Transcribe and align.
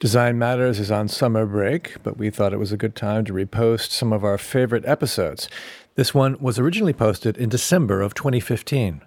Design 0.00 0.38
Matters 0.38 0.78
is 0.78 0.92
on 0.92 1.08
summer 1.08 1.44
break, 1.44 2.00
but 2.04 2.16
we 2.16 2.30
thought 2.30 2.52
it 2.52 2.60
was 2.60 2.70
a 2.70 2.76
good 2.76 2.94
time 2.94 3.24
to 3.24 3.32
repost 3.32 3.90
some 3.90 4.12
of 4.12 4.22
our 4.22 4.38
favorite 4.38 4.86
episodes. 4.86 5.48
This 5.96 6.14
one 6.14 6.36
was 6.38 6.56
originally 6.56 6.92
posted 6.92 7.36
in 7.36 7.48
December 7.48 8.00
of 8.00 8.14
2015. 8.14 9.00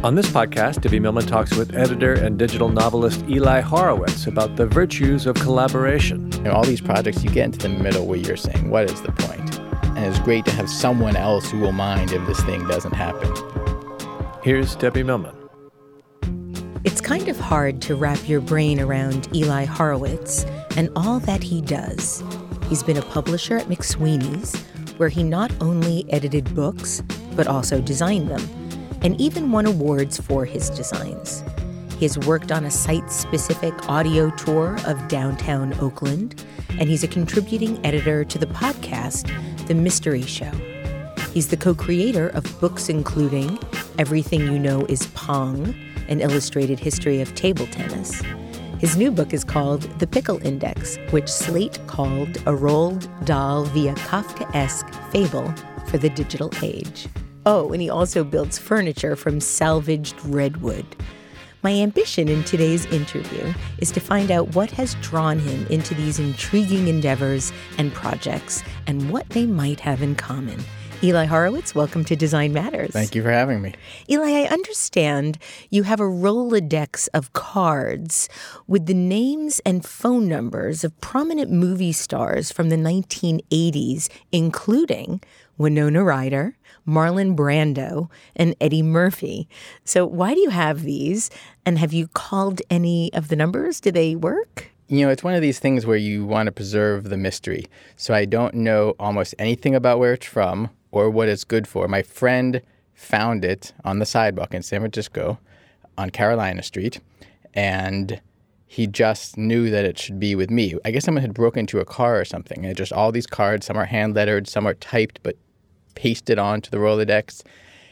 On 0.04 0.15
this 0.15 0.25
podcast, 0.25 0.81
Debbie 0.81 0.99
Millman 0.99 1.27
talks 1.27 1.55
with 1.55 1.75
editor 1.75 2.13
and 2.13 2.36
digital 2.39 2.70
novelist 2.70 3.23
Eli 3.29 3.62
Horowitz 3.62 4.26
about 4.26 4.55
the 4.55 4.66
virtues 4.66 5.27
of 5.27 5.35
collaboration. 5.35 6.34
In 6.43 6.48
all 6.48 6.63
these 6.63 6.81
projects, 6.81 7.23
you 7.23 7.30
get 7.30 7.45
into 7.45 7.59
the 7.59 7.70
middle 7.70 8.07
where 8.07 8.17
you're 8.17 8.35
saying, 8.35 8.71
what 8.71 8.90
is 8.90 8.99
the 9.03 9.12
point? 9.12 9.59
And 9.59 9.99
it's 9.99 10.17
great 10.17 10.43
to 10.45 10.52
have 10.53 10.67
someone 10.67 11.16
else 11.16 11.52
who 11.52 11.59
will 11.59 11.71
mind 11.71 12.13
if 12.13 12.26
this 12.26 12.41
thing 12.45 12.67
doesn't 12.67 12.93
happen. 12.93 13.31
Here's 14.41 14.76
Debbie 14.76 15.03
Millman. 15.03 15.35
It's 16.84 16.99
kind 16.99 17.27
of 17.27 17.40
hard 17.40 17.79
to 17.84 17.95
wrap 17.95 18.27
your 18.27 18.41
brain 18.41 18.79
around 18.79 19.29
Eli 19.35 19.65
Horowitz 19.65 20.45
and 20.77 20.90
all 20.95 21.20
that 21.20 21.43
he 21.43 21.62
does. 21.62 22.23
He's 22.70 22.81
been 22.81 22.98
a 22.98 23.04
publisher 23.04 23.57
at 23.57 23.68
McSweeney's, 23.68 24.59
where 24.98 25.09
he 25.09 25.21
not 25.21 25.52
only 25.62 26.12
edited 26.12 26.55
books, 26.55 27.04
but 27.35 27.45
also 27.45 27.79
designed 27.79 28.31
them 28.31 28.60
and 29.02 29.20
even 29.20 29.52
won 29.52 29.66
awards 29.66 30.20
for 30.20 30.46
his 30.46 30.70
designs. 30.70 31.44
He 31.98 32.05
has 32.05 32.18
worked 32.18 32.52
on 32.52 32.66
a 32.66 32.72
site 32.72 33.12
specific 33.12 33.88
audio 33.88 34.32
tour 34.32 34.77
of 34.88 35.08
downtown 35.08 35.74
Oakland, 35.80 36.43
and 36.80 36.90
he's 36.90 37.04
a 37.04 37.08
contributing 37.08 37.80
editor 37.85 38.26
to 38.26 38.40
the 38.40 38.48
podcast, 38.48 39.27
The 39.68 39.76
Mystery 39.76 40.24
Show. 40.24 40.52
He's 41.32 41.48
the 41.48 41.58
co 41.58 41.76
creator 41.76 42.30
of 42.30 42.60
books 42.60 42.90
including 42.90 43.60
Everything 43.99 44.41
You 44.41 44.58
Know 44.58 44.85
is 44.88 45.05
Pong, 45.13 45.76
an 46.08 46.21
illustrated 46.21 46.80
history 46.80 47.21
of 47.21 47.36
table 47.36 47.68
tennis. 47.68 48.21
His 48.80 48.98
new 48.98 49.12
book 49.12 49.32
is 49.32 49.43
called 49.43 49.84
The 49.99 50.08
Pickle 50.08 50.43
Index, 50.43 50.98
which 51.12 51.30
Slate 51.30 51.80
called 51.86 52.38
a 52.38 52.52
Roald 52.52 53.08
Dahl 53.26 53.65
via 53.65 53.93
Kafkaesque 53.93 55.12
fable 55.12 55.54
for 55.86 55.99
the 55.99 56.10
digital 56.10 56.52
age. 56.63 57.08
Oh, 57.45 57.71
and 57.73 57.81
he 57.81 57.89
also 57.89 58.23
builds 58.23 58.59
furniture 58.59 59.15
from 59.15 59.39
salvaged 59.39 60.15
redwood. 60.25 60.85
My 61.63 61.71
ambition 61.71 62.27
in 62.27 62.43
today's 62.43 62.85
interview 62.87 63.53
is 63.79 63.89
to 63.91 63.99
find 63.99 64.29
out 64.29 64.53
what 64.56 64.69
has 64.72 64.94
drawn 64.95 65.39
him 65.39 65.66
into 65.67 65.95
these 65.95 66.19
intriguing 66.19 66.88
endeavors 66.88 67.51
and 67.79 67.91
projects 67.94 68.63
and 68.85 69.09
what 69.12 69.28
they 69.29 69.47
might 69.47 69.79
have 69.79 70.03
in 70.03 70.13
common. 70.16 70.59
Eli 71.03 71.25
Horowitz, 71.25 71.73
welcome 71.73 72.06
to 72.06 72.16
Design 72.16 72.53
Matters. 72.53 72.91
Thank 72.91 73.16
you 73.16 73.23
for 73.23 73.31
having 73.31 73.59
me. 73.63 73.73
Eli, 74.07 74.44
I 74.44 74.53
understand 74.53 75.39
you 75.72 75.81
have 75.81 76.00
a 76.00 76.03
Rolodex 76.03 77.09
of 77.12 77.34
cards 77.34 78.29
with 78.67 78.85
the 78.85 78.94
names 78.94 79.59
and 79.66 79.84
phone 79.84 80.28
numbers 80.28 80.84
of 80.84 81.00
prominent 81.01 81.50
movie 81.50 81.91
stars 81.91 82.51
from 82.51 82.69
the 82.69 82.75
1980s, 82.75 84.09
including 84.31 85.22
Winona 85.57 86.03
Ryder, 86.03 86.56
Marlon 86.88 87.35
Brando, 87.35 88.09
and 88.35 88.56
Eddie 88.59 88.81
Murphy. 88.81 89.47
So, 89.85 90.06
why 90.06 90.34
do 90.34 90.40
you 90.40 90.50
have 90.50 90.84
these? 90.84 91.29
And 91.66 91.78
have 91.78 91.94
you 91.94 92.07
called 92.07 92.62
any 92.69 93.13
of 93.13 93.28
the 93.28 93.35
numbers? 93.35 93.79
Do 93.79 93.91
they 93.91 94.16
work? 94.16 94.72
You 94.88 95.06
know, 95.06 95.12
it's 95.12 95.24
one 95.24 95.35
of 95.35 95.41
these 95.41 95.59
things 95.59 95.85
where 95.85 95.97
you 95.97 96.25
want 96.25 96.47
to 96.47 96.52
preserve 96.52 97.06
the 97.06 97.18
mystery. 97.18 97.66
So, 97.96 98.13
I 98.13 98.25
don't 98.25 98.56
know 98.56 98.96
almost 99.00 99.36
anything 99.40 99.75
about 99.75 100.00
where 100.00 100.14
it's 100.14 100.25
from 100.25 100.69
or 100.92 101.09
what 101.09 101.30
it's 101.30 101.44
good 101.44 101.68
for. 101.68 101.88
My 101.88 102.02
friend 102.02 102.62
found 102.94 103.44
it 103.44 103.74
on 103.84 104.00
the 104.00 104.06
sidewalk 104.06 104.53
in 104.53 104.62
San 104.62 104.81
Francisco 104.81 105.40
on 105.98 106.09
Carolina 106.09 106.63
Street, 106.63 107.00
and 107.53 108.22
he 108.68 108.88
just 108.88 109.38
knew 109.38 109.69
that 109.69 109.86
it 109.86 109.98
should 109.98 110.19
be 110.19 110.36
with 110.36 110.50
me. 110.50 110.75
I 110.86 110.92
guess 110.92 111.03
someone 111.03 111.22
had 111.22 111.34
broken 111.34 111.62
into 111.62 111.80
a 111.80 111.86
car 111.86 112.19
or 112.19 112.25
something, 112.25 112.66
and 112.66 112.78
just 112.78 112.94
all 112.94 113.12
these 113.12 113.28
cards, 113.28 113.66
some 113.66 113.78
are 113.78 113.86
hand 113.86 114.16
lettered, 114.16 114.48
some 114.48 114.68
are 114.68 114.75
typed, 114.75 115.19
but 115.24 115.36
pasted 115.96 116.40
onto 116.40 116.69
the 116.69 116.78
Rolodex. 116.78 117.44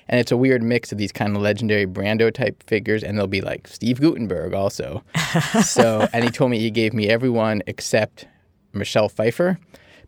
And 0.07 0.19
it's 0.19 0.31
a 0.31 0.37
weird 0.37 0.63
mix 0.63 0.91
of 0.91 0.97
these 0.97 1.11
kind 1.11 1.35
of 1.35 1.41
legendary 1.41 1.85
Brando 1.85 2.33
type 2.33 2.63
figures, 2.63 3.03
and 3.03 3.15
there'll 3.15 3.27
be 3.27 3.41
like 3.41 3.67
Steve 3.67 4.01
Guttenberg 4.01 4.53
also. 4.53 5.03
so, 5.63 6.07
and 6.11 6.23
he 6.23 6.31
told 6.31 6.49
me 6.49 6.57
he 6.57 6.71
gave 6.71 6.93
me 6.93 7.07
everyone 7.09 7.61
except 7.67 8.27
Michelle 8.73 9.09
Pfeiffer. 9.09 9.59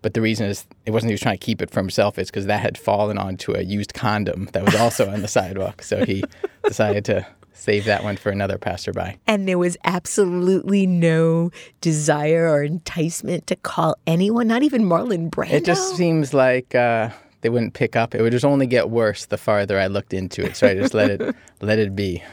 But 0.02 0.16
the 0.16 0.22
reason 0.22 0.48
is 0.48 0.66
it 0.86 0.92
wasn't 0.92 1.12
he 1.12 1.14
was 1.14 1.22
trying 1.22 1.38
to 1.38 1.46
keep 1.46 1.62
it 1.62 1.70
for 1.70 1.80
himself, 1.80 2.18
it's 2.18 2.32
because 2.32 2.48
that 2.48 2.62
had 2.62 2.78
fallen 2.78 3.20
onto 3.20 3.54
a 3.54 3.62
used 3.62 3.94
condom 3.94 4.50
that 4.54 4.66
was 4.66 4.76
also 4.76 5.10
on 5.10 5.22
the 5.22 5.28
sidewalk. 5.28 5.84
So 5.84 6.06
he 6.06 6.24
decided 6.64 7.06
to 7.06 7.28
save 7.54 7.86
that 7.86 8.04
one 8.04 8.18
for 8.18 8.32
another 8.32 8.58
passerby. 8.58 9.20
And 9.28 9.48
there 9.48 9.60
was 9.60 9.78
absolutely 9.84 10.88
no 10.88 11.52
desire 11.80 12.50
or 12.50 12.64
enticement 12.64 13.46
to 13.48 13.56
call 13.56 13.96
anyone, 14.08 14.48
not 14.48 14.64
even 14.64 14.84
Marlon 14.84 15.30
Brando. 15.30 15.52
It 15.52 15.66
just 15.66 15.96
seems 15.96 16.34
like 16.34 16.74
uh, 16.74 17.12
they 17.42 17.50
wouldn't 17.50 17.74
pick 17.74 17.96
up. 17.96 18.16
It 18.16 18.22
would 18.22 18.32
just 18.32 18.46
only 18.46 18.68
get 18.68 18.90
worse 18.90 19.26
the 19.26 19.38
farther 19.38 19.80
I 19.80 19.88
looked 19.88 20.14
into 20.14 20.44
it. 20.46 20.56
So 20.56 20.68
I 20.68 20.76
just 20.76 20.94
let 20.94 21.10
it 21.10 21.36
let 21.62 21.80
it 21.80 21.96
be. 21.96 22.24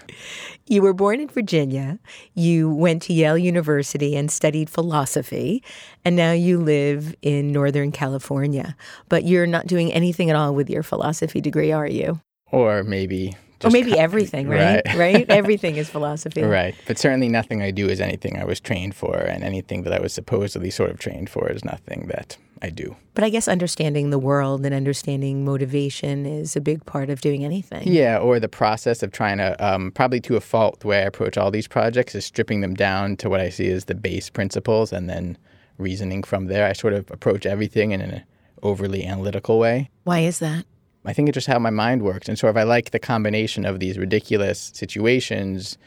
You 0.67 0.83
were 0.83 0.93
born 0.93 1.21
in 1.21 1.29
Virginia. 1.29 1.99
You 2.35 2.71
went 2.71 3.03
to 3.03 3.13
Yale 3.13 3.39
University 3.39 4.17
and 4.17 4.31
studied 4.31 4.69
philosophy, 4.69 5.63
and 6.05 6.15
now 6.15 6.33
you 6.33 6.59
live 6.59 7.15
in 7.23 7.53
Northern 7.53 7.91
California. 7.91 8.77
But 9.09 9.25
you're 9.25 9.47
not 9.47 9.67
doing 9.67 9.93
anything 9.93 10.29
at 10.31 10.37
all 10.37 10.55
with 10.55 10.69
your 10.69 10.83
philosophy 10.83 11.41
degree, 11.41 11.73
are 11.73 11.87
you? 11.87 12.21
Or 12.51 12.83
maybe 12.83 13.35
or 13.65 13.71
maybe 13.71 13.99
everything, 13.99 14.49
right? 14.49 14.83
Right. 14.87 14.97
right? 14.97 15.27
Everything 15.29 15.77
is 15.77 15.89
philosophy. 15.89 16.43
Right. 16.43 16.75
But 16.87 16.99
certainly 16.99 17.29
nothing 17.29 17.63
I 17.63 17.71
do 17.71 17.89
is 17.89 18.01
anything 18.01 18.39
I 18.39 18.45
was 18.45 18.61
trained 18.61 18.95
for, 18.95 19.17
and 19.17 19.43
anything 19.43 19.83
that 19.83 19.93
I 19.93 20.01
was 20.01 20.13
supposedly 20.13 20.71
sort 20.71 20.91
of 20.91 20.99
trained 20.99 21.31
for 21.31 21.51
is 21.51 21.65
nothing 21.65 22.09
that 22.09 22.37
I 22.63 22.71
do. 22.71 22.97
But 23.15 23.25
I 23.25 23.31
guess 23.31 23.49
understanding 23.49 24.11
the 24.11 24.19
world 24.19 24.65
and 24.65 24.75
understanding 24.75 25.45
motivation 25.45 26.27
is 26.27 26.57
a 26.57 26.61
big 26.61 26.85
part 26.87 27.11
of 27.11 27.21
doing 27.21 27.45
anything. 27.45 27.87
Yeah, 27.87 28.19
or 28.19 28.41
the 28.41 28.49
process 28.49 29.03
of 29.03 29.13
trying 29.13 29.39
to, 29.39 29.57
um, 29.65 29.91
probably 29.93 30.21
to 30.21 30.37
a 30.37 30.41
fault, 30.41 30.81
the 30.81 30.89
way 30.89 30.99
I 30.99 31.07
approach 31.07 31.37
all 31.37 31.51
these 31.51 31.69
projects 31.69 32.15
is 32.15 32.25
stripping 32.25 32.61
them 32.61 32.75
down 32.75 33.17
to 33.19 33.29
what 33.29 33.41
I 33.41 33.51
see 33.51 33.69
as 33.71 33.87
the 33.87 33.95
base 33.95 34.31
principles 34.31 34.93
and 34.93 35.09
then 35.09 35.37
reasoning 35.79 36.23
from 36.23 36.47
there. 36.47 36.67
I 36.67 36.73
sort 36.73 36.95
of 36.95 37.11
approach 37.11 37.47
everything 37.47 37.93
in 37.93 38.01
an 38.01 38.25
overly 38.63 39.05
analytical 39.05 39.59
way. 39.59 39.91
Why 40.05 40.21
is 40.21 40.39
that? 40.41 40.65
I 41.09 41.15
think 41.15 41.29
it's 41.29 41.37
just 41.37 41.47
how 41.47 41.59
my 41.59 41.71
mind 41.71 42.03
works. 42.03 42.29
And 42.29 42.39
so 42.39 42.49
if 42.49 42.57
I 42.57 42.65
like 42.65 42.91
the 42.91 42.99
combination 42.99 43.65
of 43.65 43.81
these 43.81 43.97
ridiculous 43.97 44.71
situations 44.75 45.79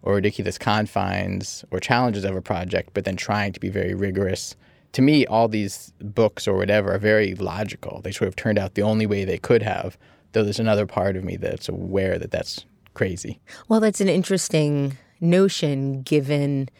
or 0.00 0.14
ridiculous 0.14 0.56
confines 0.56 1.66
or 1.70 1.80
challenges 1.80 2.24
of 2.24 2.34
a 2.34 2.40
project, 2.40 2.90
but 2.94 3.04
then 3.04 3.16
trying 3.16 3.52
to 3.52 3.60
be 3.60 3.68
very 3.68 3.92
rigorous, 3.92 4.56
to 4.92 5.02
me, 5.02 5.26
all 5.26 5.48
these 5.48 5.92
books 6.00 6.48
or 6.48 6.56
whatever 6.56 6.94
are 6.94 6.98
very 6.98 7.34
logical. 7.34 8.00
They 8.00 8.10
sort 8.10 8.28
of 8.28 8.36
turned 8.36 8.58
out 8.58 8.74
the 8.74 8.82
only 8.82 9.04
way 9.04 9.26
they 9.26 9.36
could 9.36 9.62
have, 9.62 9.98
though 10.32 10.42
there's 10.42 10.58
another 10.58 10.86
part 10.86 11.14
of 11.14 11.24
me 11.24 11.36
that's 11.36 11.68
aware 11.68 12.18
that 12.18 12.30
that's 12.30 12.64
crazy. 12.94 13.38
Well, 13.68 13.80
that's 13.80 14.00
an 14.00 14.08
interesting 14.08 14.96
notion 15.20 16.00
given 16.00 16.70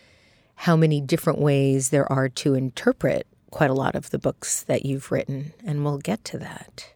how 0.54 0.74
many 0.74 1.02
different 1.02 1.38
ways 1.38 1.90
there 1.90 2.10
are 2.10 2.30
to 2.30 2.54
interpret 2.54 3.26
quite 3.50 3.68
a 3.68 3.74
lot 3.74 3.94
of 3.94 4.08
the 4.08 4.18
books 4.18 4.62
that 4.62 4.86
you've 4.86 5.12
written, 5.12 5.52
and 5.66 5.84
we'll 5.84 5.98
get 5.98 6.24
to 6.24 6.38
that. 6.38 6.94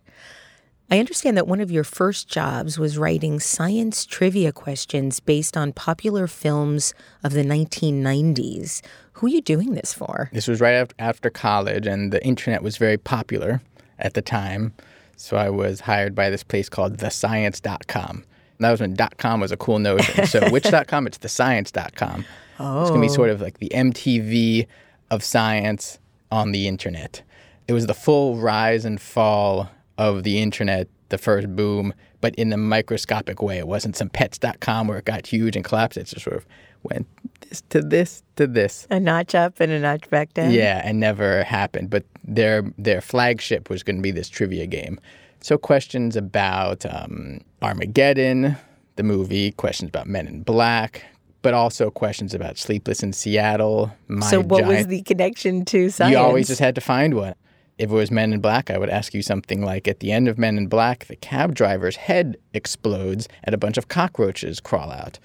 I 0.94 1.00
understand 1.00 1.37
that 1.37 1.49
one 1.49 1.60
of 1.60 1.72
your 1.72 1.82
first 1.82 2.28
jobs 2.28 2.78
was 2.78 2.97
writing 2.97 3.41
science 3.41 4.06
trivia 4.06 4.53
questions 4.53 5.19
based 5.19 5.56
on 5.56 5.72
popular 5.72 6.28
films 6.28 6.94
of 7.25 7.32
the 7.32 7.43
1990s. 7.43 8.81
Who 9.14 9.26
are 9.26 9.31
you 9.31 9.41
doing 9.41 9.75
this 9.75 9.93
for? 9.93 10.31
This 10.32 10.46
was 10.46 10.61
right 10.61 10.88
after 11.00 11.31
college, 11.31 11.88
and 11.88 12.12
the 12.12 12.25
internet 12.25 12.62
was 12.62 12.76
very 12.76 12.96
popular 12.96 13.61
at 13.99 14.14
the 14.14 14.23
time. 14.23 14.73
So 15.17 15.37
I 15.37 15.50
was 15.50 15.81
hired 15.81 16.14
by 16.14 16.31
this 16.31 16.44
place 16.44 16.69
called 16.69 16.99
thescience.com. 16.99 18.25
That 18.61 18.70
was 18.70 18.81
when 18.81 18.96
.com 19.19 19.41
was 19.41 19.50
a 19.50 19.56
cool 19.56 19.81
notion. 19.81 20.29
So 20.29 20.49
which 20.50 20.69
.com? 20.87 21.08
It's 21.08 21.19
thescience.com. 21.19 22.25
Oh. 22.61 22.82
It's 22.82 22.91
going 22.91 23.02
to 23.02 23.08
be 23.08 23.12
sort 23.12 23.31
of 23.31 23.41
like 23.41 23.58
the 23.58 23.73
MTV 23.75 24.69
of 25.11 25.25
science 25.25 25.99
on 26.31 26.52
the 26.52 26.69
internet. 26.69 27.23
It 27.67 27.73
was 27.73 27.88
the 27.88 27.94
full 27.94 28.37
rise 28.37 28.85
and 28.85 29.00
fall 29.00 29.70
of 29.99 30.23
the 30.23 30.41
internet, 30.41 30.88
the 31.08 31.19
first 31.19 31.55
boom, 31.55 31.94
but 32.20 32.35
in 32.37 32.52
a 32.52 32.56
microscopic 32.56 33.43
way. 33.43 33.58
It 33.58 33.69
wasn't 33.69 33.96
some 33.96 34.08
pets.com 34.08 34.88
where 34.88 34.99
it 34.99 35.05
got 35.05 35.26
huge 35.26 35.56
and 35.56 35.64
collapsed. 35.64 35.99
It 35.99 36.05
just 36.05 36.25
sort 36.25 36.37
of 36.37 36.46
went 36.82 37.06
this 37.49 37.62
to 37.70 37.81
this 37.82 38.23
to 38.37 38.46
this. 38.46 38.87
A 38.91 39.00
notch 39.00 39.35
up 39.35 39.61
and 39.61 39.70
a 39.70 39.79
notch 39.81 40.08
back 40.11 40.32
down. 40.35 40.50
Yeah, 40.50 40.82
and 40.85 41.00
never 41.00 41.44
happened. 41.44 41.91
But 41.91 42.05
their 42.25 42.62
their 42.79 43.00
flagship 43.00 43.70
was 43.70 43.82
going 43.82 43.96
to 43.96 44.02
be 44.02 44.11
this 44.11 44.29
trivia 44.29 44.67
game. 44.67 44.99
So 45.41 45.58
questions 45.58 46.17
about 46.17 46.87
um, 46.87 47.41
Armageddon, 47.61 48.56
the 48.96 49.02
movie, 49.02 49.52
questions 49.52 49.91
about 49.91 50.06
Men 50.06 50.26
in 50.26 50.43
Black, 50.43 51.05
but 51.43 51.52
also 51.52 51.91
questions 51.91 52.32
about 52.32 52.56
Sleepless 52.56 53.02
in 53.02 53.12
Seattle. 53.12 53.93
So, 54.29 54.41
what 54.41 54.67
was 54.67 54.87
the 54.87 55.02
connection 55.02 55.67
to 55.67 55.91
science? 55.91 56.12
You 56.12 56.19
always 56.19 56.49
just 56.49 56.61
had 56.61 56.75
to 56.76 56.81
find 56.81 57.14
one. 57.14 57.35
If 57.76 57.91
it 57.91 57.94
was 57.94 58.11
Men 58.11 58.32
in 58.32 58.41
Black, 58.41 58.71
I 58.71 58.79
would 58.79 58.88
ask 58.91 59.15
you 59.15 59.23
something 59.23 59.61
like 59.62 59.88
At 59.88 60.00
the 60.00 60.12
end 60.12 60.29
of 60.29 60.38
Men 60.38 60.56
in 60.59 60.69
Black, 60.69 61.06
the 61.06 61.17
cab 61.17 61.55
driver's 61.55 61.97
head 61.97 62.37
explodes 62.53 63.29
and 63.43 63.53
a 63.55 63.59
bunch 63.59 63.76
of 63.76 63.88
cockroaches 63.88 64.61
crawl 64.61 64.91
out. 64.93 65.19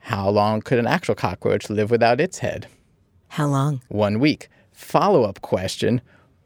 How 0.00 0.28
long 0.28 0.60
could 0.60 0.78
an 0.78 0.86
actual 0.86 1.14
cockroach 1.14 1.70
live 1.70 1.90
without 1.90 2.20
its 2.20 2.38
head? 2.38 2.66
How 3.28 3.46
long? 3.46 3.80
One 3.88 4.18
week. 4.18 4.48
Follow 4.72 5.22
up 5.22 5.40
question 5.40 6.00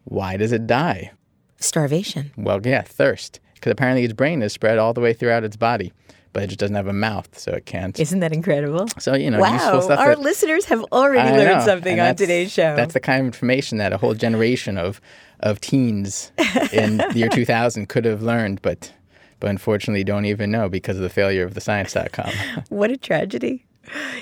Why 0.05 0.37
does 0.37 0.53
it 0.53 0.67
die? 0.67 1.13
Starvation. 1.57 2.31
Well, 2.37 2.61
yeah, 2.65 2.83
thirst. 2.83 3.41
Because 3.55 3.73
apparently 3.73 4.05
its 4.05 4.13
brain 4.13 4.43
is 4.43 4.53
spread 4.53 4.79
all 4.79 4.93
the 4.95 5.01
way 5.01 5.13
throughout 5.13 5.43
its 5.43 5.57
body, 5.57 5.93
but 6.33 6.45
it 6.45 6.47
just 6.49 6.61
doesn't 6.61 6.77
have 6.77 6.87
a 6.87 6.93
mouth, 6.93 7.37
so 7.37 7.53
it 7.53 7.67
can't. 7.67 7.99
Isn't 7.99 8.21
that 8.21 8.33
incredible? 8.33 8.87
so, 8.99 9.15
you 9.15 9.31
know, 9.31 9.41
wow, 9.41 9.81
our 9.91 10.15
that- 10.15 10.21
listeners 10.21 10.67
have 10.67 10.85
already 10.93 11.29
learned 11.37 11.59
know, 11.59 11.65
something 11.65 11.99
on 11.99 12.15
today's 12.15 12.53
show. 12.53 12.77
That's 12.77 12.95
the 12.95 13.01
kind 13.01 13.21
of 13.21 13.27
information 13.27 13.79
that 13.79 13.93
a 13.93 13.97
whole 13.97 14.15
generation 14.15 14.79
of 14.79 15.01
of 15.41 15.61
teens 15.61 16.33
in 16.73 16.99
the 16.99 17.13
year 17.15 17.29
2000 17.33 17.89
could 17.89 18.05
have 18.05 18.23
learned, 18.23 18.63
but 18.63 18.93
but 19.41 19.51
unfortunately 19.51 20.03
don't 20.03 20.25
even 20.25 20.51
know 20.51 20.69
because 20.69 20.97
of 20.97 21.03
the 21.03 21.09
failure 21.09 21.45
of 21.45 21.55
the 21.55 21.61
science.com. 21.61 22.33
What 22.69 22.91
a 22.91 22.97
tragedy. 22.97 23.65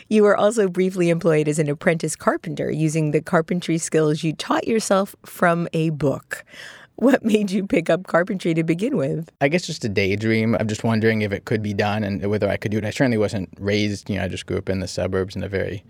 You 0.08 0.22
were 0.22 0.36
also 0.36 0.68
briefly 0.68 1.08
employed 1.08 1.48
as 1.48 1.58
an 1.58 1.68
apprentice 1.68 2.14
carpenter 2.14 2.70
using 2.70 3.10
the 3.10 3.20
carpentry 3.20 3.78
skills 3.78 4.22
you 4.22 4.32
taught 4.32 4.68
yourself 4.68 5.16
from 5.24 5.68
a 5.72 5.90
book. 5.90 6.44
What 6.96 7.24
made 7.24 7.50
you 7.50 7.66
pick 7.66 7.90
up 7.90 8.06
carpentry 8.06 8.54
to 8.54 8.62
begin 8.62 8.96
with? 8.96 9.30
I 9.40 9.48
guess 9.48 9.66
just 9.66 9.84
a 9.84 9.88
daydream. 9.88 10.54
I'm 10.58 10.69
just 10.69 10.84
wondering 10.84 11.22
if 11.22 11.32
it 11.32 11.44
could 11.44 11.62
be 11.62 11.74
done 11.74 12.04
and 12.04 12.24
whether 12.26 12.48
I 12.48 12.56
could 12.56 12.70
do 12.70 12.78
it. 12.78 12.84
I 12.84 12.90
certainly 12.90 13.19
wasn't 13.19 13.50
raised, 13.58 14.08
you 14.08 14.16
know, 14.16 14.24
I 14.24 14.28
just 14.28 14.46
grew 14.46 14.56
up 14.56 14.69
in 14.69 14.80
the 14.80 14.88
suburbs 14.88 15.36
in 15.36 15.42
a 15.42 15.48
very 15.48 15.84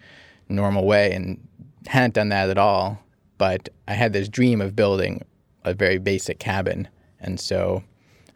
normal 0.49 0.84
way 0.84 1.12
and 1.12 1.46
hadn't 1.87 2.14
done 2.14 2.31
that 2.31 2.50
at 2.50 2.58
all. 2.58 2.99
But 3.38 3.69
I 3.87 3.94
had 3.94 4.12
this 4.12 4.29
dream 4.29 4.61
of 4.61 4.75
building 4.75 5.23
a 5.65 5.75
very 5.75 5.99
basic 5.99 6.38
cabin. 6.38 6.88
And 7.21 7.38
so 7.38 7.83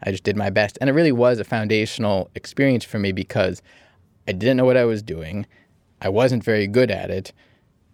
I 0.03 0.11
just 0.11 0.23
did 0.23 0.35
my 0.35 0.49
best. 0.49 0.77
And 0.81 0.89
it 0.89 0.93
really 0.93 1.11
was 1.11 1.39
a 1.39 1.43
foundational 1.43 2.29
experience 2.35 2.83
for 2.83 2.99
me 2.99 3.11
because 3.11 3.61
I 4.27 4.33
didn't 4.33 4.57
know 4.57 4.65
what 4.65 4.77
I 4.77 4.85
was 4.85 5.01
doing. 5.01 5.45
I 6.01 6.09
wasn't 6.09 6.43
very 6.43 6.67
good 6.67 6.91
at 6.91 7.09
it, 7.09 7.31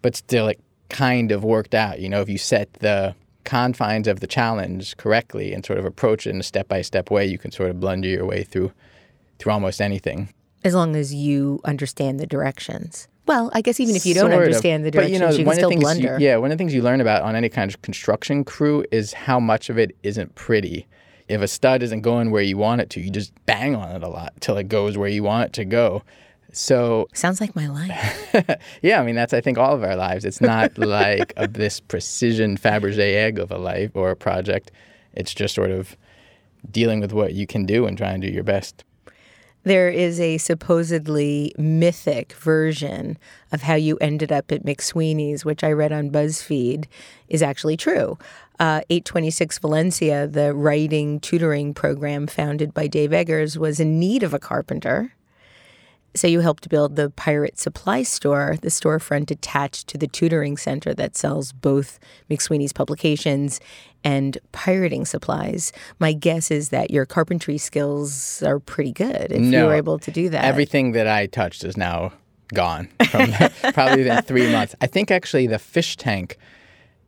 but 0.02 0.16
still 0.16 0.48
it 0.48 0.60
kind 0.88 1.30
of 1.32 1.44
worked 1.44 1.74
out. 1.74 2.00
You 2.00 2.08
know, 2.08 2.20
if 2.20 2.28
you 2.28 2.38
set 2.38 2.72
the 2.74 3.14
confines 3.44 4.08
of 4.08 4.20
the 4.20 4.26
challenge 4.26 4.96
correctly 4.96 5.54
and 5.54 5.64
sort 5.64 5.78
of 5.78 5.84
approach 5.84 6.26
it 6.26 6.30
in 6.30 6.40
a 6.40 6.42
step-by-step 6.42 7.10
way, 7.10 7.26
you 7.26 7.38
can 7.38 7.50
sort 7.50 7.70
of 7.70 7.80
blunder 7.80 8.08
your 8.08 8.26
way 8.26 8.42
through 8.42 8.72
through 9.38 9.52
almost 9.52 9.80
anything. 9.80 10.34
As 10.64 10.74
long 10.74 10.96
as 10.96 11.14
you 11.14 11.60
understand 11.64 12.18
the 12.18 12.26
directions. 12.26 13.06
Well, 13.28 13.50
I 13.52 13.60
guess 13.60 13.78
even 13.78 13.94
if 13.94 14.04
you 14.06 14.14
don't 14.14 14.22
Sort 14.30 14.32
of. 14.32 14.40
understand 14.40 14.84
the 14.84 14.90
But, 14.90 15.00
directions, 15.06 15.12
you, 15.12 15.18
know, 15.20 15.30
you, 15.30 15.44
can 15.44 15.54
still 15.54 15.68
things 15.68 15.98
you- 16.00 16.16
yeah, 16.18 16.36
one 16.36 16.50
of 16.50 16.56
the 16.56 16.60
things 16.60 16.74
you 16.74 16.82
learn 16.82 17.00
about 17.00 17.22
on 17.22 17.36
any 17.36 17.48
kind 17.50 17.70
of 17.70 17.80
construction 17.82 18.42
crew 18.42 18.84
is 18.90 19.12
how 19.12 19.38
much 19.38 19.68
of 19.70 19.78
it 19.78 19.94
isn't 20.02 20.34
pretty. 20.34 20.86
If 21.28 21.42
a 21.42 21.46
stud 21.48 21.82
isn't 21.82 22.00
going 22.00 22.30
where 22.30 22.42
you 22.42 22.56
want 22.56 22.80
it 22.80 22.88
to, 22.90 23.00
you 23.00 23.10
just 23.10 23.32
bang 23.44 23.76
on 23.76 23.94
it 23.94 24.02
a 24.02 24.08
lot 24.08 24.32
till 24.40 24.56
it 24.56 24.68
goes 24.68 24.96
where 24.96 25.10
you 25.10 25.22
want 25.22 25.44
it 25.48 25.52
to 25.54 25.66
go. 25.66 26.02
So 26.52 27.06
Sounds 27.12 27.38
like 27.42 27.54
my 27.54 27.68
life. 27.68 28.34
yeah, 28.82 28.98
I 29.00 29.04
mean 29.04 29.14
that's 29.14 29.34
I 29.34 29.42
think 29.42 29.58
all 29.58 29.74
of 29.74 29.84
our 29.84 29.94
lives. 29.94 30.24
It's 30.24 30.40
not 30.40 30.78
like 30.78 31.34
a, 31.36 31.46
this 31.46 31.80
precision 31.80 32.56
Fabergé 32.56 33.14
egg 33.14 33.38
of 33.38 33.50
a 33.52 33.58
life 33.58 33.90
or 33.94 34.10
a 34.10 34.16
project. 34.16 34.70
It's 35.12 35.34
just 35.34 35.54
sort 35.54 35.70
of 35.70 35.96
dealing 36.70 37.00
with 37.00 37.12
what 37.12 37.34
you 37.34 37.46
can 37.46 37.66
do 37.66 37.84
and 37.86 37.98
trying 37.98 38.22
to 38.22 38.26
do 38.26 38.32
your 38.32 38.44
best. 38.44 38.84
There 39.64 39.88
is 39.90 40.20
a 40.20 40.38
supposedly 40.38 41.52
mythic 41.58 42.32
version 42.34 43.18
of 43.52 43.62
how 43.62 43.74
you 43.74 43.98
ended 44.00 44.32
up 44.32 44.50
at 44.52 44.64
McSweeney's, 44.64 45.44
which 45.44 45.62
I 45.64 45.72
read 45.72 45.92
on 45.92 46.10
BuzzFeed, 46.10 46.86
is 47.28 47.42
actually 47.42 47.76
true. 47.76 48.18
Uh, 48.58 48.80
826 48.88 49.58
Valencia, 49.58 50.26
the 50.26 50.54
writing 50.54 51.20
tutoring 51.20 51.74
program 51.74 52.26
founded 52.26 52.72
by 52.72 52.86
Dave 52.86 53.12
Eggers, 53.12 53.58
was 53.58 53.78
in 53.78 54.00
need 54.00 54.22
of 54.22 54.32
a 54.32 54.38
carpenter. 54.38 55.12
So 56.14 56.26
you 56.26 56.40
helped 56.40 56.68
build 56.68 56.96
the 56.96 57.10
Pirate 57.10 57.58
Supply 57.58 58.02
Store, 58.02 58.56
the 58.60 58.68
storefront 58.68 59.30
attached 59.30 59.86
to 59.88 59.98
the 59.98 60.08
tutoring 60.08 60.56
center 60.56 60.94
that 60.94 61.16
sells 61.16 61.52
both 61.52 62.00
McSweeney's 62.30 62.72
publications 62.72 63.60
and 64.02 64.38
pirating 64.52 65.04
supplies. 65.04 65.72
My 65.98 66.12
guess 66.12 66.50
is 66.50 66.70
that 66.70 66.90
your 66.90 67.04
carpentry 67.06 67.58
skills 67.58 68.42
are 68.42 68.58
pretty 68.58 68.92
good 68.92 69.30
if 69.30 69.42
you 69.42 69.64
were 69.64 69.74
able 69.74 69.98
to 69.98 70.10
do 70.10 70.28
that. 70.30 70.44
Everything 70.44 70.92
that 70.92 71.06
I 71.06 71.26
touched 71.26 71.62
is 71.62 71.76
now 71.76 72.12
gone 72.54 72.88
from 73.10 73.32
probably 73.72 74.04
within 74.04 74.22
three 74.22 74.50
months. 74.50 74.74
I 74.80 74.86
think 74.86 75.10
actually 75.10 75.46
the 75.46 75.58
fish 75.58 75.96
tank 75.96 76.38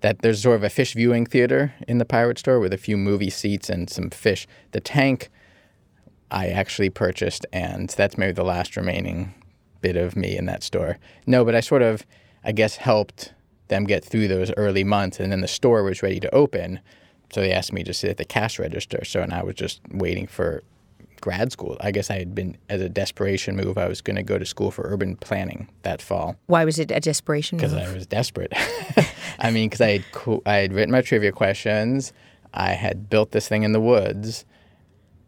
that 0.00 0.20
there's 0.20 0.42
sort 0.42 0.56
of 0.56 0.64
a 0.64 0.70
fish 0.70 0.94
viewing 0.94 1.26
theater 1.26 1.74
in 1.86 1.98
the 1.98 2.04
pirate 2.04 2.38
store 2.38 2.58
with 2.58 2.72
a 2.72 2.78
few 2.78 2.96
movie 2.96 3.30
seats 3.30 3.68
and 3.68 3.88
some 3.88 4.10
fish. 4.10 4.46
The 4.72 4.80
tank 4.80 5.30
I 6.30 6.48
actually 6.48 6.90
purchased, 6.90 7.46
and 7.52 7.88
that's 7.90 8.16
maybe 8.16 8.32
the 8.32 8.44
last 8.44 8.76
remaining 8.76 9.34
bit 9.80 9.96
of 9.96 10.16
me 10.16 10.36
in 10.36 10.46
that 10.46 10.62
store. 10.62 10.98
No, 11.26 11.44
but 11.44 11.54
I 11.54 11.60
sort 11.60 11.82
of, 11.82 12.04
I 12.44 12.52
guess, 12.52 12.76
helped 12.76 13.32
them 13.68 13.84
get 13.84 14.04
through 14.04 14.28
those 14.28 14.52
early 14.56 14.84
months, 14.84 15.20
and 15.20 15.32
then 15.32 15.40
the 15.40 15.48
store 15.48 15.82
was 15.82 16.02
ready 16.02 16.20
to 16.20 16.34
open. 16.34 16.80
So 17.32 17.40
they 17.40 17.52
asked 17.52 17.72
me 17.72 17.84
to 17.84 17.94
sit 17.94 18.10
at 18.10 18.16
the 18.16 18.24
cash 18.24 18.58
register. 18.58 19.04
So, 19.04 19.22
and 19.22 19.32
I 19.32 19.42
was 19.42 19.54
just 19.54 19.80
waiting 19.92 20.26
for 20.26 20.62
grad 21.20 21.52
school. 21.52 21.76
I 21.80 21.90
guess 21.90 22.10
I 22.10 22.18
had 22.18 22.34
been, 22.34 22.56
as 22.68 22.80
a 22.80 22.88
desperation 22.88 23.56
move, 23.56 23.78
I 23.78 23.86
was 23.86 24.00
going 24.00 24.16
to 24.16 24.22
go 24.22 24.38
to 24.38 24.46
school 24.46 24.70
for 24.70 24.82
urban 24.86 25.16
planning 25.16 25.68
that 25.82 26.00
fall 26.02 26.36
Why 26.46 26.64
was 26.64 26.78
it 26.78 26.90
a 26.90 26.98
desperation 27.00 27.58
because? 27.58 27.74
I 27.74 27.92
was 27.92 28.06
desperate. 28.06 28.52
I 29.38 29.50
mean, 29.50 29.68
because 29.68 29.80
I 29.80 29.90
had 29.90 30.04
co- 30.12 30.42
I 30.46 30.56
had 30.56 30.72
written 30.72 30.90
my 30.90 31.02
trivia 31.02 31.32
questions, 31.32 32.12
I 32.52 32.72
had 32.72 33.08
built 33.08 33.30
this 33.30 33.48
thing 33.48 33.62
in 33.62 33.72
the 33.72 33.80
woods, 33.80 34.44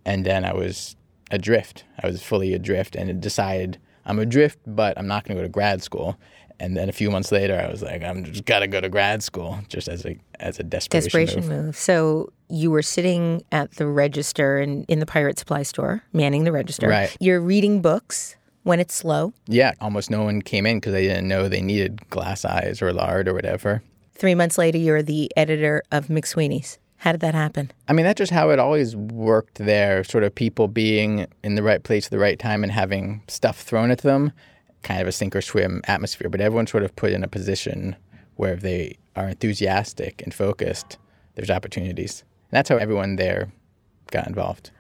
and 0.05 0.25
then 0.25 0.45
I 0.45 0.53
was 0.55 0.97
adrift. 1.31 1.85
I 2.03 2.07
was 2.07 2.23
fully 2.23 2.55
adrift, 2.55 2.97
and 2.97 3.21
decided 3.21 3.79
I'm 4.05 4.19
adrift, 4.19 4.59
but 4.67 4.99
I'm 4.99 5.07
not 5.07 5.25
going 5.25 5.37
to 5.37 5.43
go 5.43 5.47
to 5.47 5.51
grad 5.53 5.83
school. 5.83 6.19
And 6.61 6.77
then 6.77 6.89
a 6.89 6.93
few 6.93 7.11
months 7.11 7.33
later, 7.33 7.59
I 7.59 7.69
was 7.71 7.83
like, 7.83 8.05
I'm 8.05 8.25
just 8.25 8.45
gotta 8.45 8.69
go 8.69 8.81
to 8.81 8.89
grad 8.89 9.23
school, 9.23 9.59
just 9.69 9.89
as 9.89 10.07
a 10.07 10.17
as 10.39 10.61
a 10.61 10.63
desperation, 10.63 11.05
Desperation 11.05 11.41
move. 11.49 11.65
move. 11.67 11.77
So 11.77 12.33
you 12.49 12.71
were 12.71 12.83
sitting 12.83 13.43
at 13.51 13.73
the 13.73 13.87
register 13.87 14.61
in, 14.61 14.85
in 14.85 15.01
the 15.01 15.07
pirate 15.07 15.41
supply 15.41 15.65
store, 15.65 16.05
manning 16.13 16.45
the 16.45 16.53
register. 16.53 16.87
Right. 16.89 17.17
You're 17.19 17.41
reading 17.41 17.81
books 17.83 18.37
when 18.63 18.79
it's 18.79 18.95
slow. 18.95 19.33
Yeah, 19.47 19.73
almost 19.81 20.09
no 20.09 20.23
one 20.23 20.41
came 20.41 20.67
in 20.67 20.77
because 20.77 20.93
they 20.93 21.09
didn't 21.09 21.27
know 21.27 21.49
they 21.49 21.63
needed 21.63 22.09
glass 22.11 22.44
eyes 22.44 22.81
or 22.81 22.93
lard 22.93 23.27
or 23.27 23.35
whatever. 23.35 23.82
Three 24.15 24.37
months 24.37 24.56
later, 24.56 24.79
you're 24.79 25.03
the 25.03 25.32
editor 25.37 25.82
of 25.91 26.06
McSweeney's. 26.06 26.79
How 27.03 27.11
did 27.11 27.21
that 27.23 27.35
happen? 27.35 27.73
I 27.89 27.94
mean, 27.94 28.06
that's 28.06 28.19
just 28.19 28.31
how 28.31 28.51
it 28.51 28.61
always 28.61 28.94
worked 28.94 29.59
there. 29.59 30.05
Sort 30.05 30.23
of 30.23 30.32
people 30.32 30.69
being 30.69 31.27
in 31.43 31.56
the 31.56 31.63
right 31.65 31.82
place 31.82 32.06
at 32.06 32.13
the 32.13 32.19
right 32.21 32.39
time 32.39 32.63
and 32.63 32.71
having 32.71 33.25
stuff 33.27 33.61
thrown 33.61 33.91
at 33.91 34.03
them, 34.03 34.31
kind 34.85 35.03
of 35.03 35.09
a 35.09 35.13
sink 35.13 35.35
or 35.35 35.43
swim 35.43 35.82
atmosphere. 35.89 36.31
But 36.31 36.41
everyone's 36.41 36.71
sort 36.71 36.85
of 36.85 36.94
put 36.94 37.11
in 37.11 37.25
a 37.25 37.29
position 37.29 37.97
where 38.37 38.53
if 38.53 38.61
they 38.61 38.99
are 39.17 39.31
enthusiastic 39.31 40.23
and 40.23 40.32
focused, 40.32 40.97
there's 41.35 41.51
opportunities. 41.51 42.21
And 42.21 42.56
that's 42.59 42.69
how 42.69 42.77
everyone 42.77 43.17
there 43.17 43.51
got 44.13 44.29
involved. 44.29 44.71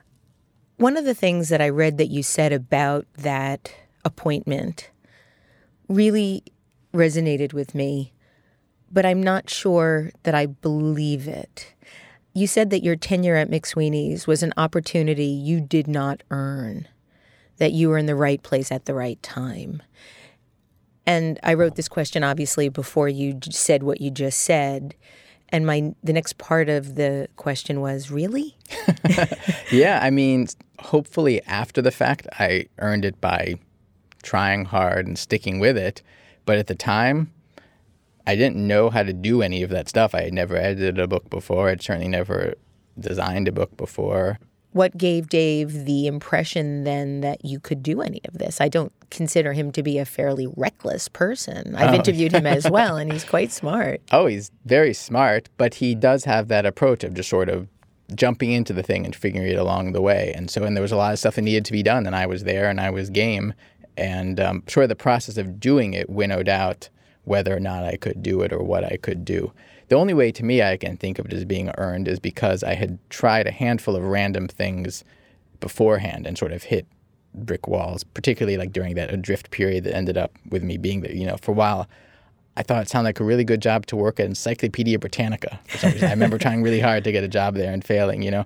One 0.76 0.96
of 0.96 1.04
the 1.04 1.14
things 1.14 1.48
that 1.48 1.60
I 1.60 1.70
read 1.70 1.98
that 1.98 2.06
you 2.06 2.22
said 2.22 2.52
about 2.52 3.04
that 3.18 3.74
appointment 4.04 4.92
really 5.88 6.44
resonated 6.94 7.52
with 7.52 7.74
me, 7.74 8.12
but 8.92 9.04
I'm 9.04 9.24
not 9.24 9.50
sure 9.50 10.12
that 10.22 10.36
I 10.36 10.46
believe 10.46 11.26
it. 11.26 11.74
You 12.34 12.46
said 12.46 12.70
that 12.70 12.82
your 12.82 12.96
tenure 12.96 13.36
at 13.36 13.50
McSweeney's 13.50 14.26
was 14.26 14.42
an 14.42 14.52
opportunity 14.56 15.26
you 15.26 15.60
did 15.60 15.86
not 15.86 16.22
earn, 16.30 16.88
that 17.58 17.72
you 17.72 17.88
were 17.88 17.98
in 17.98 18.06
the 18.06 18.14
right 18.14 18.42
place 18.42 18.72
at 18.72 18.86
the 18.86 18.94
right 18.94 19.22
time. 19.22 19.82
And 21.06 21.38
I 21.42 21.54
wrote 21.54 21.74
this 21.74 21.88
question 21.88 22.22
obviously 22.22 22.68
before 22.68 23.08
you 23.08 23.38
said 23.50 23.82
what 23.82 24.00
you 24.00 24.10
just 24.10 24.40
said. 24.40 24.94
And 25.48 25.66
my 25.66 25.94
the 26.02 26.14
next 26.14 26.38
part 26.38 26.68
of 26.70 26.94
the 26.94 27.28
question 27.36 27.80
was, 27.80 28.10
really? 28.10 28.56
Yeah, 29.70 30.00
I 30.02 30.10
mean, 30.10 30.48
hopefully 30.80 31.42
after 31.46 31.80
the 31.80 31.90
fact, 31.90 32.26
I 32.38 32.66
earned 32.78 33.06
it 33.06 33.20
by 33.20 33.54
trying 34.22 34.66
hard 34.66 35.06
and 35.06 35.18
sticking 35.18 35.60
with 35.60 35.78
it. 35.78 36.02
But 36.44 36.58
at 36.58 36.66
the 36.66 36.74
time, 36.74 37.32
I 38.26 38.36
didn't 38.36 38.66
know 38.66 38.90
how 38.90 39.02
to 39.02 39.12
do 39.12 39.42
any 39.42 39.62
of 39.62 39.70
that 39.70 39.88
stuff. 39.88 40.14
I 40.14 40.22
had 40.22 40.34
never 40.34 40.56
edited 40.56 40.98
a 40.98 41.08
book 41.08 41.28
before. 41.28 41.68
I'd 41.68 41.82
certainly 41.82 42.08
never 42.08 42.54
designed 42.98 43.48
a 43.48 43.52
book 43.52 43.76
before. 43.76 44.38
What 44.72 44.96
gave 44.96 45.28
Dave 45.28 45.84
the 45.84 46.06
impression 46.06 46.84
then 46.84 47.20
that 47.20 47.44
you 47.44 47.60
could 47.60 47.82
do 47.82 48.00
any 48.00 48.22
of 48.24 48.38
this? 48.38 48.60
I 48.60 48.68
don't 48.68 48.92
consider 49.10 49.52
him 49.52 49.70
to 49.72 49.82
be 49.82 49.98
a 49.98 50.06
fairly 50.06 50.46
reckless 50.56 51.08
person. 51.08 51.74
I've 51.76 51.94
interviewed 51.94 52.32
him 52.32 52.46
as 52.46 52.70
well, 52.70 52.96
and 52.96 53.12
he's 53.12 53.24
quite 53.24 53.52
smart. 53.52 54.00
Oh, 54.12 54.26
he's 54.26 54.50
very 54.64 54.94
smart, 54.94 55.50
but 55.58 55.74
he 55.74 55.94
does 55.94 56.24
have 56.24 56.48
that 56.48 56.64
approach 56.64 57.04
of 57.04 57.12
just 57.12 57.28
sort 57.28 57.50
of 57.50 57.68
jumping 58.14 58.52
into 58.52 58.72
the 58.72 58.82
thing 58.82 59.04
and 59.04 59.14
figuring 59.14 59.46
it 59.46 59.58
along 59.58 59.92
the 59.92 60.00
way. 60.00 60.32
And 60.34 60.50
so, 60.50 60.64
and 60.64 60.74
there 60.74 60.82
was 60.82 60.92
a 60.92 60.96
lot 60.96 61.12
of 61.12 61.18
stuff 61.18 61.34
that 61.34 61.42
needed 61.42 61.66
to 61.66 61.72
be 61.72 61.82
done, 61.82 62.06
and 62.06 62.16
I 62.16 62.24
was 62.24 62.44
there 62.44 62.70
and 62.70 62.80
I 62.80 62.88
was 62.88 63.10
game. 63.10 63.52
And 63.98 64.40
um, 64.40 64.62
sort 64.68 64.84
of 64.84 64.88
the 64.88 64.96
process 64.96 65.36
of 65.36 65.60
doing 65.60 65.92
it 65.92 66.08
winnowed 66.08 66.48
out 66.48 66.88
whether 67.24 67.56
or 67.56 67.60
not 67.60 67.84
I 67.84 67.96
could 67.96 68.22
do 68.22 68.42
it 68.42 68.52
or 68.52 68.62
what 68.62 68.84
I 68.84 68.96
could 68.96 69.24
do. 69.24 69.52
The 69.88 69.96
only 69.96 70.14
way 70.14 70.32
to 70.32 70.44
me 70.44 70.62
I 70.62 70.76
can 70.76 70.96
think 70.96 71.18
of 71.18 71.26
it 71.26 71.32
as 71.32 71.44
being 71.44 71.70
earned 71.78 72.08
is 72.08 72.18
because 72.18 72.64
I 72.64 72.74
had 72.74 72.98
tried 73.10 73.46
a 73.46 73.52
handful 73.52 73.94
of 73.94 74.02
random 74.04 74.48
things 74.48 75.04
beforehand 75.60 76.26
and 76.26 76.36
sort 76.36 76.52
of 76.52 76.64
hit 76.64 76.86
brick 77.34 77.68
walls, 77.68 78.04
particularly 78.04 78.56
like 78.56 78.72
during 78.72 78.94
that 78.94 79.12
adrift 79.12 79.50
period 79.50 79.84
that 79.84 79.94
ended 79.94 80.16
up 80.16 80.32
with 80.50 80.62
me 80.62 80.76
being 80.76 81.00
there. 81.00 81.12
You 81.12 81.26
know, 81.26 81.36
for 81.36 81.52
a 81.52 81.54
while, 81.54 81.88
I 82.56 82.62
thought 82.62 82.82
it 82.82 82.88
sounded 82.88 83.08
like 83.08 83.20
a 83.20 83.24
really 83.24 83.44
good 83.44 83.62
job 83.62 83.86
to 83.86 83.96
work 83.96 84.20
at 84.20 84.26
Encyclopedia 84.26 84.98
Britannica. 84.98 85.58
I 85.82 86.10
remember 86.10 86.38
trying 86.38 86.62
really 86.62 86.80
hard 86.80 87.04
to 87.04 87.12
get 87.12 87.24
a 87.24 87.28
job 87.28 87.54
there 87.54 87.72
and 87.72 87.84
failing, 87.84 88.22
you 88.22 88.30
know. 88.30 88.44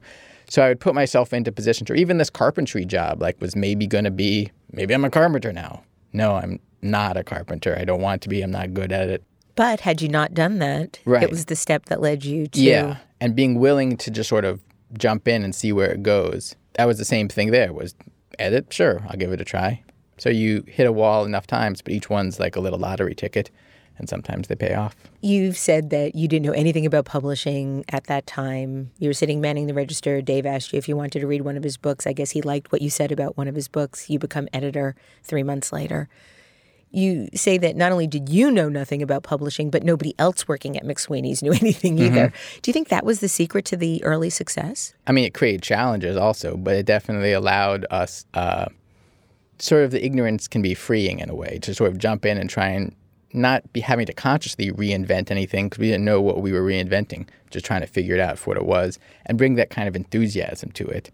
So 0.48 0.62
I 0.62 0.68
would 0.68 0.78
put 0.78 0.94
myself 0.94 1.32
into 1.32 1.50
positions, 1.50 1.90
or 1.90 1.94
even 1.94 2.18
this 2.18 2.30
carpentry 2.30 2.84
job, 2.84 3.20
like 3.20 3.40
was 3.40 3.56
maybe 3.56 3.86
going 3.88 4.04
to 4.04 4.12
be, 4.12 4.52
maybe 4.70 4.94
I'm 4.94 5.04
a 5.04 5.10
carpenter 5.10 5.52
now. 5.52 5.82
No, 6.12 6.36
I'm 6.36 6.60
not 6.82 7.16
a 7.16 7.24
carpenter. 7.24 7.76
I 7.78 7.84
don't 7.84 8.00
want 8.00 8.22
to 8.22 8.28
be. 8.28 8.42
I'm 8.42 8.50
not 8.50 8.74
good 8.74 8.92
at 8.92 9.08
it. 9.08 9.22
But 9.54 9.80
had 9.80 10.02
you 10.02 10.08
not 10.08 10.34
done 10.34 10.58
that, 10.58 10.98
Right. 11.06 11.22
it 11.22 11.30
was 11.30 11.46
the 11.46 11.56
step 11.56 11.86
that 11.86 12.00
led 12.00 12.24
you 12.24 12.46
to. 12.48 12.60
Yeah, 12.60 12.96
and 13.20 13.34
being 13.34 13.58
willing 13.58 13.96
to 13.98 14.10
just 14.10 14.28
sort 14.28 14.44
of 14.44 14.62
jump 14.98 15.26
in 15.26 15.42
and 15.42 15.54
see 15.54 15.72
where 15.72 15.90
it 15.90 16.02
goes. 16.02 16.54
That 16.74 16.84
was 16.86 16.98
the 16.98 17.04
same 17.06 17.28
thing 17.28 17.50
there. 17.50 17.72
Was 17.72 17.94
edit? 18.38 18.72
Sure, 18.72 19.02
I'll 19.08 19.16
give 19.16 19.32
it 19.32 19.40
a 19.40 19.44
try. 19.44 19.82
So 20.18 20.28
you 20.28 20.62
hit 20.66 20.86
a 20.86 20.92
wall 20.92 21.24
enough 21.24 21.46
times, 21.46 21.80
but 21.82 21.92
each 21.92 22.08
one's 22.10 22.38
like 22.38 22.54
a 22.56 22.60
little 22.60 22.78
lottery 22.78 23.14
ticket, 23.14 23.50
and 23.98 24.08
sometimes 24.10 24.48
they 24.48 24.54
pay 24.56 24.74
off. 24.74 24.94
You've 25.22 25.56
said 25.56 25.88
that 25.90 26.14
you 26.14 26.28
didn't 26.28 26.44
know 26.46 26.52
anything 26.52 26.84
about 26.86 27.06
publishing 27.06 27.84
at 27.88 28.04
that 28.04 28.26
time. 28.26 28.90
You 28.98 29.08
were 29.08 29.14
sitting 29.14 29.40
manning 29.40 29.66
the 29.66 29.74
register. 29.74 30.20
Dave 30.20 30.44
asked 30.46 30.72
you 30.72 30.78
if 30.78 30.86
you 30.88 30.96
wanted 30.96 31.20
to 31.20 31.26
read 31.26 31.42
one 31.42 31.56
of 31.56 31.64
his 31.64 31.76
books. 31.78 32.06
I 32.06 32.12
guess 32.12 32.30
he 32.32 32.42
liked 32.42 32.72
what 32.72 32.82
you 32.82 32.90
said 32.90 33.10
about 33.10 33.36
one 33.38 33.48
of 33.48 33.54
his 33.54 33.68
books. 33.68 34.08
You 34.10 34.18
become 34.18 34.48
editor 34.52 34.94
three 35.24 35.42
months 35.42 35.72
later. 35.72 36.08
You 36.96 37.28
say 37.34 37.58
that 37.58 37.76
not 37.76 37.92
only 37.92 38.06
did 38.06 38.30
you 38.30 38.50
know 38.50 38.68
nothing 38.68 39.02
about 39.02 39.22
publishing, 39.22 39.68
but 39.68 39.82
nobody 39.82 40.14
else 40.18 40.48
working 40.48 40.76
at 40.76 40.84
McSweeney's 40.84 41.42
knew 41.42 41.52
anything 41.60 41.98
either. 41.98 42.32
Do 42.62 42.68
you 42.68 42.72
think 42.72 42.88
that 42.88 43.04
was 43.04 43.20
the 43.20 43.28
secret 43.28 43.66
to 43.66 43.76
the 43.76 44.02
early 44.02 44.30
success? 44.30 44.94
I 45.06 45.12
mean, 45.12 45.24
it 45.24 45.34
created 45.34 45.62
challenges 45.62 46.16
also, 46.16 46.56
but 46.56 46.74
it 46.74 46.86
definitely 46.86 47.32
allowed 47.32 47.84
us. 47.90 48.24
Uh, 48.32 48.66
sort 49.58 49.84
of 49.84 49.90
the 49.90 50.04
ignorance 50.04 50.48
can 50.48 50.62
be 50.62 50.74
freeing 50.74 51.18
in 51.18 51.30
a 51.30 51.34
way 51.34 51.58
to 51.62 51.74
sort 51.74 51.90
of 51.90 51.98
jump 51.98 52.26
in 52.26 52.38
and 52.38 52.48
try 52.50 52.68
and 52.68 52.94
not 53.32 53.70
be 53.72 53.80
having 53.80 54.06
to 54.06 54.12
consciously 54.12 54.70
reinvent 54.72 55.30
anything 55.30 55.66
because 55.68 55.78
we 55.78 55.88
didn't 55.88 56.04
know 56.04 56.20
what 56.20 56.40
we 56.40 56.52
were 56.52 56.62
reinventing, 56.62 57.28
just 57.50 57.66
trying 57.66 57.82
to 57.82 57.86
figure 57.86 58.14
it 58.14 58.20
out 58.20 58.38
for 58.38 58.50
what 58.50 58.56
it 58.56 58.64
was 58.64 58.98
and 59.26 59.36
bring 59.36 59.54
that 59.54 59.70
kind 59.70 59.88
of 59.88 59.94
enthusiasm 59.94 60.70
to 60.72 60.86
it. 60.86 61.10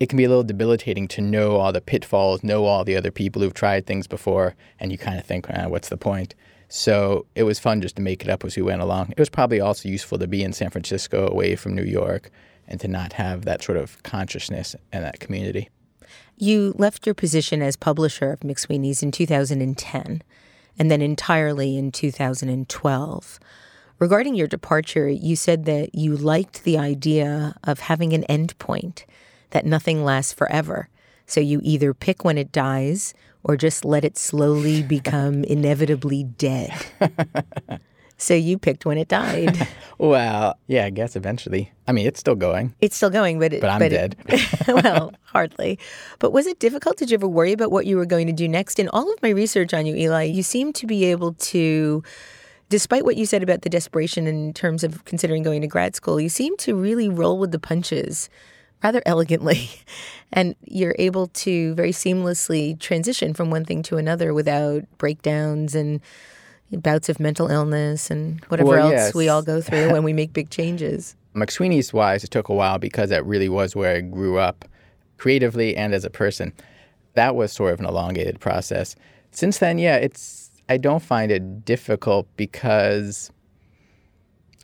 It 0.00 0.08
can 0.08 0.16
be 0.16 0.24
a 0.24 0.28
little 0.28 0.42
debilitating 0.42 1.06
to 1.08 1.20
know 1.20 1.56
all 1.56 1.72
the 1.72 1.80
pitfalls, 1.80 2.42
know 2.42 2.64
all 2.64 2.84
the 2.84 2.96
other 2.96 3.10
people 3.10 3.42
who've 3.42 3.54
tried 3.54 3.86
things 3.86 4.06
before, 4.06 4.56
and 4.80 4.90
you 4.90 4.98
kind 4.98 5.18
of 5.18 5.26
think, 5.26 5.46
ah, 5.50 5.68
what's 5.68 5.90
the 5.90 5.98
point? 5.98 6.34
So 6.68 7.26
it 7.34 7.42
was 7.42 7.58
fun 7.58 7.82
just 7.82 7.96
to 7.96 8.02
make 8.02 8.22
it 8.22 8.30
up 8.30 8.44
as 8.44 8.56
we 8.56 8.62
went 8.62 8.80
along. 8.80 9.10
It 9.10 9.18
was 9.18 9.28
probably 9.28 9.60
also 9.60 9.88
useful 9.88 10.18
to 10.18 10.26
be 10.26 10.42
in 10.42 10.52
San 10.52 10.70
Francisco 10.70 11.28
away 11.28 11.54
from 11.54 11.74
New 11.74 11.84
York 11.84 12.30
and 12.66 12.80
to 12.80 12.88
not 12.88 13.14
have 13.14 13.44
that 13.44 13.62
sort 13.62 13.76
of 13.76 14.02
consciousness 14.02 14.74
and 14.92 15.04
that 15.04 15.20
community. 15.20 15.68
You 16.36 16.74
left 16.78 17.04
your 17.04 17.14
position 17.14 17.60
as 17.60 17.76
publisher 17.76 18.32
of 18.32 18.40
McSweeney's 18.40 19.02
in 19.02 19.10
2010 19.10 20.22
and 20.78 20.90
then 20.90 21.02
entirely 21.02 21.76
in 21.76 21.92
2012. 21.92 23.40
Regarding 23.98 24.34
your 24.34 24.46
departure, 24.46 25.10
you 25.10 25.36
said 25.36 25.66
that 25.66 25.94
you 25.94 26.16
liked 26.16 26.64
the 26.64 26.78
idea 26.78 27.54
of 27.64 27.80
having 27.80 28.14
an 28.14 28.24
end 28.24 28.58
point, 28.58 29.04
that 29.50 29.66
nothing 29.66 30.04
lasts 30.04 30.32
forever. 30.32 30.88
So 31.26 31.40
you 31.40 31.60
either 31.62 31.94
pick 31.94 32.24
when 32.24 32.38
it 32.38 32.50
dies 32.52 33.14
or 33.44 33.56
just 33.56 33.84
let 33.84 34.04
it 34.04 34.18
slowly 34.18 34.82
become 34.96 35.44
inevitably 35.44 36.24
dead. 36.24 36.72
so 38.16 38.34
you 38.34 38.58
picked 38.58 38.84
when 38.84 38.98
it 38.98 39.08
died. 39.08 39.66
Well, 40.00 40.58
yeah, 40.66 40.86
I 40.86 40.90
guess 40.90 41.14
eventually. 41.14 41.72
I 41.86 41.92
mean, 41.92 42.06
it's 42.06 42.18
still 42.18 42.34
going. 42.34 42.74
It's 42.80 42.96
still 42.96 43.10
going, 43.10 43.38
but 43.38 43.52
it, 43.52 43.60
But 43.60 43.68
I'm 43.68 43.82
it- 43.82 43.90
dead. 43.90 44.16
well, 44.66 45.12
hardly. 45.24 45.78
But 46.20 46.32
was 46.32 46.46
it 46.46 46.58
difficult? 46.58 46.96
Did 46.96 47.10
you 47.10 47.16
ever 47.16 47.28
worry 47.28 47.52
about 47.52 47.70
what 47.70 47.84
you 47.84 47.98
were 47.98 48.06
going 48.06 48.26
to 48.26 48.32
do 48.32 48.48
next? 48.48 48.78
In 48.78 48.88
all 48.94 49.12
of 49.12 49.20
my 49.22 49.28
research 49.28 49.74
on 49.74 49.84
you, 49.84 49.94
Eli, 49.94 50.22
you 50.22 50.42
seem 50.42 50.72
to 50.72 50.86
be 50.86 51.04
able 51.04 51.34
to, 51.34 52.02
despite 52.70 53.04
what 53.04 53.18
you 53.18 53.26
said 53.26 53.42
about 53.42 53.60
the 53.60 53.68
desperation 53.68 54.26
in 54.26 54.54
terms 54.54 54.82
of 54.84 55.04
considering 55.04 55.42
going 55.42 55.60
to 55.60 55.66
grad 55.66 55.94
school, 55.94 56.18
you 56.18 56.30
seem 56.30 56.56
to 56.56 56.74
really 56.74 57.10
roll 57.10 57.36
with 57.38 57.52
the 57.52 57.58
punches 57.58 58.30
rather 58.82 59.02
elegantly. 59.06 59.70
And 60.32 60.54
you're 60.64 60.94
able 60.96 61.26
to 61.26 61.74
very 61.74 61.90
seamlessly 61.90 62.78
transition 62.78 63.34
from 63.34 63.50
one 63.50 63.64
thing 63.64 63.82
to 63.82 63.96
another 63.96 64.32
without 64.32 64.84
breakdowns 64.96 65.74
and 65.74 66.00
bouts 66.70 67.08
of 67.08 67.18
mental 67.18 67.50
illness 67.50 68.12
and 68.12 68.40
whatever 68.44 68.68
Well, 68.68 68.86
else 68.86 68.92
yes. 68.92 69.14
we 69.16 69.28
all 69.28 69.42
go 69.42 69.60
through 69.60 69.90
when 69.90 70.04
we 70.04 70.12
make 70.20 70.32
big 70.32 70.48
changes. 70.50 71.16
McSweeney's 71.34 71.92
wise, 71.92 72.22
it 72.22 72.30
took 72.30 72.48
a 72.48 72.54
while 72.54 72.78
because 72.78 73.10
that 73.10 73.26
really 73.26 73.48
was 73.48 73.74
where 73.74 73.96
I 73.96 74.02
grew 74.02 74.38
up 74.38 74.66
creatively 75.16 75.76
and 75.76 75.92
as 75.94 76.04
a 76.04 76.10
person. 76.10 76.52
That 77.14 77.34
was 77.34 77.52
sort 77.52 77.72
of 77.74 77.80
an 77.80 77.86
elongated 77.86 78.38
process. 78.38 78.94
Since 79.32 79.58
then, 79.58 79.78
yeah, 79.78 79.96
it's 79.96 80.48
I 80.68 80.76
don't 80.76 81.02
find 81.02 81.32
it 81.32 81.64
difficult 81.64 82.28
because 82.36 83.32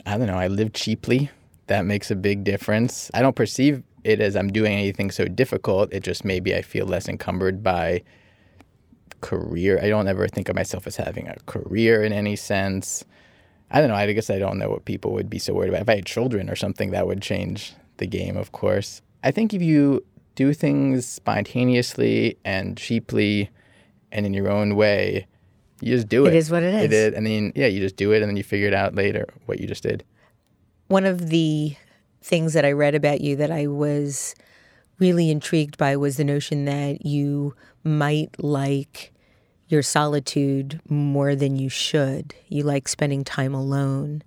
I 0.07 0.17
don't 0.17 0.29
know, 0.29 0.39
I 0.39 0.47
live 0.47 0.73
cheaply. 0.73 1.29
That 1.67 1.85
makes 1.87 2.13
a 2.13 2.15
big 2.15 2.45
difference. 2.45 3.11
I 3.15 3.23
don't 3.23 3.35
perceive 3.35 3.83
it 4.07 4.21
as 4.21 4.37
I'm 4.37 4.53
doing 4.53 4.73
anything 4.73 5.11
so 5.11 5.27
difficult. 5.27 5.93
It 5.93 6.03
just 6.03 6.25
maybe 6.25 6.55
I 6.55 6.63
feel 6.63 6.87
less 6.87 7.09
encumbered 7.09 7.63
by 7.63 8.03
career. 9.21 9.79
I 9.83 9.89
don't 9.89 10.09
ever 10.09 10.29
think 10.29 10.49
of 10.49 10.55
myself 10.57 10.87
as 10.87 10.97
having 10.97 11.29
a 11.29 11.37
career 11.47 12.03
in 12.03 12.13
any 12.13 12.37
sense. 12.37 13.05
I 13.71 13.81
don't 13.81 13.89
know. 13.91 13.97
I 13.97 14.13
guess 14.13 14.31
I 14.31 14.39
don't 14.39 14.59
know 14.59 14.71
what 14.71 14.85
people 14.85 15.13
would 15.13 15.29
be 15.29 15.39
so 15.39 15.53
worried 15.55 15.71
about. 15.71 15.83
If 15.83 15.89
I 15.89 15.97
had 15.97 16.07
children 16.07 16.49
or 16.49 16.57
something, 16.57 16.91
that 16.91 17.07
would 17.07 17.21
change 17.21 17.75
the 17.97 18.07
game, 18.07 18.37
of 18.37 18.53
course. 18.53 19.03
I 19.25 19.31
think 19.33 19.53
if 19.53 19.61
you 19.63 20.05
do 20.37 20.53
things 20.53 21.07
spontaneously 21.07 22.39
and 22.45 22.77
cheaply 22.77 23.51
and 24.13 24.25
in 24.27 24.35
your 24.35 24.49
own 24.51 24.77
way, 24.77 25.27
you 25.81 25.95
just 25.97 26.09
do 26.09 26.27
it. 26.27 26.35
It 26.35 26.37
is 26.37 26.51
what 26.51 26.63
it 26.63 26.75
It 26.75 26.93
is. 26.93 27.13
is. 27.13 27.15
And 27.15 27.27
then, 27.27 27.53
yeah, 27.57 27.67
you 27.67 27.81
just 27.81 27.97
do 27.97 28.13
it 28.13 28.23
and 28.23 28.29
then 28.29 28.37
you 28.37 28.45
figure 28.45 28.69
it 28.69 28.75
out 28.75 28.95
later 28.95 29.27
what 29.47 29.61
you 29.61 29.67
just 29.67 29.83
did. 29.83 30.05
One 30.89 31.05
of 31.05 31.31
the 31.31 31.75
things 32.27 32.55
that 32.55 32.65
I 32.65 32.73
read 32.73 32.97
about 32.97 33.21
you 33.21 33.37
that 33.37 33.53
I 33.53 33.69
was 33.69 34.35
really 34.99 35.31
intrigued 35.31 35.79
by 35.79 35.97
was 35.97 36.17
the 36.17 36.25
notion 36.25 36.65
that 36.65 37.07
you 37.07 37.55
might 37.85 38.43
like 38.43 39.13
your 39.69 39.83
solitude 39.83 40.81
more 40.89 41.37
than 41.37 41.55
you 41.55 41.69
should. 41.69 42.35
You 42.49 42.65
like 42.65 42.89
spending 42.89 43.23
time 43.23 43.55
alone. 43.55 44.25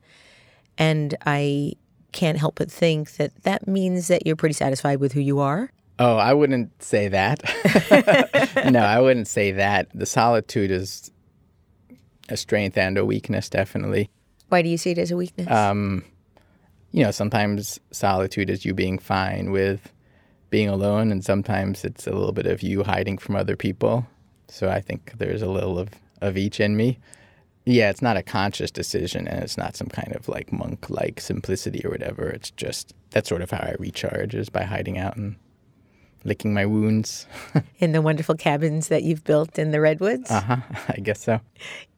And 0.77 1.13
I 1.25 1.73
can't 2.13 2.37
help 2.37 2.55
but 2.55 2.71
think 2.71 3.17
that 3.17 3.43
that 3.43 3.67
means 3.67 4.07
that 4.07 4.25
you're 4.25 4.37
pretty 4.37 4.53
satisfied 4.53 5.01
with 5.01 5.11
who 5.11 5.19
you 5.19 5.39
are. 5.39 5.69
Oh, 5.99 6.15
I 6.15 6.33
wouldn't 6.33 6.81
say 6.81 7.09
that. 7.09 7.41
no, 8.71 8.79
I 8.79 9.01
wouldn't 9.01 9.27
say 9.27 9.51
that. 9.51 9.89
The 9.93 10.05
solitude 10.05 10.71
is 10.71 11.11
a 12.29 12.37
strength 12.37 12.77
and 12.77 12.97
a 12.97 13.03
weakness, 13.03 13.49
definitely. 13.49 14.09
Why 14.47 14.61
do 14.61 14.69
you 14.69 14.77
see 14.77 14.91
it 14.91 14.97
as 14.97 15.11
a 15.11 15.17
weakness? 15.17 15.51
Um, 15.51 16.05
you 16.91 17.03
know, 17.03 17.11
sometimes 17.11 17.79
solitude 17.91 18.49
is 18.49 18.65
you 18.65 18.73
being 18.73 18.97
fine 18.97 19.51
with 19.51 19.91
being 20.49 20.67
alone, 20.67 21.11
and 21.11 21.23
sometimes 21.23 21.85
it's 21.85 22.07
a 22.07 22.11
little 22.11 22.31
bit 22.31 22.47
of 22.47 22.61
you 22.63 22.83
hiding 22.83 23.17
from 23.17 23.35
other 23.35 23.55
people. 23.55 24.07
So 24.47 24.69
I 24.69 24.81
think 24.81 25.13
there's 25.17 25.43
a 25.43 25.49
little 25.49 25.77
of, 25.77 25.89
of 26.21 26.37
each 26.37 26.59
in 26.59 26.75
me. 26.75 26.97
Yeah, 27.65 27.91
it's 27.91 28.01
not 28.01 28.17
a 28.17 28.23
conscious 28.23 28.71
decision, 28.71 29.27
and 29.27 29.43
it's 29.43 29.57
not 29.57 29.75
some 29.75 29.87
kind 29.87 30.15
of 30.15 30.27
like 30.27 30.51
monk 30.51 30.89
like 30.89 31.21
simplicity 31.21 31.85
or 31.85 31.91
whatever. 31.91 32.27
It's 32.29 32.49
just 32.51 32.93
that's 33.11 33.29
sort 33.29 33.43
of 33.43 33.51
how 33.51 33.59
I 33.59 33.75
recharge 33.77 34.33
is 34.33 34.49
by 34.49 34.63
hiding 34.63 34.97
out 34.97 35.17
and 35.17 35.35
licking 36.23 36.53
my 36.53 36.65
wounds. 36.65 37.27
in 37.79 37.91
the 37.91 38.01
wonderful 38.01 38.35
cabins 38.35 38.87
that 38.87 39.03
you've 39.03 39.23
built 39.23 39.57
in 39.57 39.71
the 39.71 39.81
redwoods? 39.81 40.29
uh 40.29 40.41
huh. 40.41 40.57
I 40.89 40.99
guess 40.99 41.21
so. 41.23 41.39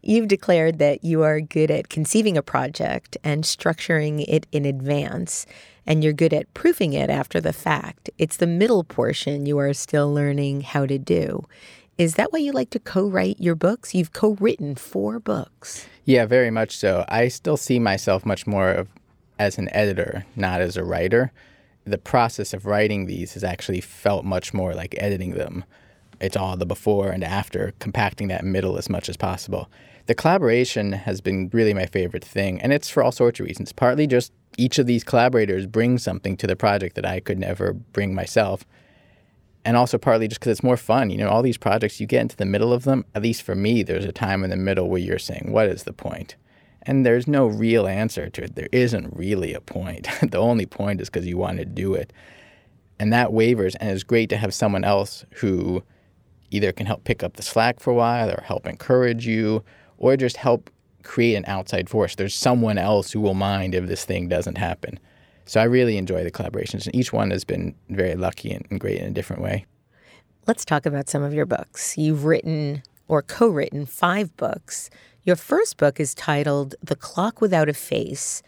You've 0.01 0.27
declared 0.27 0.79
that 0.79 1.03
you 1.03 1.21
are 1.23 1.39
good 1.41 1.69
at 1.69 1.89
conceiving 1.89 2.37
a 2.37 2.41
project 2.41 3.17
and 3.23 3.43
structuring 3.43 4.25
it 4.27 4.47
in 4.51 4.65
advance, 4.65 5.45
and 5.85 6.03
you're 6.03 6.13
good 6.13 6.33
at 6.33 6.51
proofing 6.53 6.93
it 6.93 7.09
after 7.09 7.39
the 7.39 7.53
fact. 7.53 8.09
It's 8.17 8.37
the 8.37 8.47
middle 8.47 8.83
portion 8.83 9.45
you 9.45 9.57
are 9.59 9.73
still 9.73 10.11
learning 10.11 10.61
how 10.61 10.85
to 10.85 10.97
do. 10.97 11.45
Is 11.97 12.15
that 12.15 12.33
why 12.33 12.39
you 12.39 12.51
like 12.51 12.71
to 12.71 12.79
co 12.79 13.07
write 13.07 13.39
your 13.39 13.53
books? 13.53 13.93
You've 13.93 14.13
co 14.13 14.35
written 14.39 14.75
four 14.75 15.19
books. 15.19 15.85
Yeah, 16.05 16.25
very 16.25 16.49
much 16.49 16.75
so. 16.77 17.05
I 17.09 17.27
still 17.27 17.57
see 17.57 17.77
myself 17.77 18.25
much 18.25 18.47
more 18.47 18.71
of, 18.71 18.87
as 19.37 19.59
an 19.59 19.69
editor, 19.71 20.25
not 20.35 20.61
as 20.61 20.77
a 20.77 20.83
writer. 20.83 21.31
The 21.85 21.97
process 21.97 22.53
of 22.53 22.65
writing 22.65 23.05
these 23.05 23.33
has 23.33 23.43
actually 23.43 23.81
felt 23.81 24.23
much 24.23 24.53
more 24.53 24.73
like 24.73 24.95
editing 24.97 25.31
them. 25.31 25.63
it's 26.21 26.37
all 26.37 26.55
the 26.55 26.65
before 26.65 27.09
and 27.09 27.23
after, 27.23 27.73
compacting 27.79 28.27
that 28.27 28.45
middle 28.45 28.77
as 28.77 28.89
much 28.89 29.09
as 29.09 29.17
possible. 29.17 29.69
The 30.05 30.15
collaboration 30.15 30.93
has 30.93 31.19
been 31.19 31.49
really 31.51 31.73
my 31.73 31.85
favorite 31.87 32.23
thing, 32.23 32.61
and 32.61 32.71
it's 32.71 32.89
for 32.89 33.03
all 33.03 33.11
sorts 33.11 33.39
of 33.39 33.47
reasons. 33.47 33.73
Partly 33.73 34.07
just 34.07 34.31
each 34.57 34.77
of 34.77 34.85
these 34.85 35.03
collaborators 35.03 35.65
brings 35.65 36.03
something 36.03 36.37
to 36.37 36.47
the 36.47 36.55
project 36.55 36.95
that 36.95 37.05
I 37.05 37.19
could 37.19 37.39
never 37.39 37.73
bring 37.73 38.13
myself. 38.13 38.65
And 39.63 39.77
also 39.77 39.97
partly 39.97 40.27
just 40.27 40.39
because 40.39 40.51
it's 40.51 40.63
more 40.63 40.77
fun. 40.77 41.09
You 41.09 41.17
know, 41.17 41.29
all 41.29 41.41
these 41.41 41.57
projects, 41.57 41.99
you 41.99 42.07
get 42.07 42.21
into 42.21 42.35
the 42.35 42.45
middle 42.45 42.73
of 42.73 42.83
them, 42.83 43.05
at 43.13 43.21
least 43.21 43.43
for 43.43 43.55
me, 43.55 43.83
there's 43.83 44.05
a 44.05 44.11
time 44.11 44.43
in 44.43 44.49
the 44.49 44.55
middle 44.55 44.89
where 44.89 44.99
you're 44.99 45.19
saying, 45.19 45.51
what 45.51 45.67
is 45.67 45.83
the 45.83 45.93
point? 45.93 46.35
And 46.83 47.05
there's 47.05 47.27
no 47.27 47.45
real 47.45 47.87
answer 47.87 48.29
to 48.29 48.43
it. 48.43 48.55
There 48.55 48.69
isn't 48.71 49.15
really 49.15 49.53
a 49.53 49.61
point. 49.61 50.07
the 50.21 50.37
only 50.37 50.65
point 50.65 51.01
is 51.01 51.09
because 51.09 51.27
you 51.27 51.37
want 51.37 51.59
to 51.59 51.65
do 51.65 51.93
it. 51.93 52.11
And 52.99 53.11
that 53.13 53.33
wavers, 53.33 53.75
and 53.75 53.89
it's 53.89 54.03
great 54.03 54.29
to 54.29 54.37
have 54.37 54.53
someone 54.53 54.83
else 54.83 55.25
who 55.35 55.83
either 56.51 56.71
can 56.71 56.85
help 56.85 57.03
pick 57.03 57.23
up 57.23 57.33
the 57.33 57.43
slack 57.43 57.79
for 57.79 57.91
a 57.91 57.95
while 57.95 58.29
or 58.29 58.41
help 58.45 58.67
encourage 58.67 59.25
you 59.25 59.63
or 59.97 60.17
just 60.17 60.37
help 60.37 60.69
create 61.03 61.35
an 61.35 61.45
outside 61.47 61.89
force. 61.89 62.15
There's 62.15 62.35
someone 62.35 62.77
else 62.77 63.11
who 63.11 63.21
will 63.21 63.33
mind 63.33 63.73
if 63.73 63.87
this 63.87 64.05
thing 64.05 64.27
doesn't 64.27 64.57
happen. 64.57 64.99
So 65.45 65.59
I 65.59 65.63
really 65.63 65.97
enjoy 65.97 66.23
the 66.23 66.31
collaborations, 66.31 66.85
and 66.85 66.95
each 66.95 67.11
one 67.11 67.31
has 67.31 67.43
been 67.43 67.75
very 67.89 68.15
lucky 68.15 68.51
and, 68.51 68.79
great 68.79 68.99
in 68.99 69.07
a 69.07 69.11
different 69.11 69.41
way. 69.41 69.65
Let's 70.47 70.65
talk 70.65 70.85
about 70.85 71.09
some 71.09 71.23
of 71.23 71.33
your 71.33 71.45
books. 71.45 71.97
You've 71.97 72.25
written 72.25 72.83
or 73.07 73.21
co 73.21 73.49
written 73.49 73.85
five 73.85 74.35
books. 74.37 74.89
Your 75.23 75.35
first 75.35 75.77
book 75.77 75.99
is 75.99 76.15
titled 76.15 76.73
The 76.81 76.95
Clock 76.95 77.41
Without 77.41 77.69
a 77.69 77.75
Face, 77.75 78.41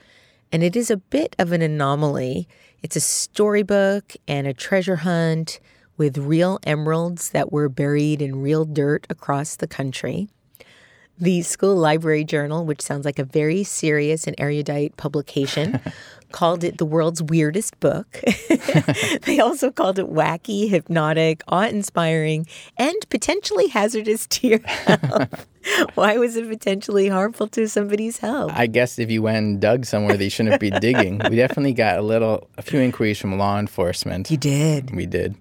and 0.51 0.63
it 0.63 0.75
is 0.75 0.89
a 0.89 0.98
bit 0.98 1.36
of 1.38 1.51
an 1.51 1.62
anomaly. 1.62 2.48
It's 2.82 2.96
a 2.96 3.00
storybook 3.00 4.15
and 4.27 4.48
a 4.48 4.56
treasure 4.56 4.96
hunt 4.96 5.60
with 5.98 6.18
real 6.18 6.58
emeralds 6.63 7.30
that 7.30 7.51
were 7.51 7.70
buried 7.70 8.24
in 8.24 8.42
real 8.42 8.65
dirt 8.65 9.06
across 9.08 9.56
the 9.56 9.68
country. 9.68 10.30
The 11.20 11.44
School 11.44 11.75
Library 11.75 12.24
Journal, 12.24 12.65
which 12.65 12.82
sounds 12.82 13.06
like 13.06 13.20
a 13.20 13.24
very 13.24 13.63
serious 13.63 14.25
and 14.25 14.36
erudite 14.39 14.98
publication, 14.98 15.80
called 16.34 16.66
it 16.66 16.78
the 16.78 16.86
world's 16.86 17.24
weirdest 17.24 17.80
book. 17.80 18.22
they 19.22 19.40
also 19.40 19.72
called 19.72 19.98
it 19.98 20.12
wacky, 20.12 20.68
hypnotic, 20.68 21.42
awe 21.48 21.68
inspiring, 21.68 22.46
and 22.75 22.96
potentially 23.10 23.70
hazardous 23.70 24.28
to 24.28 24.48
your 24.48 24.60
health. 24.60 25.48
Why 25.96 26.18
was 26.18 26.36
it 26.36 26.50
potentially 26.50 27.08
harmful 27.08 27.48
to 27.50 27.70
somebody's 27.70 28.18
health? 28.18 28.52
I 28.54 28.68
guess 28.68 29.00
if 29.00 29.10
you 29.10 29.22
went 29.22 29.38
and 29.38 29.62
dug 29.62 29.86
somewhere 29.86 30.18
they 30.18 30.28
shouldn't 30.28 30.60
be 30.60 30.72
digging. 30.72 31.22
We 31.30 31.38
definitely 31.38 31.74
got 31.74 31.98
a 31.98 32.02
little, 32.02 32.50
a 32.58 32.62
few 32.62 32.82
inquiries 32.82 33.20
from 33.20 33.38
law 33.38 33.58
enforcement. 33.58 34.30
You 34.30 34.38
did. 34.38 34.94
We 34.94 35.06
did. 35.06 35.36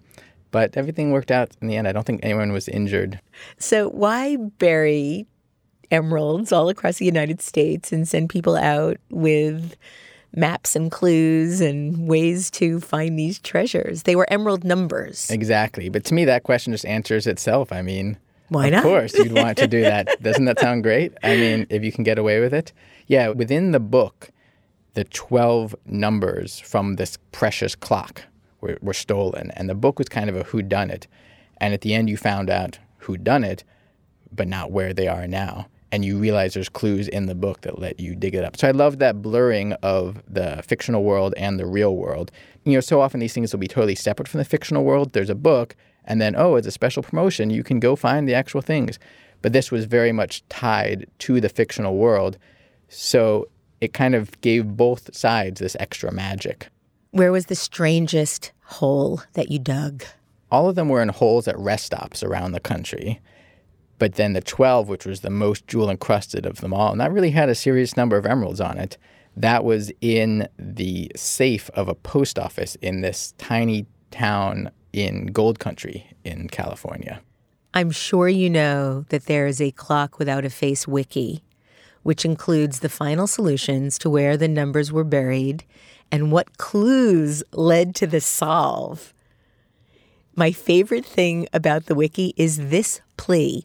But 0.53 0.77
everything 0.77 1.11
worked 1.11 1.33
out 1.33 1.51
in 1.61 1.67
the 1.67 1.77
end. 1.77 1.89
I 1.89 1.93
don't 1.93 2.07
think 2.07 2.21
anyone 2.23 2.53
was 2.53 2.69
injured. 2.69 3.19
So, 3.59 3.89
why 3.89 4.37
bury 4.37 5.27
emeralds 5.91 6.53
all 6.53 6.69
across 6.69 6.99
the 6.99 7.05
United 7.07 7.41
States 7.41 7.93
and 7.93 8.07
send 8.07 8.31
people 8.31 8.57
out 8.57 8.99
with 9.11 9.77
maps 10.35 10.75
and 10.75 10.91
clues 10.91 11.61
and 11.61 12.09
ways 12.09 12.51
to 12.51 12.81
find 12.81 13.19
these 13.19 13.39
treasures. 13.39 14.05
They 14.05 14.17
were 14.17 14.31
emerald 14.31 14.65
numbers. 14.65 15.31
Exactly. 15.31 15.89
But 15.89 16.05
to 16.05 16.15
me, 16.15 16.25
that 16.25 16.43
question 16.43 16.73
just 16.73 16.87
answers 16.87 17.27
itself. 17.27 17.73
I 17.73 17.83
mean, 17.83 18.19
why 18.49 18.67
of 18.67 18.73
not? 18.73 18.79
Of 18.79 18.85
course, 18.85 19.15
you'd 19.15 19.33
want 19.33 19.59
to 19.59 19.67
do 19.67 19.83
that. 19.83 20.09
Doesn't 20.23 20.47
that 20.47 20.61
sound 20.61 20.83
great? 20.83 21.13
I 21.23 21.37
mean, 21.37 21.67
if 21.71 21.85
you 21.85 21.93
can 21.93 22.05
get 22.05 22.19
away 22.19 22.41
with 22.41 22.55
it. 22.55 22.73
Yeah, 23.07 23.29
within 23.29 23.73
the 23.73 23.81
book, 23.81 24.31
the 24.95 25.05
12 25.05 25.75
numbers 25.87 26.61
from 26.61 26.97
this 26.97 27.19
precious 27.33 27.75
clock 27.75 28.23
were, 28.61 28.79
were 28.81 28.95
stolen. 28.95 29.51
And 29.53 29.69
the 29.69 29.75
book 29.75 29.99
was 29.99 30.09
kind 30.09 30.31
of 30.31 30.37
a 30.37 30.45
who 30.45 30.63
done 30.63 30.91
it. 30.91 31.07
And 31.59 31.75
at 31.75 31.83
the 31.83 31.95
end, 31.95 32.09
you 32.09 32.17
found 32.17 32.51
out 32.51 32.79
who 32.99 33.17
done 33.17 33.45
it, 33.45 33.65
but 34.31 34.49
not 34.49 34.71
where 34.71 34.95
they 34.95 35.09
are 35.09 35.27
now 35.27 35.67
and 35.93 36.07
you 36.07 36.19
realize 36.19 36.55
there's 36.55 36.71
clues 36.71 37.07
in 37.07 37.27
the 37.27 37.35
book 37.35 37.61
that 37.61 37.79
let 37.79 38.01
you 38.01 38.17
dig 38.17 38.35
it 38.35 38.45
up. 38.45 38.57
So 38.57 38.67
I 38.67 38.71
love 38.71 38.99
that 38.99 39.21
blurring 39.21 39.75
of 39.83 40.23
the 40.27 40.63
fictional 40.67 41.05
world 41.05 41.35
and 41.37 41.61
the 41.61 41.67
real 41.67 41.97
world. 41.97 42.33
You 42.65 42.73
know, 42.73 42.81
so 42.81 43.03
often 43.03 43.21
these 43.21 43.35
things 43.35 43.53
will 43.53 43.61
be 43.61 43.69
totally 43.69 43.95
separate 43.95 44.27
from 44.27 44.39
the 44.39 44.45
fictional 44.45 44.85
world. 44.85 45.13
There's 45.13 45.29
a 45.29 45.35
book, 45.35 45.77
and 46.07 46.21
then, 46.21 46.35
oh, 46.35 46.57
it's 46.57 46.67
a 46.67 46.73
special 46.73 47.03
promotion. 47.03 47.51
You 47.51 47.63
can 47.63 47.79
go 47.79 47.95
find 47.95 48.27
the 48.27 48.35
actual 48.35 48.63
things. 48.63 48.99
But 49.43 49.53
this 49.53 49.71
was 49.71 49.85
very 49.85 50.13
much 50.13 50.43
tied 50.49 51.07
to 51.19 51.41
the 51.41 51.51
fictional 51.51 51.97
world. 51.97 52.39
So 52.89 53.49
it 53.81 53.93
kind 53.93 54.15
of 54.15 54.41
gave 54.41 54.77
both 54.77 55.15
sides 55.15 55.61
this 55.61 55.77
extra 55.79 56.11
magic. 56.11 56.69
Where 57.11 57.33
was 57.33 57.47
the 57.47 57.55
strangest 57.55 58.53
hole 58.63 59.23
that 59.35 59.51
you 59.51 59.59
dug? 59.59 60.05
All 60.51 60.69
of 60.69 60.77
them 60.77 60.89
were 60.89 61.03
in 61.03 61.09
holes 61.11 61.49
at 61.49 61.59
rest 61.59 61.85
stops 61.87 62.23
around 62.23 62.53
the 62.53 62.61
country. 62.61 63.21
But 64.03 64.15
then 64.15 64.33
the 64.33 64.41
12, 64.41 64.89
which 64.89 65.07
was 65.07 65.21
the 65.21 65.31
most 65.31 65.69
jewel 65.69 65.89
encrusted 65.89 66.45
of 66.45 66.61
them 66.61 66.75
all, 66.75 66.91
and 66.91 67.01
that 67.01 67.13
really 67.13 67.31
had 67.31 67.49
a 67.49 67.55
serious 67.55 67.97
number 67.97 68.17
of 68.17 68.27
emeralds 68.27 68.61
on 68.61 68.77
it, 68.77 68.99
that 69.37 69.63
was 69.63 69.93
in 70.01 70.49
the 70.59 71.13
safe 71.15 71.71
of 71.75 71.87
a 71.87 71.95
post 71.95 72.37
office 72.37 72.75
in 72.83 73.03
this 73.03 73.33
tiny 73.39 73.87
town 74.11 74.73
in 74.93 75.27
Gold 75.27 75.61
Country 75.61 76.05
in 76.25 76.49
California. 76.49 77.21
I'm 77.75 77.93
sure 77.93 78.29
you 78.29 78.51
know 78.51 79.05
that 79.11 79.27
there 79.27 79.47
is 79.47 79.61
a 79.61 79.71
Clock 79.71 80.19
Without 80.19 80.45
a 80.45 80.51
Face 80.51 80.89
wiki, 80.89 81.45
which 82.03 82.25
includes 82.25 82.81
the 82.81 82.89
final 82.89 83.29
solutions 83.29 84.01
to 84.01 84.11
where 84.11 84.37
the 84.37 84.49
numbers 84.49 84.91
were 84.91 85.05
buried 85.05 85.63
and 86.11 86.33
what 86.33 86.59
clues 86.59 87.45
led 87.53 87.95
to 87.95 88.09
the 88.09 88.21
solve. 88.21 89.15
My 90.35 90.51
favorite 90.51 91.07
thing 91.07 91.47
about 91.53 91.87
the 91.87 91.95
wiki 91.95 92.35
is 92.37 92.71
this 92.71 93.01
plea 93.17 93.65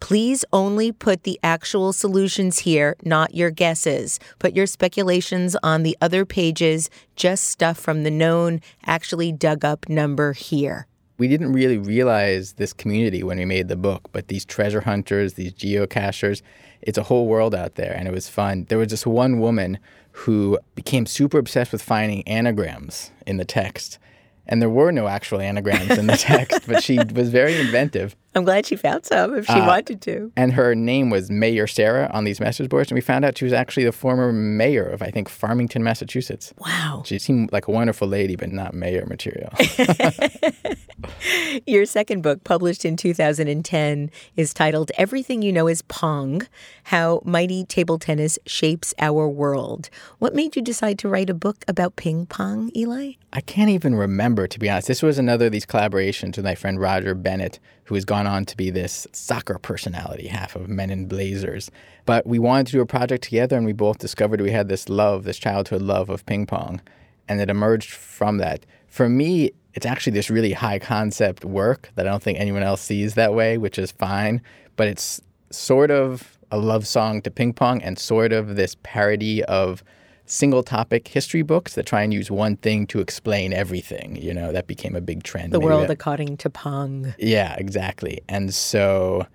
Please 0.00 0.44
only 0.52 0.92
put 0.92 1.24
the 1.24 1.38
actual 1.42 1.92
solutions 1.92 2.60
here, 2.60 2.96
not 3.04 3.34
your 3.34 3.50
guesses. 3.50 4.20
Put 4.38 4.54
your 4.54 4.66
speculations 4.66 5.56
on 5.62 5.82
the 5.82 5.96
other 6.00 6.24
pages, 6.24 6.88
just 7.16 7.44
stuff 7.44 7.78
from 7.78 8.02
the 8.02 8.10
known, 8.10 8.60
actually 8.86 9.32
dug 9.32 9.64
up 9.64 9.88
number 9.88 10.32
here. 10.32 10.86
We 11.18 11.26
didn't 11.26 11.52
really 11.52 11.78
realize 11.78 12.52
this 12.54 12.72
community 12.72 13.24
when 13.24 13.38
we 13.38 13.44
made 13.44 13.66
the 13.66 13.76
book, 13.76 14.08
but 14.12 14.28
these 14.28 14.44
treasure 14.44 14.82
hunters, 14.82 15.34
these 15.34 15.52
geocachers, 15.52 16.42
it's 16.80 16.96
a 16.96 17.02
whole 17.02 17.26
world 17.26 17.54
out 17.56 17.74
there, 17.74 17.92
and 17.92 18.06
it 18.06 18.14
was 18.14 18.28
fun. 18.28 18.66
There 18.68 18.78
was 18.78 18.88
this 18.88 19.04
one 19.04 19.40
woman 19.40 19.78
who 20.12 20.58
became 20.76 21.06
super 21.06 21.38
obsessed 21.38 21.72
with 21.72 21.82
finding 21.82 22.26
anagrams 22.26 23.10
in 23.26 23.36
the 23.36 23.44
text. 23.44 23.98
And 24.46 24.62
there 24.62 24.70
were 24.70 24.92
no 24.92 25.08
actual 25.08 25.40
anagrams 25.40 25.98
in 25.98 26.06
the 26.06 26.16
text, 26.16 26.66
but 26.66 26.82
she 26.82 26.98
was 26.98 27.30
very 27.30 27.60
inventive. 27.60 28.16
I'm 28.34 28.44
glad 28.44 28.66
she 28.66 28.76
found 28.76 29.04
some 29.04 29.34
if 29.36 29.46
she 29.46 29.52
uh, 29.52 29.66
wanted 29.66 30.00
to. 30.02 30.30
And 30.36 30.52
her 30.52 30.74
name 30.74 31.10
was 31.10 31.30
Mayor 31.30 31.66
Sarah 31.66 32.10
on 32.12 32.24
these 32.24 32.40
message 32.40 32.68
boards. 32.68 32.90
And 32.90 32.96
we 32.96 33.00
found 33.00 33.24
out 33.24 33.38
she 33.38 33.44
was 33.44 33.52
actually 33.52 33.84
the 33.84 33.92
former 33.92 34.32
mayor 34.32 34.84
of, 34.84 35.02
I 35.02 35.10
think, 35.10 35.28
Farmington, 35.28 35.82
Massachusetts. 35.82 36.52
Wow. 36.58 37.02
She 37.06 37.18
seemed 37.18 37.52
like 37.52 37.68
a 37.68 37.70
wonderful 37.70 38.06
lady, 38.06 38.36
but 38.36 38.52
not 38.52 38.74
mayor 38.74 39.06
material. 39.06 39.50
Your 41.66 41.86
second 41.86 42.22
book, 42.22 42.44
published 42.44 42.84
in 42.84 42.96
2010, 42.96 44.10
is 44.36 44.52
titled 44.52 44.90
Everything 44.96 45.42
You 45.42 45.52
Know 45.52 45.68
is 45.68 45.82
Pong 45.82 46.46
How 46.84 47.22
Mighty 47.24 47.64
Table 47.64 47.98
Tennis 47.98 48.38
Shapes 48.46 48.94
Our 48.98 49.28
World. 49.28 49.90
What 50.18 50.34
made 50.34 50.56
you 50.56 50.62
decide 50.62 50.98
to 51.00 51.08
write 51.08 51.30
a 51.30 51.34
book 51.34 51.64
about 51.68 51.96
ping 51.96 52.26
pong, 52.26 52.70
Eli? 52.76 53.12
I 53.32 53.40
can't 53.40 53.70
even 53.70 53.94
remember, 53.94 54.46
to 54.46 54.58
be 54.58 54.68
honest. 54.68 54.88
This 54.88 55.02
was 55.02 55.18
another 55.18 55.46
of 55.46 55.52
these 55.52 55.66
collaborations 55.66 56.36
with 56.36 56.44
my 56.44 56.54
friend 56.54 56.80
Roger 56.80 57.14
Bennett, 57.14 57.58
who 57.88 57.94
has 57.94 58.04
gone 58.04 58.26
on 58.26 58.44
to 58.44 58.54
be 58.54 58.68
this 58.68 59.06
soccer 59.12 59.58
personality, 59.58 60.26
half 60.26 60.54
of 60.54 60.68
Men 60.68 60.90
in 60.90 61.08
Blazers. 61.08 61.70
But 62.04 62.26
we 62.26 62.38
wanted 62.38 62.66
to 62.66 62.72
do 62.72 62.80
a 62.82 62.86
project 62.86 63.24
together, 63.24 63.56
and 63.56 63.64
we 63.64 63.72
both 63.72 63.96
discovered 63.96 64.42
we 64.42 64.50
had 64.50 64.68
this 64.68 64.90
love, 64.90 65.24
this 65.24 65.38
childhood 65.38 65.80
love 65.80 66.10
of 66.10 66.26
ping 66.26 66.44
pong. 66.44 66.82
And 67.28 67.40
it 67.40 67.48
emerged 67.48 67.90
from 67.90 68.36
that. 68.38 68.66
For 68.88 69.08
me, 69.08 69.52
it's 69.72 69.86
actually 69.86 70.12
this 70.12 70.28
really 70.28 70.52
high 70.52 70.78
concept 70.78 71.46
work 71.46 71.90
that 71.94 72.06
I 72.06 72.10
don't 72.10 72.22
think 72.22 72.38
anyone 72.38 72.62
else 72.62 72.82
sees 72.82 73.14
that 73.14 73.32
way, 73.32 73.56
which 73.56 73.78
is 73.78 73.90
fine. 73.90 74.42
But 74.76 74.88
it's 74.88 75.22
sort 75.50 75.90
of 75.90 76.38
a 76.50 76.58
love 76.58 76.86
song 76.86 77.22
to 77.22 77.30
ping 77.30 77.54
pong 77.54 77.82
and 77.82 77.98
sort 77.98 78.34
of 78.34 78.56
this 78.56 78.76
parody 78.82 79.42
of 79.44 79.82
single 80.28 80.62
topic 80.62 81.08
history 81.08 81.42
books 81.42 81.74
that 81.74 81.86
try 81.86 82.02
and 82.02 82.14
use 82.14 82.30
one 82.30 82.56
thing 82.56 82.86
to 82.86 83.00
explain 83.00 83.52
everything. 83.52 84.16
You 84.16 84.32
know, 84.34 84.52
that 84.52 84.66
became 84.66 84.94
a 84.94 85.00
big 85.00 85.24
trend. 85.24 85.52
The 85.52 85.60
world 85.60 85.84
that, 85.84 85.90
according 85.90 86.36
to 86.38 86.50
Pong. 86.50 87.14
Yeah, 87.18 87.56
exactly. 87.58 88.20
And 88.28 88.54
so, 88.54 89.26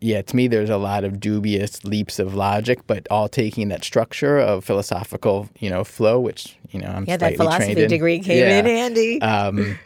yeah, 0.00 0.22
to 0.22 0.36
me, 0.36 0.48
there's 0.48 0.70
a 0.70 0.78
lot 0.78 1.04
of 1.04 1.20
dubious 1.20 1.84
leaps 1.84 2.18
of 2.18 2.34
logic, 2.34 2.86
but 2.86 3.06
all 3.10 3.28
taking 3.28 3.68
that 3.68 3.84
structure 3.84 4.38
of 4.38 4.64
philosophical, 4.64 5.48
you 5.58 5.68
know, 5.68 5.84
flow, 5.84 6.20
which, 6.20 6.56
you 6.70 6.80
know, 6.80 6.88
I'm 6.88 7.04
yeah, 7.04 7.16
that 7.16 7.36
philosophy 7.36 7.74
trained 7.74 7.90
degree 7.90 8.20
came 8.20 8.38
yeah. 8.38 8.58
in 8.58 8.64
handy. 8.64 9.20
Um, 9.20 9.78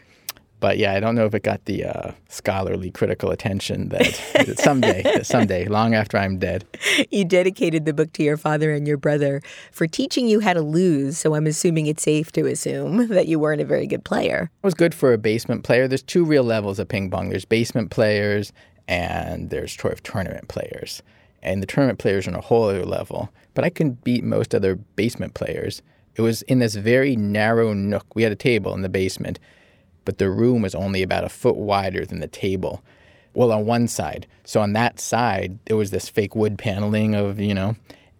But 0.63 0.77
yeah, 0.77 0.93
I 0.93 1.01
don't 1.01 1.15
know 1.15 1.25
if 1.25 1.35
it 1.35 1.43
got 1.43 1.65
the 1.65 1.83
uh, 1.83 2.11
scholarly 2.29 2.89
critical 2.89 3.31
attention 3.31 3.89
that 3.89 4.15
someday, 4.57 5.03
someday, 5.23 5.65
long 5.65 5.93
after 5.93 6.17
I'm 6.17 6.39
dead. 6.39 6.63
You 7.11 7.25
dedicated 7.25 7.83
the 7.83 7.91
book 7.91 8.13
to 8.13 8.23
your 8.23 8.37
father 8.37 8.71
and 8.71 8.87
your 8.87 8.95
brother 8.95 9.41
for 9.73 9.87
teaching 9.87 10.25
you 10.29 10.39
how 10.39 10.53
to 10.53 10.61
lose. 10.61 11.17
So 11.17 11.35
I'm 11.35 11.47
assuming 11.47 11.87
it's 11.87 12.03
safe 12.03 12.31
to 12.31 12.45
assume 12.45 13.07
that 13.09 13.27
you 13.27 13.39
weren't 13.39 13.59
a 13.59 13.65
very 13.65 13.85
good 13.85 14.05
player. 14.05 14.49
It 14.63 14.65
was 14.65 14.73
good 14.73 14.95
for 14.95 15.11
a 15.11 15.17
basement 15.17 15.65
player. 15.65 15.85
There's 15.85 16.01
two 16.01 16.23
real 16.23 16.45
levels 16.45 16.79
of 16.79 16.87
ping 16.87 17.11
pong. 17.11 17.27
There's 17.27 17.43
basement 17.43 17.91
players 17.91 18.53
and 18.87 19.49
there's 19.49 19.73
sort 19.73 19.91
of 19.91 20.01
tournament 20.01 20.47
players. 20.47 21.03
And 21.41 21.61
the 21.61 21.67
tournament 21.67 21.99
players 21.99 22.25
are 22.25 22.29
on 22.31 22.37
a 22.37 22.41
whole 22.41 22.69
other 22.69 22.85
level. 22.85 23.27
But 23.53 23.65
I 23.65 23.69
can 23.69 23.95
beat 24.05 24.23
most 24.23 24.55
other 24.55 24.75
basement 24.75 25.33
players. 25.33 25.81
It 26.15 26.21
was 26.21 26.41
in 26.43 26.59
this 26.59 26.75
very 26.75 27.17
narrow 27.17 27.73
nook. 27.73 28.15
We 28.15 28.23
had 28.23 28.31
a 28.31 28.37
table 28.37 28.73
in 28.73 28.81
the 28.81 28.87
basement 28.87 29.39
but 30.05 30.17
the 30.17 30.29
room 30.29 30.61
was 30.61 30.75
only 30.75 31.01
about 31.01 31.23
a 31.23 31.29
foot 31.29 31.55
wider 31.55 32.05
than 32.05 32.19
the 32.19 32.27
table. 32.27 32.83
Well, 33.33 33.51
on 33.51 33.65
one 33.65 33.87
side. 33.87 34.27
So 34.43 34.61
on 34.61 34.73
that 34.73 34.99
side, 34.99 35.57
there 35.65 35.77
was 35.77 35.91
this 35.91 36.09
fake 36.09 36.35
wood 36.35 36.57
paneling 36.57 37.15
of, 37.15 37.39
you 37.39 37.53
know, 37.53 37.75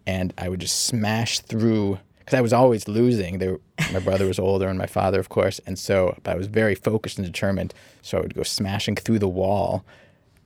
and 0.06 0.34
I 0.36 0.48
would 0.48 0.60
just 0.60 0.84
smash 0.84 1.40
through 1.40 1.98
because 2.18 2.36
I 2.36 2.40
was 2.40 2.52
always 2.52 2.88
losing. 2.88 3.38
Were, 3.38 3.60
my 3.92 3.98
brother 4.00 4.26
was 4.26 4.38
older 4.38 4.68
and 4.68 4.78
my 4.78 4.86
father, 4.86 5.20
of 5.20 5.28
course. 5.28 5.60
And 5.66 5.78
so 5.78 6.16
I 6.24 6.34
was 6.34 6.46
very 6.46 6.74
focused 6.74 7.18
and 7.18 7.26
determined. 7.26 7.74
So 8.02 8.18
I 8.18 8.20
would 8.22 8.34
go 8.34 8.42
smashing 8.42 8.96
through 8.96 9.18
the 9.18 9.28
wall 9.28 9.84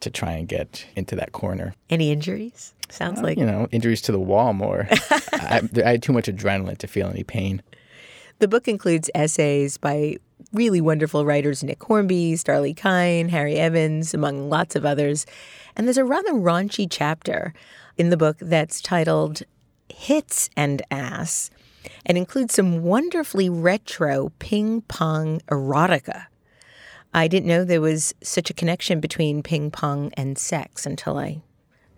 to 0.00 0.10
try 0.10 0.32
and 0.32 0.48
get 0.48 0.86
into 0.96 1.16
that 1.16 1.32
corner. 1.32 1.74
Any 1.90 2.10
injuries? 2.10 2.74
Sounds 2.88 3.20
uh, 3.20 3.22
like. 3.22 3.38
You 3.38 3.46
know, 3.46 3.68
injuries 3.70 4.00
to 4.02 4.12
the 4.12 4.20
wall 4.20 4.52
more. 4.52 4.88
I, 5.10 5.62
I 5.84 5.90
had 5.90 6.02
too 6.02 6.12
much 6.12 6.26
adrenaline 6.26 6.78
to 6.78 6.86
feel 6.86 7.08
any 7.08 7.24
pain. 7.24 7.62
The 8.38 8.48
book 8.48 8.68
includes 8.68 9.10
essays 9.14 9.76
by 9.78 10.18
really 10.52 10.80
wonderful 10.80 11.24
writers 11.24 11.62
Nick 11.62 11.82
Hornby, 11.82 12.34
Starlee 12.34 12.76
Kine, 12.76 13.28
Harry 13.28 13.56
Evans, 13.56 14.14
among 14.14 14.48
lots 14.48 14.76
of 14.76 14.84
others. 14.84 15.26
And 15.76 15.86
there's 15.86 15.98
a 15.98 16.04
rather 16.04 16.32
raunchy 16.32 16.86
chapter 16.90 17.54
in 17.96 18.10
the 18.10 18.16
book 18.16 18.36
that's 18.40 18.80
titled 18.80 19.42
Hits 19.88 20.50
and 20.56 20.82
Ass 20.90 21.50
and 22.04 22.18
includes 22.18 22.54
some 22.54 22.82
wonderfully 22.82 23.48
retro 23.48 24.32
ping 24.38 24.82
pong 24.82 25.40
erotica. 25.48 26.26
I 27.14 27.28
didn't 27.28 27.48
know 27.48 27.64
there 27.64 27.80
was 27.80 28.14
such 28.22 28.50
a 28.50 28.54
connection 28.54 29.00
between 29.00 29.42
ping 29.42 29.70
pong 29.70 30.12
and 30.16 30.38
sex 30.38 30.84
until 30.84 31.16
I 31.18 31.42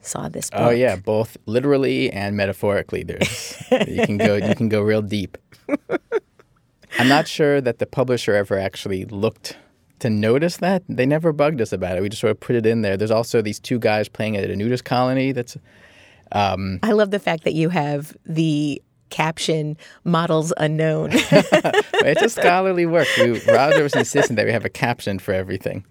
saw 0.00 0.28
this 0.28 0.50
oh, 0.52 0.58
book. 0.58 0.66
Oh 0.68 0.70
yeah, 0.70 0.96
both 0.96 1.36
literally 1.46 2.10
and 2.12 2.36
metaphorically. 2.36 3.02
There's 3.02 3.62
you 3.88 4.06
can 4.06 4.18
go 4.18 4.36
you 4.36 4.54
can 4.54 4.68
go 4.68 4.80
real 4.80 5.02
deep. 5.02 5.36
I'm 6.98 7.08
not 7.08 7.28
sure 7.28 7.60
that 7.60 7.78
the 7.78 7.86
publisher 7.86 8.34
ever 8.34 8.58
actually 8.58 9.04
looked 9.04 9.56
to 10.00 10.10
notice 10.10 10.58
that. 10.58 10.82
They 10.88 11.06
never 11.06 11.32
bugged 11.32 11.60
us 11.60 11.72
about 11.72 11.96
it. 11.96 12.02
We 12.02 12.08
just 12.08 12.20
sort 12.20 12.32
of 12.32 12.40
put 12.40 12.56
it 12.56 12.66
in 12.66 12.82
there. 12.82 12.96
There's 12.96 13.10
also 13.10 13.42
these 13.42 13.60
two 13.60 13.78
guys 13.78 14.08
playing 14.08 14.36
at 14.36 14.48
a 14.48 14.56
nudist 14.56 14.84
colony. 14.84 15.32
That's. 15.32 15.56
Um, 16.32 16.78
I 16.82 16.92
love 16.92 17.10
the 17.10 17.18
fact 17.18 17.44
that 17.44 17.54
you 17.54 17.68
have 17.70 18.16
the 18.24 18.80
caption 19.10 19.76
models 20.04 20.52
unknown. 20.56 21.10
it's 21.12 22.22
a 22.22 22.28
scholarly 22.28 22.86
work. 22.86 23.08
We, 23.18 23.40
Roger 23.40 23.82
was 23.82 23.94
insistent 23.94 24.36
that 24.36 24.46
we 24.46 24.52
have 24.52 24.64
a 24.64 24.70
caption 24.70 25.18
for 25.18 25.32
everything. 25.34 25.84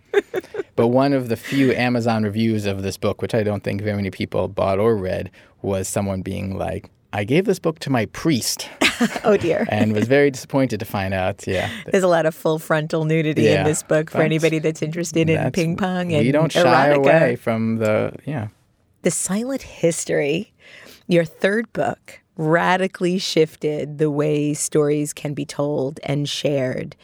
But 0.76 0.88
one 0.88 1.12
of 1.12 1.28
the 1.28 1.36
few 1.36 1.74
Amazon 1.74 2.24
reviews 2.24 2.66
of 2.66 2.84
this 2.84 2.96
book, 2.98 3.22
which 3.22 3.36
I 3.36 3.44
don't 3.44 3.66
think 3.66 3.82
very 3.82 3.98
many 3.98 4.10
people 4.10 4.48
bought 4.48 4.80
or 4.80 4.96
read, 4.96 5.30
was 5.62 5.90
someone 5.90 6.22
being 6.22 6.58
like, 6.58 6.90
I 7.12 7.24
gave 7.24 7.46
this 7.46 7.60
book 7.60 7.80
to 7.80 7.90
my 7.90 8.06
priest. 8.08 8.70
oh 9.24 9.38
dear. 9.38 9.66
and 9.72 9.94
was 9.94 10.08
very 10.08 10.32
disappointed 10.32 10.80
to 10.80 10.86
find 10.86 11.14
out. 11.14 11.46
Yeah. 11.48 11.70
There's 11.86 12.04
a 12.04 12.08
lot 12.08 12.26
of 12.26 12.36
full 12.36 12.60
frontal 12.60 13.06
nudity 13.06 13.44
yeah, 13.44 13.60
in 13.60 13.64
this 13.66 13.84
book 13.84 14.10
for 14.10 14.22
anybody 14.22 14.60
that's 14.60 14.82
interested 14.82 15.30
in 15.30 15.52
ping 15.52 15.78
pong 15.78 16.14
and 16.14 16.26
We 16.26 16.32
don't 16.32 16.52
shy 16.52 16.62
erotica. 16.62 16.96
away 16.98 17.36
from 17.36 17.78
the 17.78 18.14
yeah. 18.26 18.50
The 19.02 19.12
Silent 19.12 19.62
History, 19.62 20.52
your 21.08 21.24
third 21.24 21.72
book, 21.72 22.20
radically 22.36 23.18
shifted 23.18 23.98
the 23.98 24.12
way 24.12 24.54
stories 24.54 25.14
can 25.14 25.34
be 25.34 25.46
told 25.46 26.00
and 26.04 26.28
shared 26.28 26.96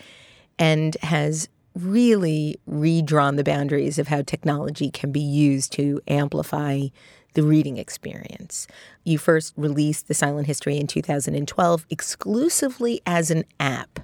and 0.60 0.96
has 1.02 1.50
really 1.74 2.58
redrawn 2.66 3.36
the 3.36 3.44
boundaries 3.44 4.00
of 4.00 4.08
how 4.08 4.22
technology 4.22 4.90
can 4.90 5.12
be 5.12 5.20
used 5.20 5.74
to 5.74 6.02
amplify 6.08 6.84
the 7.36 7.44
reading 7.44 7.78
experience. 7.78 8.68
You 9.04 9.18
first 9.18 9.54
released 9.56 10.08
The 10.08 10.14
Silent 10.14 10.48
History 10.48 10.78
in 10.78 10.88
2012 10.88 11.86
exclusively 11.90 13.02
as 13.06 13.30
an 13.30 13.46
app. 13.60 14.00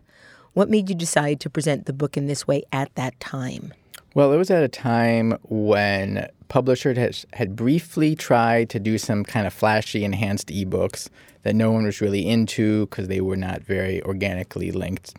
What 0.54 0.70
made 0.70 0.90
you 0.90 0.96
decide 0.96 1.40
to 1.40 1.50
present 1.50 1.86
the 1.86 1.94
book 1.94 2.16
in 2.16 2.28
this 2.28 2.46
way 2.46 2.64
at 2.72 2.94
that 2.96 3.20
time? 3.20 3.74
Well, 4.14 4.34
it 4.34 4.38
was 4.38 4.52
at 4.52 4.64
a 4.64 4.68
time 4.68 5.38
when 5.44 6.28
publishers 6.50 6.98
had, 6.98 7.18
had 7.34 7.56
briefly 7.56 8.14
tried 8.14 8.70
to 8.72 8.80
do 8.80 8.98
some 8.98 9.24
kind 9.24 9.48
of 9.48 9.54
flashy 9.54 10.04
enhanced 10.04 10.50
ebooks 10.50 11.10
that 11.44 11.56
no 11.56 11.72
one 11.72 11.86
was 11.86 12.02
really 12.02 12.28
into 12.28 12.88
because 12.88 13.08
they 13.08 13.22
were 13.22 13.38
not 13.38 13.64
very 13.64 14.04
organically 14.04 14.72
linked. 14.72 15.16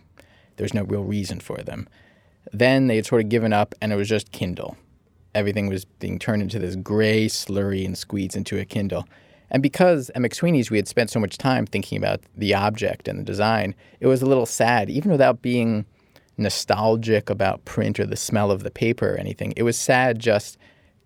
There 0.56 0.64
was 0.64 0.74
no 0.74 0.84
real 0.84 1.04
reason 1.04 1.40
for 1.40 1.56
them. 1.56 1.88
Then 2.52 2.86
they 2.86 2.96
had 2.96 3.06
sort 3.06 3.22
of 3.22 3.30
given 3.30 3.54
up 3.54 3.74
and 3.80 3.90
it 3.90 3.96
was 3.96 4.10
just 4.10 4.32
Kindle 4.32 4.76
everything 5.34 5.68
was 5.68 5.84
being 5.84 6.18
turned 6.18 6.42
into 6.42 6.58
this 6.58 6.76
gray 6.76 7.26
slurry 7.26 7.84
and 7.84 7.96
squeezed 7.96 8.36
into 8.36 8.58
a 8.58 8.64
Kindle. 8.64 9.06
And 9.50 9.62
because 9.62 10.10
at 10.10 10.22
McSweeney's 10.22 10.70
we 10.70 10.78
had 10.78 10.88
spent 10.88 11.10
so 11.10 11.20
much 11.20 11.36
time 11.36 11.66
thinking 11.66 11.98
about 11.98 12.20
the 12.36 12.54
object 12.54 13.06
and 13.06 13.18
the 13.18 13.24
design, 13.24 13.74
it 14.00 14.06
was 14.06 14.22
a 14.22 14.26
little 14.26 14.46
sad, 14.46 14.88
even 14.88 15.10
without 15.10 15.42
being 15.42 15.84
nostalgic 16.38 17.28
about 17.28 17.64
print 17.64 18.00
or 18.00 18.06
the 18.06 18.16
smell 18.16 18.50
of 18.50 18.62
the 18.62 18.70
paper 18.70 19.12
or 19.12 19.16
anything. 19.16 19.52
It 19.56 19.62
was 19.62 19.78
sad 19.78 20.18
just 20.18 20.56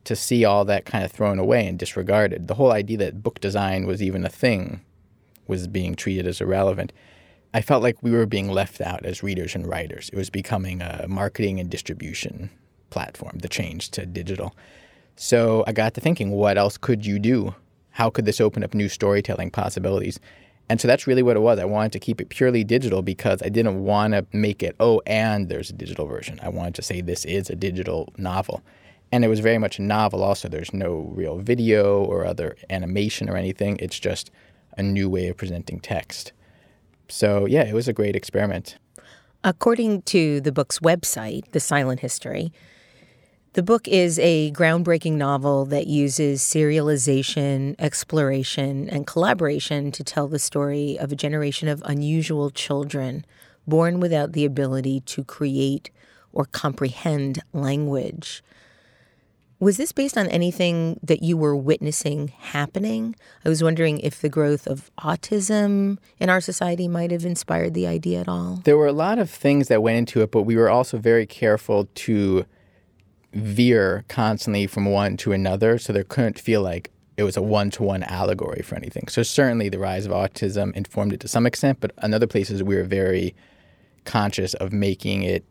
to 0.05 0.15
see 0.15 0.45
all 0.45 0.65
that 0.65 0.85
kind 0.85 1.05
of 1.05 1.11
thrown 1.11 1.41
away 1.41 1.67
and 1.67 1.77
disregarded. 1.77 2.47
The 2.47 2.55
whole 2.55 2.71
idea 2.71 2.99
that 2.99 3.25
book 3.25 3.41
design 3.41 3.87
was 3.87 4.01
even 4.01 4.25
a 4.25 4.29
thing 4.29 4.83
was 5.49 5.67
being 5.67 5.95
treated 5.95 6.27
as 6.27 6.41
irrelevant. 6.41 6.93
I 7.53 7.61
felt 7.61 7.83
like 7.83 8.03
we 8.03 8.11
were 8.11 8.27
being 8.27 8.51
left 8.51 8.81
out 8.81 9.05
as 9.05 9.23
readers 9.23 9.55
and 9.55 9.67
writers. 9.67 10.09
It 10.13 10.17
was 10.17 10.31
becoming 10.31 10.83
a 10.83 11.07
marketing 11.09 11.59
and 11.59 11.71
distribution 11.71 12.51
platform, 12.91 13.39
the 13.39 13.49
change 13.49 13.91
to 13.91 14.07
digital. 14.07 14.55
So 15.17 15.65
I 15.67 15.73
got 15.73 15.95
to 15.95 16.01
thinking, 16.01 16.31
what 16.31 16.59
else 16.59 16.77
could 16.77 17.07
you 17.07 17.19
do? 17.19 17.55
How 17.91 18.11
could 18.11 18.27
this 18.27 18.41
open 18.41 18.63
up 18.63 18.75
new 18.75 18.89
storytelling 18.89 19.51
possibilities? 19.51 20.21
And 20.69 20.81
so 20.81 20.89
that's 20.89 21.07
really 21.07 21.23
what 21.23 21.37
it 21.37 21.41
was. 21.41 21.59
I 21.59 21.65
wanted 21.65 21.93
to 21.93 21.99
keep 21.99 22.21
it 22.21 22.29
purely 22.29 22.65
digital 22.65 23.01
because 23.01 23.41
I 23.43 23.49
didn't 23.49 23.85
want 23.85 24.15
to 24.15 24.27
make 24.33 24.63
it, 24.63 24.75
oh, 24.81 25.01
and 25.07 25.49
there's 25.49 25.71
a 25.71 25.75
digital 25.75 26.07
version. 26.07 26.41
I 26.43 26.49
wanted 26.49 26.75
to 26.75 26.83
say 26.83 27.01
this 27.01 27.25
is 27.25 27.49
a 27.49 27.57
digital 27.57 28.13
novel. 28.19 28.63
And 29.13 29.25
it 29.25 29.29
was 29.29 29.41
very 29.41 29.59
much 29.59 29.79
a 29.79 29.83
novel 29.83 30.25
also. 30.25 30.49
There's 30.49 30.75
no 30.75 31.13
real 31.15 31.39
video 31.39 32.03
or 32.03 32.27
other 32.27 32.57
animation 32.69 33.31
or 33.31 33.37
anything. 33.37 33.79
It's 33.81 33.99
just 33.99 34.31
a 34.77 34.83
new 34.83 35.09
way 35.09 35.29
of 35.29 35.37
presenting 35.37 35.79
text. 35.79 36.33
So, 37.09 37.47
yeah, 37.47 37.63
it 37.63 37.73
was 37.73 37.87
a 37.87 37.93
great 37.93 38.17
experiment. 38.17 38.77
According 39.45 40.03
to 40.03 40.41
the 40.41 40.51
book's 40.51 40.81
website, 40.81 41.53
The 41.53 41.61
Silent 41.61 42.01
History, 42.01 42.53
the 43.57 43.63
book 43.63 43.89
is 43.89 44.19
a 44.19 44.53
groundbreaking 44.53 45.15
novel 45.15 45.65
that 45.65 45.87
uses 45.87 46.43
serialization, 46.43 47.75
exploration, 47.79 48.87
and 48.91 49.07
collaboration 49.07 49.91
to 49.93 50.05
tell 50.05 50.29
the 50.29 50.39
story 50.39 50.99
of 50.99 51.11
a 51.11 51.17
generation 51.17 51.67
of 51.67 51.83
unusual 51.87 52.51
children 52.51 53.25
born 53.67 53.99
without 53.99 54.33
the 54.33 54.45
ability 54.45 55.01
to 55.01 55.25
create 55.25 55.89
or 56.35 56.45
comprehend 56.45 57.43
language. 57.55 58.45
Was 59.59 59.79
this 59.79 59.91
based 59.91 60.19
on 60.19 60.27
anything 60.27 61.01
that 61.03 61.23
you 61.23 61.39
were 61.39 61.57
witnessing 61.57 62.29
happening? 62.29 63.17
I 63.43 63.49
was 63.49 63.63
wondering 63.63 64.01
if 64.01 64.21
the 64.21 64.29
growth 64.29 64.67
of 64.67 64.91
autism 64.99 65.97
in 66.21 66.29
our 66.29 66.43
society 66.43 66.89
might 66.89 67.11
have 67.11 67.25
inspired 67.25 67.73
the 67.73 67.87
idea 67.87 68.21
at 68.21 68.29
all. 68.29 68.61
There 68.65 68.77
were 68.77 68.87
a 68.87 68.93
lot 68.93 69.19
of 69.19 69.31
things 69.31 69.69
that 69.69 69.83
went 69.83 69.97
into 69.97 70.21
it, 70.21 70.31
but 70.31 70.43
we 70.43 70.57
were 70.57 70.69
also 70.69 70.99
very 70.99 71.25
careful 71.25 71.89
to 71.95 72.45
veer 73.33 74.05
constantly 74.09 74.67
from 74.67 74.87
one 74.87 75.17
to 75.19 75.33
another, 75.33 75.79
so 75.79 75.93
there 75.93 76.05
couldn't 76.05 76.39
feel 76.39 76.63
like 76.63 76.91
it 77.17 77.23
was 77.23 77.37
a 77.37 77.43
one 77.43 77.71
to 77.71 77.83
one 77.83 78.03
allegory 78.03 78.63
for 78.63 78.75
anything. 78.77 79.09
So 79.09 79.23
certainly 79.23 79.69
the 79.69 79.79
rise 79.79 80.07
of 80.07 80.13
autism 80.13 80.75
informed 80.75 81.13
it 81.13 81.21
to 81.21 81.29
some 81.29 81.47
extent, 81.47 81.81
but 81.81 81.93
in 82.03 82.13
other 82.13 82.27
places 82.27 82.63
we 82.63 82.77
were 82.77 82.85
very 82.85 83.35
conscious 84.05 84.55
of 84.55 84.73
making 84.73 85.23
it 85.23 85.45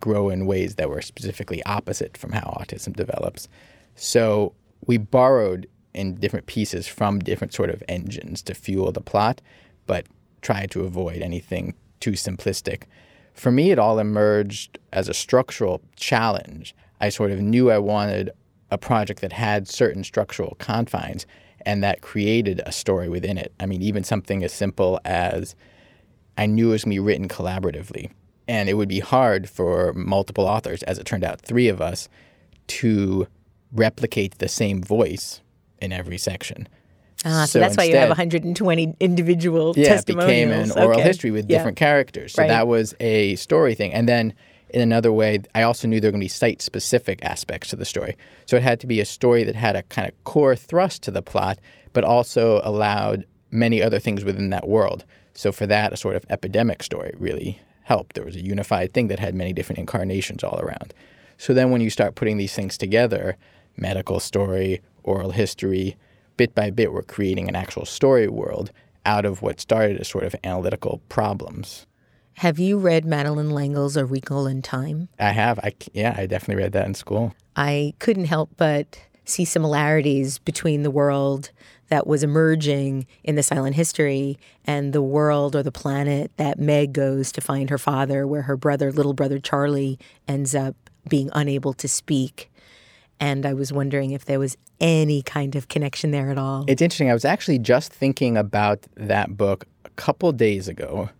grow 0.00 0.30
in 0.30 0.46
ways 0.46 0.74
that 0.74 0.90
were 0.90 1.00
specifically 1.00 1.62
opposite 1.64 2.16
from 2.16 2.32
how 2.32 2.56
autism 2.60 2.94
develops. 2.94 3.48
So 3.94 4.54
we 4.86 4.96
borrowed 4.98 5.68
in 5.94 6.16
different 6.16 6.46
pieces 6.46 6.86
from 6.86 7.20
different 7.20 7.54
sort 7.54 7.70
of 7.70 7.82
engines 7.88 8.42
to 8.42 8.54
fuel 8.54 8.90
the 8.90 9.00
plot, 9.00 9.40
but 9.86 10.06
tried 10.40 10.70
to 10.72 10.82
avoid 10.82 11.22
anything 11.22 11.74
too 12.00 12.12
simplistic. 12.12 12.84
For 13.32 13.52
me, 13.52 13.70
it 13.70 13.78
all 13.78 13.98
emerged 13.98 14.78
as 14.92 15.08
a 15.08 15.14
structural 15.14 15.80
challenge 15.96 16.74
I 17.02 17.08
sort 17.10 17.32
of 17.32 17.40
knew 17.40 17.70
I 17.70 17.78
wanted 17.78 18.30
a 18.70 18.78
project 18.78 19.20
that 19.20 19.32
had 19.32 19.68
certain 19.68 20.04
structural 20.04 20.56
confines 20.58 21.26
and 21.66 21.82
that 21.82 22.00
created 22.00 22.62
a 22.64 22.72
story 22.72 23.08
within 23.08 23.36
it. 23.36 23.52
I 23.60 23.66
mean, 23.66 23.82
even 23.82 24.04
something 24.04 24.42
as 24.42 24.52
simple 24.52 24.98
as 25.04 25.54
I 26.38 26.46
knew 26.46 26.68
it 26.70 26.72
was 26.72 26.84
going 26.84 26.92
to 26.96 27.02
be 27.02 27.06
written 27.06 27.28
collaboratively. 27.28 28.10
And 28.48 28.68
it 28.68 28.74
would 28.74 28.88
be 28.88 29.00
hard 29.00 29.48
for 29.50 29.92
multiple 29.94 30.46
authors, 30.46 30.82
as 30.84 30.98
it 30.98 31.04
turned 31.04 31.22
out, 31.24 31.40
three 31.42 31.68
of 31.68 31.80
us, 31.80 32.08
to 32.68 33.26
replicate 33.72 34.38
the 34.38 34.48
same 34.48 34.82
voice 34.82 35.40
in 35.80 35.92
every 35.92 36.18
section. 36.18 36.68
Ah, 37.24 37.44
so, 37.44 37.60
that's 37.60 37.76
why 37.76 37.84
you 37.84 37.96
have 37.96 38.08
120 38.08 38.96
individual 38.98 39.74
yeah, 39.76 39.88
testimonials. 39.88 40.30
it 40.30 40.34
became 40.34 40.50
an 40.50 40.70
oral 40.72 40.98
Okay. 40.98 41.08
history 41.08 41.30
with 41.30 41.48
Yeah. 41.48 41.58
different 41.58 41.76
characters. 41.76 42.32
So 42.32 42.42
Right. 42.42 42.48
that 42.48 42.66
was 42.66 42.94
a 42.98 43.36
story 43.36 43.74
thing. 43.76 43.92
And 43.92 44.08
then 44.08 44.34
in 44.72 44.80
another 44.80 45.12
way, 45.12 45.40
I 45.54 45.62
also 45.62 45.86
knew 45.86 46.00
there 46.00 46.08
were 46.08 46.12
going 46.12 46.20
to 46.20 46.24
be 46.24 46.28
site 46.28 46.62
specific 46.62 47.24
aspects 47.24 47.70
to 47.70 47.76
the 47.76 47.84
story. 47.84 48.16
So 48.46 48.56
it 48.56 48.62
had 48.62 48.80
to 48.80 48.86
be 48.86 49.00
a 49.00 49.04
story 49.04 49.44
that 49.44 49.54
had 49.54 49.76
a 49.76 49.82
kind 49.84 50.08
of 50.08 50.24
core 50.24 50.56
thrust 50.56 51.02
to 51.04 51.10
the 51.10 51.22
plot, 51.22 51.58
but 51.92 52.04
also 52.04 52.60
allowed 52.64 53.26
many 53.50 53.82
other 53.82 53.98
things 53.98 54.24
within 54.24 54.50
that 54.50 54.66
world. 54.66 55.04
So 55.34 55.52
for 55.52 55.66
that, 55.66 55.92
a 55.92 55.96
sort 55.96 56.16
of 56.16 56.24
epidemic 56.30 56.82
story 56.82 57.12
really 57.18 57.60
helped. 57.82 58.14
There 58.14 58.24
was 58.24 58.36
a 58.36 58.44
unified 58.44 58.92
thing 58.92 59.08
that 59.08 59.18
had 59.18 59.34
many 59.34 59.52
different 59.52 59.78
incarnations 59.78 60.42
all 60.42 60.58
around. 60.60 60.94
So 61.36 61.52
then 61.52 61.70
when 61.70 61.80
you 61.80 61.90
start 61.90 62.14
putting 62.14 62.38
these 62.38 62.54
things 62.54 62.78
together, 62.78 63.36
medical 63.76 64.20
story, 64.20 64.80
oral 65.02 65.32
history, 65.32 65.96
bit 66.36 66.54
by 66.54 66.70
bit, 66.70 66.92
we're 66.92 67.02
creating 67.02 67.48
an 67.48 67.56
actual 67.56 67.84
story 67.84 68.28
world 68.28 68.70
out 69.04 69.24
of 69.24 69.42
what 69.42 69.60
started 69.60 69.98
as 69.98 70.08
sort 70.08 70.24
of 70.24 70.36
analytical 70.44 71.02
problems. 71.08 71.86
Have 72.34 72.58
you 72.58 72.78
read 72.78 73.04
Madeleine 73.04 73.54
L'Engle's 73.54 73.96
A 73.96 74.04
Wrinkle 74.04 74.46
in 74.46 74.62
Time? 74.62 75.08
I 75.18 75.30
have, 75.30 75.58
I 75.60 75.74
yeah, 75.92 76.14
I 76.16 76.26
definitely 76.26 76.62
read 76.62 76.72
that 76.72 76.86
in 76.86 76.94
school. 76.94 77.34
I 77.56 77.94
couldn't 77.98 78.24
help 78.24 78.50
but 78.56 78.98
see 79.24 79.44
similarities 79.44 80.38
between 80.38 80.82
the 80.82 80.90
world 80.90 81.50
that 81.88 82.06
was 82.06 82.22
emerging 82.22 83.06
in 83.22 83.34
the 83.34 83.42
silent 83.42 83.76
history 83.76 84.38
and 84.64 84.92
the 84.92 85.02
world 85.02 85.54
or 85.54 85.62
the 85.62 85.70
planet 85.70 86.30
that 86.38 86.58
Meg 86.58 86.92
goes 86.92 87.30
to 87.32 87.40
find 87.40 87.68
her 87.70 87.78
father, 87.78 88.26
where 88.26 88.42
her 88.42 88.56
brother, 88.56 88.90
little 88.90 89.12
brother 89.12 89.38
Charlie, 89.38 89.98
ends 90.26 90.54
up 90.54 90.74
being 91.08 91.30
unable 91.34 91.74
to 91.74 91.86
speak. 91.86 92.50
And 93.20 93.44
I 93.46 93.52
was 93.52 93.72
wondering 93.72 94.10
if 94.12 94.24
there 94.24 94.38
was 94.38 94.56
any 94.80 95.22
kind 95.22 95.54
of 95.54 95.68
connection 95.68 96.10
there 96.10 96.30
at 96.30 96.38
all. 96.38 96.64
It's 96.66 96.82
interesting. 96.82 97.10
I 97.10 97.12
was 97.12 97.24
actually 97.24 97.58
just 97.58 97.92
thinking 97.92 98.36
about 98.36 98.80
that 98.96 99.36
book 99.36 99.66
a 99.84 99.90
couple 99.90 100.32
days 100.32 100.68
ago. 100.68 101.10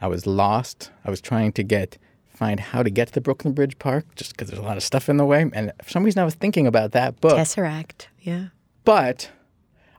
I 0.00 0.06
was 0.06 0.26
lost. 0.26 0.90
I 1.04 1.10
was 1.10 1.20
trying 1.20 1.52
to 1.52 1.62
get 1.62 1.98
find 2.28 2.60
how 2.60 2.84
to 2.84 2.90
get 2.90 3.08
to 3.08 3.14
the 3.14 3.20
Brooklyn 3.20 3.52
Bridge 3.52 3.76
Park 3.80 4.14
just 4.14 4.30
because 4.32 4.48
there's 4.48 4.60
a 4.60 4.64
lot 4.64 4.76
of 4.76 4.82
stuff 4.84 5.08
in 5.08 5.16
the 5.16 5.24
way. 5.26 5.50
And 5.52 5.72
for 5.82 5.90
some 5.90 6.04
reason, 6.04 6.22
I 6.22 6.24
was 6.24 6.36
thinking 6.36 6.68
about 6.68 6.92
that 6.92 7.20
book. 7.20 7.36
Tesseract, 7.36 8.06
yeah. 8.20 8.46
But 8.84 9.28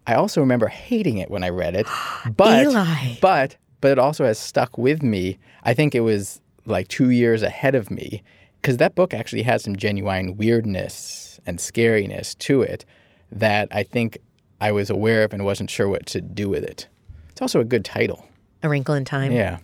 I 0.08 0.14
also 0.14 0.40
remember 0.40 0.68
hating 0.68 1.18
it 1.18 1.30
when 1.30 1.44
I 1.44 1.50
read 1.50 1.76
it. 1.76 1.86
But 2.38 2.64
Eli. 2.64 3.16
but 3.22 3.58
but 3.82 3.92
it 3.92 4.00
also 4.00 4.26
has 4.26 4.40
stuck 4.40 4.78
with 4.78 5.04
me. 5.04 5.38
I 5.64 5.74
think 5.74 5.96
it 5.96 6.02
was 6.02 6.42
like 6.66 6.88
2 6.88 7.10
years 7.10 7.44
ahead 7.44 7.76
of 7.76 7.92
me 7.92 8.24
cuz 8.62 8.78
that 8.78 8.96
book 8.96 9.14
actually 9.14 9.44
has 9.44 9.64
some 9.64 9.76
genuine 9.76 10.38
weirdness 10.38 11.40
and 11.46 11.60
scariness 11.60 12.38
to 12.40 12.62
it 12.62 12.86
that 13.32 13.68
I 13.72 13.84
think 13.84 14.18
I 14.62 14.72
was 14.72 14.90
aware 14.90 15.24
of 15.24 15.34
and 15.34 15.46
wasn't 15.46 15.70
sure 15.70 15.88
what 15.88 16.06
to 16.08 16.22
do 16.22 16.50
with 16.50 16.64
it. 16.64 16.88
It's 17.32 17.42
also 17.42 17.60
a 17.60 17.66
good 17.66 17.86
title. 17.86 18.26
A 18.64 18.70
Wrinkle 18.70 18.96
in 18.96 19.06
Time. 19.06 19.32
Yeah. 19.32 19.60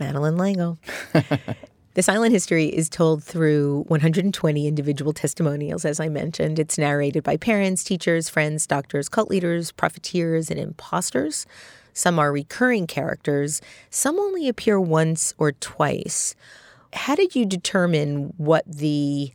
Madeleine 0.00 0.36
L'Engle. 0.36 0.78
the 1.94 2.02
silent 2.02 2.32
history 2.32 2.66
is 2.66 2.88
told 2.88 3.22
through 3.22 3.84
120 3.88 4.66
individual 4.66 5.12
testimonials, 5.12 5.84
as 5.84 6.00
I 6.00 6.08
mentioned. 6.08 6.58
It's 6.58 6.78
narrated 6.78 7.22
by 7.24 7.36
parents, 7.36 7.84
teachers, 7.84 8.28
friends, 8.28 8.66
doctors, 8.66 9.08
cult 9.08 9.30
leaders, 9.30 9.72
profiteers, 9.72 10.50
and 10.50 10.58
imposters. 10.58 11.46
Some 11.92 12.18
are 12.18 12.30
recurring 12.30 12.86
characters, 12.86 13.60
some 13.90 14.18
only 14.20 14.48
appear 14.48 14.80
once 14.80 15.34
or 15.38 15.52
twice. 15.52 16.36
How 16.92 17.14
did 17.14 17.34
you 17.34 17.44
determine 17.44 18.32
what 18.36 18.64
the 18.66 19.32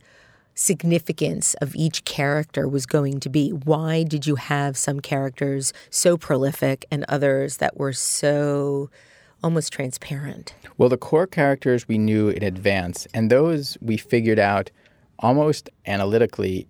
significance 0.54 1.54
of 1.54 1.74
each 1.74 2.04
character 2.04 2.68
was 2.68 2.86
going 2.86 3.20
to 3.20 3.28
be? 3.28 3.50
Why 3.50 4.02
did 4.02 4.26
you 4.26 4.36
have 4.36 4.76
some 4.76 5.00
characters 5.00 5.72
so 5.90 6.16
prolific 6.16 6.86
and 6.90 7.04
others 7.08 7.58
that 7.58 7.76
were 7.76 7.92
so 7.92 8.90
almost 9.44 9.72
transparent? 9.72 10.54
Well, 10.78 10.88
the 10.88 10.96
core 10.96 11.26
characters 11.26 11.86
we 11.86 11.98
knew 11.98 12.30
in 12.30 12.42
advance, 12.42 13.06
and 13.12 13.30
those 13.30 13.76
we 13.80 13.98
figured 13.98 14.38
out 14.38 14.70
almost 15.18 15.68
analytically. 15.86 16.66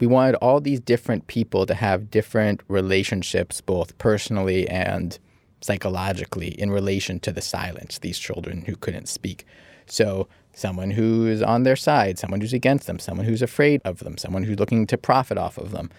We 0.00 0.06
wanted 0.06 0.34
all 0.36 0.60
these 0.60 0.80
different 0.80 1.26
people 1.28 1.66
to 1.66 1.74
have 1.74 2.10
different 2.10 2.62
relationships, 2.68 3.60
both 3.60 3.96
personally 3.98 4.66
and 4.68 5.18
psychologically, 5.60 6.48
in 6.60 6.70
relation 6.70 7.20
to 7.20 7.32
the 7.32 7.42
silence, 7.42 7.98
these 7.98 8.18
children 8.18 8.62
who 8.62 8.76
couldn't 8.76 9.08
speak. 9.08 9.44
So, 9.86 10.26
someone 10.52 10.90
who 10.90 11.26
is 11.26 11.42
on 11.42 11.62
their 11.62 11.76
side, 11.76 12.18
someone 12.18 12.40
who's 12.40 12.52
against 12.52 12.86
them, 12.86 12.98
someone 12.98 13.26
who's 13.26 13.42
afraid 13.42 13.80
of 13.84 14.00
them, 14.00 14.16
someone 14.18 14.42
who's 14.42 14.58
looking 14.58 14.86
to 14.86 14.98
profit 14.98 15.38
off 15.38 15.58
of 15.58 15.70
them. 15.70 15.90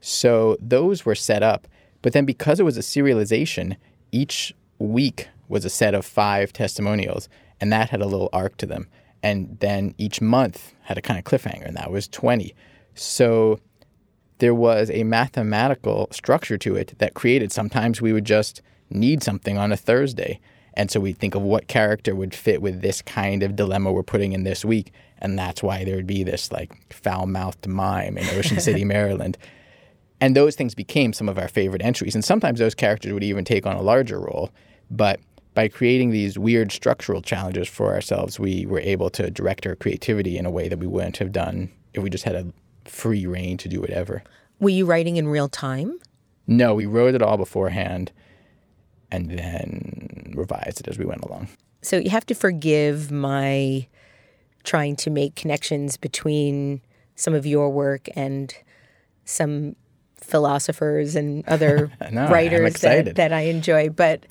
So, 0.00 0.56
those 0.60 1.04
were 1.06 1.14
set 1.14 1.42
up. 1.42 1.66
But 2.02 2.12
then, 2.12 2.26
because 2.26 2.60
it 2.60 2.64
was 2.64 2.76
a 2.76 2.82
serialization, 2.82 3.76
each 4.12 4.54
week 4.78 5.28
was 5.48 5.64
a 5.64 5.70
set 5.70 5.94
of 5.94 6.04
five 6.04 6.52
testimonials, 6.52 7.28
and 7.60 7.72
that 7.72 7.90
had 7.90 8.02
a 8.02 8.06
little 8.06 8.30
arc 8.32 8.56
to 8.58 8.66
them. 8.66 8.88
And 9.22 9.58
then 9.60 9.94
each 9.98 10.20
month 10.20 10.74
had 10.82 10.98
a 10.98 11.02
kind 11.02 11.18
of 11.18 11.24
cliffhanger, 11.24 11.66
and 11.66 11.76
that 11.76 11.90
was 11.90 12.08
20. 12.08 12.54
So 12.94 13.58
there 14.38 14.54
was 14.54 14.90
a 14.90 15.04
mathematical 15.04 16.08
structure 16.10 16.58
to 16.58 16.76
it 16.76 16.94
that 16.98 17.14
created 17.14 17.52
sometimes 17.52 18.00
we 18.00 18.12
would 18.12 18.24
just 18.24 18.62
need 18.90 19.22
something 19.22 19.58
on 19.58 19.72
a 19.72 19.76
Thursday. 19.76 20.40
And 20.74 20.90
so 20.90 21.00
we'd 21.00 21.18
think 21.18 21.34
of 21.34 21.42
what 21.42 21.68
character 21.68 22.14
would 22.14 22.34
fit 22.34 22.60
with 22.60 22.82
this 22.82 23.00
kind 23.00 23.42
of 23.42 23.56
dilemma 23.56 23.92
we're 23.92 24.02
putting 24.02 24.32
in 24.32 24.44
this 24.44 24.64
week. 24.64 24.92
And 25.18 25.38
that's 25.38 25.62
why 25.62 25.84
there 25.84 25.96
would 25.96 26.06
be 26.06 26.22
this 26.22 26.52
like 26.52 26.92
foul 26.92 27.26
mouthed 27.26 27.66
mime 27.66 28.18
in 28.18 28.38
Ocean 28.38 28.60
City, 28.60 28.84
Maryland. 28.84 29.38
And 30.20 30.36
those 30.36 30.54
things 30.54 30.74
became 30.74 31.12
some 31.12 31.28
of 31.28 31.38
our 31.38 31.48
favorite 31.48 31.82
entries. 31.82 32.14
And 32.14 32.24
sometimes 32.24 32.58
those 32.58 32.74
characters 32.74 33.12
would 33.12 33.24
even 33.24 33.44
take 33.44 33.66
on 33.66 33.76
a 33.76 33.82
larger 33.82 34.20
role. 34.20 34.50
But 34.90 35.20
by 35.56 35.68
creating 35.68 36.10
these 36.10 36.38
weird 36.38 36.70
structural 36.70 37.22
challenges 37.22 37.66
for 37.66 37.94
ourselves, 37.94 38.38
we 38.38 38.66
were 38.66 38.80
able 38.80 39.08
to 39.08 39.30
direct 39.30 39.66
our 39.66 39.74
creativity 39.74 40.36
in 40.36 40.44
a 40.44 40.50
way 40.50 40.68
that 40.68 40.78
we 40.78 40.86
wouldn't 40.86 41.16
have 41.16 41.32
done 41.32 41.72
if 41.94 42.02
we 42.02 42.10
just 42.10 42.24
had 42.24 42.34
a 42.34 42.52
free 42.84 43.24
reign 43.24 43.56
to 43.56 43.66
do 43.66 43.80
whatever. 43.80 44.22
Were 44.60 44.68
you 44.68 44.84
writing 44.84 45.16
in 45.16 45.28
real 45.28 45.48
time? 45.48 45.98
No, 46.46 46.74
we 46.74 46.84
wrote 46.84 47.14
it 47.14 47.22
all 47.22 47.38
beforehand 47.38 48.12
and 49.10 49.30
then 49.30 50.34
revised 50.36 50.80
it 50.80 50.88
as 50.88 50.98
we 50.98 51.06
went 51.06 51.22
along. 51.22 51.48
So 51.80 51.96
you 51.96 52.10
have 52.10 52.26
to 52.26 52.34
forgive 52.34 53.10
my 53.10 53.88
trying 54.62 54.94
to 54.96 55.10
make 55.10 55.36
connections 55.36 55.96
between 55.96 56.82
some 57.14 57.32
of 57.32 57.46
your 57.46 57.70
work 57.70 58.08
and 58.14 58.54
some 59.24 59.74
philosophers 60.16 61.16
and 61.16 61.48
other 61.48 61.90
No, 62.12 62.28
writers 62.28 62.74
that, 62.80 63.14
that 63.14 63.32
I 63.32 63.42
enjoy. 63.42 63.88
But 63.88 64.26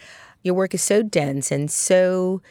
your 0.45 0.53
work 0.53 0.73
is 0.73 0.81
so 0.81 1.01
dense 1.01 1.51
and 1.51 1.69
so 1.71 2.41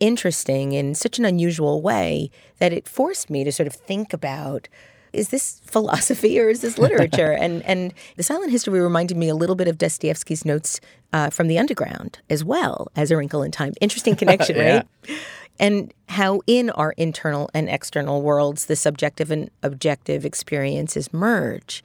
interesting 0.00 0.72
in 0.72 0.94
such 0.94 1.18
an 1.18 1.24
unusual 1.24 1.80
way 1.82 2.30
that 2.58 2.72
it 2.72 2.88
forced 2.88 3.30
me 3.30 3.44
to 3.44 3.52
sort 3.52 3.66
of 3.68 3.74
think 3.74 4.12
about 4.12 4.68
is 5.12 5.28
this 5.28 5.60
philosophy 5.64 6.40
or 6.40 6.48
is 6.48 6.62
this 6.62 6.78
literature? 6.78 7.32
and 7.32 7.62
and 7.64 7.92
the 8.16 8.22
silent 8.22 8.50
history 8.50 8.80
reminded 8.80 9.16
me 9.16 9.28
a 9.28 9.34
little 9.34 9.54
bit 9.54 9.68
of 9.68 9.76
Dostoevsky's 9.76 10.44
notes 10.44 10.80
uh, 11.12 11.28
from 11.28 11.48
the 11.48 11.58
underground 11.58 12.18
as 12.30 12.42
well 12.42 12.88
as 12.96 13.10
A 13.10 13.16
Wrinkle 13.16 13.42
in 13.42 13.50
Time. 13.52 13.74
Interesting 13.80 14.16
connection, 14.22 14.56
Yeah. 14.56 14.76
right? 14.76 15.18
And 15.60 15.92
how 16.08 16.40
in 16.46 16.70
our 16.70 16.92
internal 16.96 17.50
and 17.52 17.68
external 17.68 18.22
worlds 18.22 18.64
the 18.66 18.74
subjective 18.74 19.30
and 19.30 19.50
objective 19.62 20.24
experiences 20.24 21.12
merge. 21.12 21.84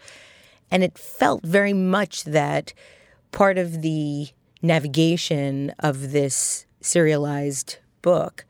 And 0.71 0.83
it 0.83 0.97
felt 0.97 1.45
very 1.45 1.73
much 1.73 2.23
that 2.23 2.73
part 3.31 3.57
of 3.57 3.81
the 3.81 4.29
navigation 4.61 5.73
of 5.79 6.11
this 6.11 6.65
serialized 6.81 7.77
book 8.01 8.45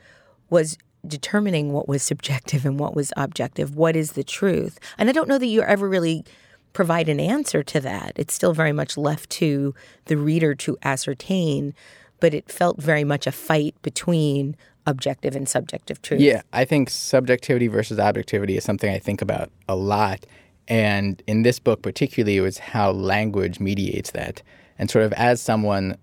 was 0.50 0.78
determining 1.06 1.72
what 1.72 1.88
was 1.88 2.04
subjective 2.04 2.66
and 2.66 2.80
what 2.80 2.96
was 2.96 3.14
objective. 3.18 3.76
What 3.76 3.96
is 3.96 4.14
the 4.14 4.24
truth? 4.24 4.80
And 4.98 5.10
I 5.10 5.12
don't 5.12 5.28
know 5.28 5.38
that 5.38 5.46
you 5.46 5.62
ever 5.62 5.88
really 5.88 6.26
provide 6.74 7.10
an 7.10 7.20
answer 7.20 7.64
to 7.64 7.80
that. 7.80 8.14
It's 8.16 8.34
still 8.34 8.54
very 8.54 8.74
much 8.74 8.98
left 8.98 9.30
to 9.32 9.74
the 10.06 10.18
reader 10.18 10.54
to 10.56 10.78
ascertain, 10.84 11.74
but 12.20 12.34
it 12.34 12.52
felt 12.52 12.82
very 12.82 13.04
much 13.04 13.26
a 13.26 13.32
fight 13.32 13.76
between 13.82 14.56
objective 14.86 15.36
and 15.36 15.50
subjective 15.50 16.02
truth. 16.02 16.22
Yeah, 16.22 16.42
I 16.54 16.66
think 16.66 16.90
subjectivity 16.90 17.68
versus 17.68 18.00
objectivity 18.00 18.58
is 18.58 18.64
something 18.64 18.94
I 18.94 19.00
think 19.00 19.22
about 19.22 19.52
a 19.68 19.76
lot. 19.76 20.26
And 20.68 21.22
in 21.28 21.44
this 21.44 21.60
book, 21.60 21.82
particularly, 21.82 22.38
it 22.38 22.42
was 22.42 22.58
how 22.58 22.92
language 22.92 23.60
mediates 23.60 24.12
that. 24.12 24.42
And 24.80 24.90
sort 24.90 25.06
of 25.06 25.14
as 25.14 25.42
someone, 25.42 25.98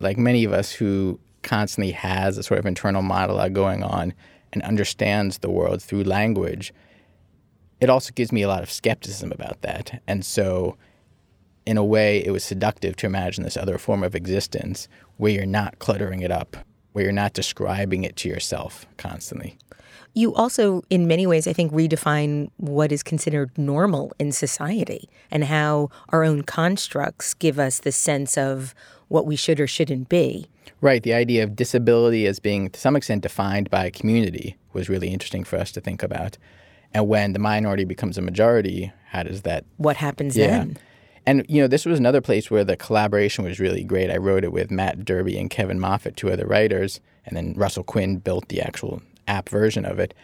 like 0.00 0.18
many 0.18 0.44
of 0.44 0.52
us, 0.52 0.72
who 0.72 1.20
constantly 1.42 1.92
has 1.92 2.38
a 2.38 2.42
sort 2.42 2.58
of 2.58 2.66
internal 2.66 3.02
monologue 3.02 3.54
going 3.54 3.82
on 3.82 4.14
and 4.52 4.62
understands 4.62 5.38
the 5.38 5.50
world 5.50 5.82
through 5.82 6.04
language, 6.04 6.72
it 7.80 7.90
also 7.90 8.12
gives 8.14 8.32
me 8.32 8.42
a 8.42 8.48
lot 8.48 8.62
of 8.62 8.70
skepticism 8.70 9.32
about 9.32 9.60
that. 9.62 10.02
And 10.06 10.24
so, 10.24 10.76
in 11.66 11.76
a 11.76 11.84
way, 11.84 12.24
it 12.24 12.30
was 12.30 12.44
seductive 12.44 12.96
to 12.96 13.06
imagine 13.06 13.44
this 13.44 13.56
other 13.56 13.76
form 13.76 14.02
of 14.02 14.14
existence 14.14 14.88
where 15.16 15.32
you're 15.32 15.46
not 15.46 15.78
cluttering 15.78 16.20
it 16.20 16.30
up 16.30 16.56
where 16.96 17.04
you're 17.04 17.12
not 17.12 17.34
describing 17.34 18.04
it 18.04 18.16
to 18.16 18.26
yourself 18.26 18.86
constantly. 18.96 19.58
You 20.16 20.34
also, 20.34 20.82
in 20.88 21.06
many 21.06 21.26
ways, 21.26 21.46
I 21.46 21.52
think, 21.52 21.70
redefine 21.72 22.48
what 22.56 22.90
is 22.90 23.02
considered 23.02 23.50
normal 23.58 24.12
in 24.18 24.32
society 24.32 25.10
and 25.30 25.44
how 25.44 25.90
our 26.08 26.24
own 26.24 26.42
constructs 26.42 27.34
give 27.34 27.58
us 27.58 27.80
the 27.80 27.92
sense 27.92 28.38
of 28.38 28.74
what 29.08 29.26
we 29.26 29.36
should 29.36 29.60
or 29.60 29.66
shouldn't 29.66 30.08
be. 30.08 30.46
Right. 30.80 31.02
The 31.02 31.12
idea 31.12 31.44
of 31.44 31.54
disability 31.54 32.26
as 32.26 32.40
being, 32.40 32.70
to 32.70 32.80
some 32.80 32.96
extent, 32.96 33.24
defined 33.24 33.68
by 33.68 33.84
a 33.84 33.90
community 33.90 34.56
was 34.72 34.88
really 34.88 35.08
interesting 35.08 35.44
for 35.44 35.58
us 35.58 35.70
to 35.72 35.82
think 35.82 36.02
about. 36.02 36.38
And 36.94 37.08
when 37.08 37.34
the 37.34 37.38
minority 37.38 37.84
becomes 37.84 38.16
a 38.16 38.22
majority, 38.22 38.90
how 39.10 39.22
does 39.24 39.42
that? 39.42 39.66
What 39.76 39.98
happens 39.98 40.34
Yeah. 40.34 40.46
then? 40.46 40.78
And 41.26 41.44
you 41.46 41.60
know, 41.60 41.68
this 41.68 41.84
was 41.84 41.98
another 41.98 42.22
place 42.22 42.50
where 42.50 42.64
the 42.64 42.76
collaboration 42.76 43.44
was 43.44 43.60
really 43.60 43.84
great. 43.84 44.10
I 44.10 44.16
wrote 44.16 44.44
it 44.44 44.52
with 44.52 44.70
Matt 44.70 45.04
Derby 45.04 45.36
and 45.36 45.50
Kevin 45.50 45.78
Moffett, 45.78 46.16
two 46.16 46.30
other 46.30 46.46
writers, 46.46 47.00
and 47.26 47.36
then 47.36 47.52
Russell 47.54 47.84
Quinn 47.84 48.16
built 48.16 48.48
the 48.48 48.62
actual 48.62 49.02
app 49.26 49.48
version 49.48 49.84
of 49.84 49.98
it. 49.98 50.14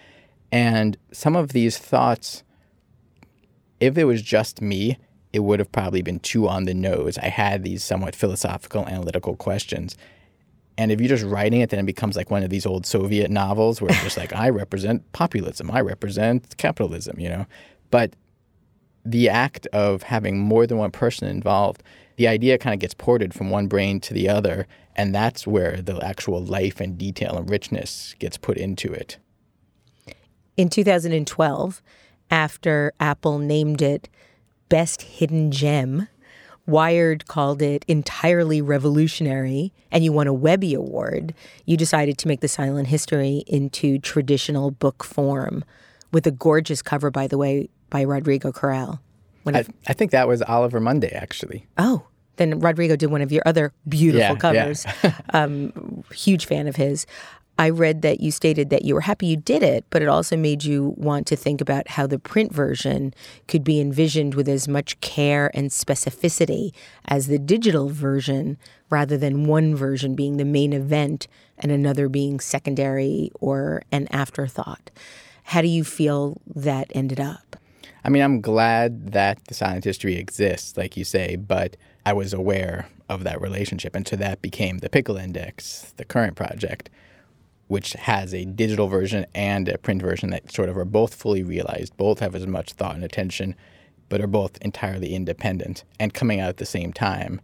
And 0.50 0.96
some 1.12 1.34
of 1.36 1.52
these 1.52 1.78
thoughts, 1.78 2.42
if 3.80 3.96
it 3.96 4.04
was 4.04 4.22
just 4.22 4.60
me, 4.60 4.98
it 5.32 5.40
would 5.40 5.58
have 5.58 5.72
probably 5.72 6.02
been 6.02 6.20
too 6.20 6.48
on 6.48 6.64
the 6.64 6.74
nose. 6.74 7.16
I 7.18 7.28
had 7.28 7.62
these 7.62 7.82
somewhat 7.82 8.14
philosophical, 8.14 8.86
analytical 8.86 9.34
questions. 9.34 9.96
And 10.76 10.92
if 10.92 11.00
you're 11.00 11.08
just 11.08 11.24
writing 11.24 11.60
it, 11.60 11.70
then 11.70 11.80
it 11.80 11.86
becomes 11.86 12.16
like 12.16 12.30
one 12.30 12.42
of 12.42 12.50
these 12.50 12.66
old 12.66 12.86
Soviet 12.86 13.30
novels 13.30 13.80
where 13.80 13.90
it's 13.90 14.02
just 14.02 14.16
like, 14.16 14.34
I 14.34 14.50
represent 14.50 15.10
populism, 15.12 15.70
I 15.70 15.80
represent 15.80 16.56
capitalism, 16.56 17.18
you 17.18 17.28
know? 17.28 17.46
But 17.90 18.14
the 19.04 19.28
act 19.28 19.66
of 19.68 20.02
having 20.02 20.38
more 20.38 20.66
than 20.66 20.78
one 20.78 20.90
person 20.90 21.28
involved, 21.28 21.82
the 22.16 22.28
idea 22.28 22.58
kind 22.58 22.74
of 22.74 22.80
gets 22.80 22.94
ported 22.94 23.34
from 23.34 23.50
one 23.50 23.66
brain 23.66 24.00
to 24.00 24.14
the 24.14 24.28
other, 24.28 24.66
and 24.96 25.14
that's 25.14 25.46
where 25.46 25.80
the 25.80 25.98
actual 26.04 26.44
life 26.44 26.80
and 26.80 26.98
detail 26.98 27.36
and 27.36 27.48
richness 27.48 28.14
gets 28.18 28.36
put 28.36 28.56
into 28.56 28.92
it. 28.92 29.18
In 30.56 30.68
2012, 30.68 31.82
after 32.30 32.92
Apple 33.00 33.38
named 33.38 33.82
it 33.82 34.08
Best 34.68 35.02
Hidden 35.02 35.50
Gem, 35.50 36.08
Wired 36.64 37.26
called 37.26 37.60
it 37.60 37.84
entirely 37.88 38.62
revolutionary, 38.62 39.72
and 39.90 40.04
you 40.04 40.12
won 40.12 40.28
a 40.28 40.32
Webby 40.32 40.74
Award, 40.74 41.34
you 41.66 41.76
decided 41.76 42.18
to 42.18 42.28
make 42.28 42.40
the 42.40 42.46
silent 42.46 42.86
history 42.86 43.42
into 43.48 43.98
traditional 43.98 44.70
book 44.70 45.02
form 45.02 45.64
with 46.12 46.24
a 46.24 46.30
gorgeous 46.30 46.80
cover, 46.80 47.10
by 47.10 47.26
the 47.26 47.36
way, 47.36 47.68
by 47.90 48.02
Rodrigo 48.02 48.52
Corral. 48.52 49.00
One 49.42 49.56
I, 49.56 49.60
of, 49.60 49.70
I 49.88 49.92
think 49.92 50.10
that 50.12 50.28
was 50.28 50.42
Oliver 50.42 50.80
Munday, 50.80 51.10
actually. 51.12 51.66
oh, 51.78 52.06
then 52.36 52.60
Rodrigo 52.60 52.96
did 52.96 53.10
one 53.10 53.20
of 53.20 53.30
your 53.30 53.42
other 53.44 53.74
beautiful 53.86 54.20
Yeah, 54.20 54.32
yeah. 54.32 54.36
covers. 54.38 54.86
um, 55.34 56.02
huge 56.12 56.46
fan 56.46 56.66
of 56.66 56.76
his. 56.76 57.06
I 57.58 57.68
read 57.68 58.00
that 58.02 58.20
you 58.20 58.30
stated 58.30 58.70
that 58.70 58.86
you 58.86 58.94
were 58.94 59.02
happy 59.02 59.26
you 59.26 59.36
did 59.36 59.62
it, 59.62 59.84
but 59.90 60.00
it 60.00 60.08
also 60.08 60.36
made 60.38 60.64
you 60.64 60.94
want 60.96 61.26
to 61.26 61.36
think 61.36 61.60
about 61.60 61.86
how 61.88 62.06
the 62.06 62.18
print 62.18 62.52
version 62.52 63.12
could 63.46 63.62
be 63.62 63.80
envisioned 63.80 64.34
with 64.34 64.48
as 64.48 64.66
much 64.66 64.98
care 65.00 65.50
and 65.52 65.68
specificity 65.70 66.72
as 67.04 67.26
the 67.26 67.38
digital 67.38 67.90
version, 67.90 68.56
rather 68.88 69.18
than 69.18 69.46
one 69.46 69.74
version 69.76 70.14
being 70.14 70.38
the 70.38 70.44
main 70.46 70.72
event 70.72 71.28
and 71.58 71.70
another 71.70 72.08
being 72.08 72.40
secondary 72.40 73.30
or 73.40 73.82
an 73.92 74.08
afterthought. 74.10 74.90
How 75.44 75.60
do 75.60 75.68
you 75.68 75.84
feel 75.84 76.40
that 76.54 76.90
ended 76.94 77.20
up? 77.20 77.56
I 78.04 78.08
mean, 78.08 78.22
I'm 78.22 78.40
glad 78.40 79.12
that 79.12 79.44
the 79.46 79.54
silent 79.54 79.84
history 79.84 80.16
exists, 80.16 80.76
like 80.76 80.96
you 80.96 81.04
say, 81.04 81.36
but 81.36 81.76
I 82.04 82.12
was 82.12 82.32
aware 82.32 82.88
of 83.08 83.24
that 83.24 83.40
relationship. 83.40 83.94
And 83.94 84.06
so 84.06 84.16
that 84.16 84.42
became 84.42 84.78
the 84.78 84.88
Pickle 84.88 85.16
Index, 85.16 85.92
the 85.96 86.04
current 86.04 86.36
project, 86.36 86.90
which 87.68 87.92
has 87.92 88.34
a 88.34 88.44
digital 88.44 88.88
version 88.88 89.24
and 89.34 89.68
a 89.68 89.78
print 89.78 90.02
version 90.02 90.30
that 90.30 90.50
sort 90.50 90.68
of 90.68 90.76
are 90.76 90.84
both 90.84 91.14
fully 91.14 91.44
realized, 91.44 91.96
both 91.96 92.18
have 92.18 92.34
as 92.34 92.46
much 92.46 92.72
thought 92.72 92.94
and 92.94 93.04
attention, 93.04 93.54
but 94.08 94.20
are 94.20 94.26
both 94.26 94.58
entirely 94.62 95.14
independent 95.14 95.84
and 96.00 96.12
coming 96.12 96.40
out 96.40 96.48
at 96.48 96.56
the 96.56 96.66
same 96.66 96.92
time. 96.92 97.40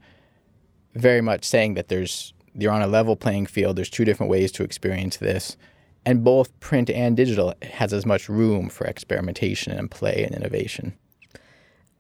Very 0.94 1.21
much 1.21 1.44
saying 1.44 1.75
that 1.75 1.88
there's 1.88 2.33
you're 2.55 2.73
on 2.73 2.83
a 2.83 2.88
level 2.88 3.14
playing 3.14 3.47
field. 3.47 3.77
There's 3.77 3.90
two 3.90 4.05
different 4.05 4.31
ways 4.31 4.51
to 4.53 4.64
experience 4.64 5.18
this, 5.18 5.57
and 6.05 6.25
both 6.25 6.59
print 6.61 6.91
and 6.91 7.17
digital 7.17 7.55
has 7.63 7.93
as 7.93 8.07
much 8.07 8.29
room 8.29 8.69
for 8.69 8.87
experimentation 8.87 9.73
and 9.73 9.91
play 9.91 10.23
and 10.25 10.35
innovation. 10.35 10.97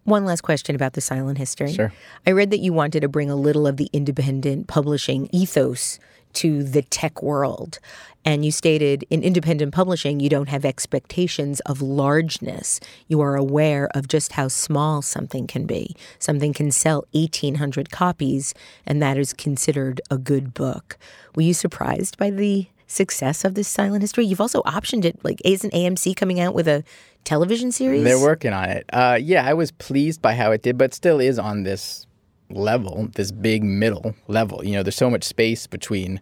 One 0.04 0.24
last 0.24 0.40
question 0.40 0.74
about 0.74 0.94
the 0.94 1.02
silent 1.02 1.36
history. 1.36 1.72
Sure. 1.72 1.92
I 2.26 2.30
read 2.30 2.50
that 2.50 2.60
you 2.60 2.72
wanted 2.72 3.00
to 3.00 3.08
bring 3.08 3.30
a 3.30 3.36
little 3.36 3.66
of 3.66 3.76
the 3.76 3.90
independent 3.92 4.66
publishing 4.66 5.28
ethos 5.32 5.98
to 6.34 6.62
the 6.62 6.82
tech 6.82 7.22
world. 7.22 7.78
And 8.24 8.44
you 8.44 8.50
stated 8.50 9.04
in 9.10 9.22
independent 9.22 9.74
publishing, 9.74 10.20
you 10.20 10.28
don't 10.28 10.48
have 10.48 10.64
expectations 10.64 11.60
of 11.60 11.82
largeness. 11.82 12.80
You 13.06 13.20
are 13.20 13.36
aware 13.36 13.88
of 13.94 14.08
just 14.08 14.32
how 14.32 14.48
small 14.48 15.02
something 15.02 15.46
can 15.46 15.66
be. 15.66 15.94
Something 16.18 16.52
can 16.52 16.70
sell 16.70 17.06
1,800 17.12 17.90
copies, 17.90 18.54
and 18.86 19.02
that 19.02 19.18
is 19.18 19.32
considered 19.32 20.00
a 20.10 20.18
good 20.18 20.54
book. 20.54 20.98
Were 21.34 21.42
you 21.42 21.54
surprised 21.54 22.16
by 22.18 22.30
the 22.30 22.66
success 22.88 23.44
of 23.44 23.54
this 23.54 23.68
silent 23.68 24.02
history? 24.02 24.26
You've 24.26 24.40
also 24.40 24.62
optioned 24.62 25.04
it. 25.04 25.22
Like, 25.22 25.40
isn't 25.44 25.72
AMC 25.72 26.16
coming 26.16 26.40
out 26.40 26.54
with 26.54 26.66
a 26.66 26.82
television 27.24 27.70
series? 27.70 28.02
They're 28.02 28.18
working 28.18 28.52
on 28.52 28.68
it. 28.68 28.84
Uh, 28.92 29.18
yeah, 29.20 29.46
I 29.46 29.54
was 29.54 29.70
pleased 29.70 30.20
by 30.20 30.34
how 30.34 30.50
it 30.50 30.62
did, 30.62 30.76
but 30.76 30.92
still 30.92 31.20
is 31.20 31.38
on 31.38 31.62
this 31.62 32.06
level, 32.50 33.08
this 33.14 33.30
big 33.30 33.62
middle 33.62 34.14
level. 34.26 34.64
You 34.64 34.72
know, 34.72 34.82
there's 34.82 34.96
so 34.96 35.10
much 35.10 35.24
space 35.24 35.66
between 35.66 36.20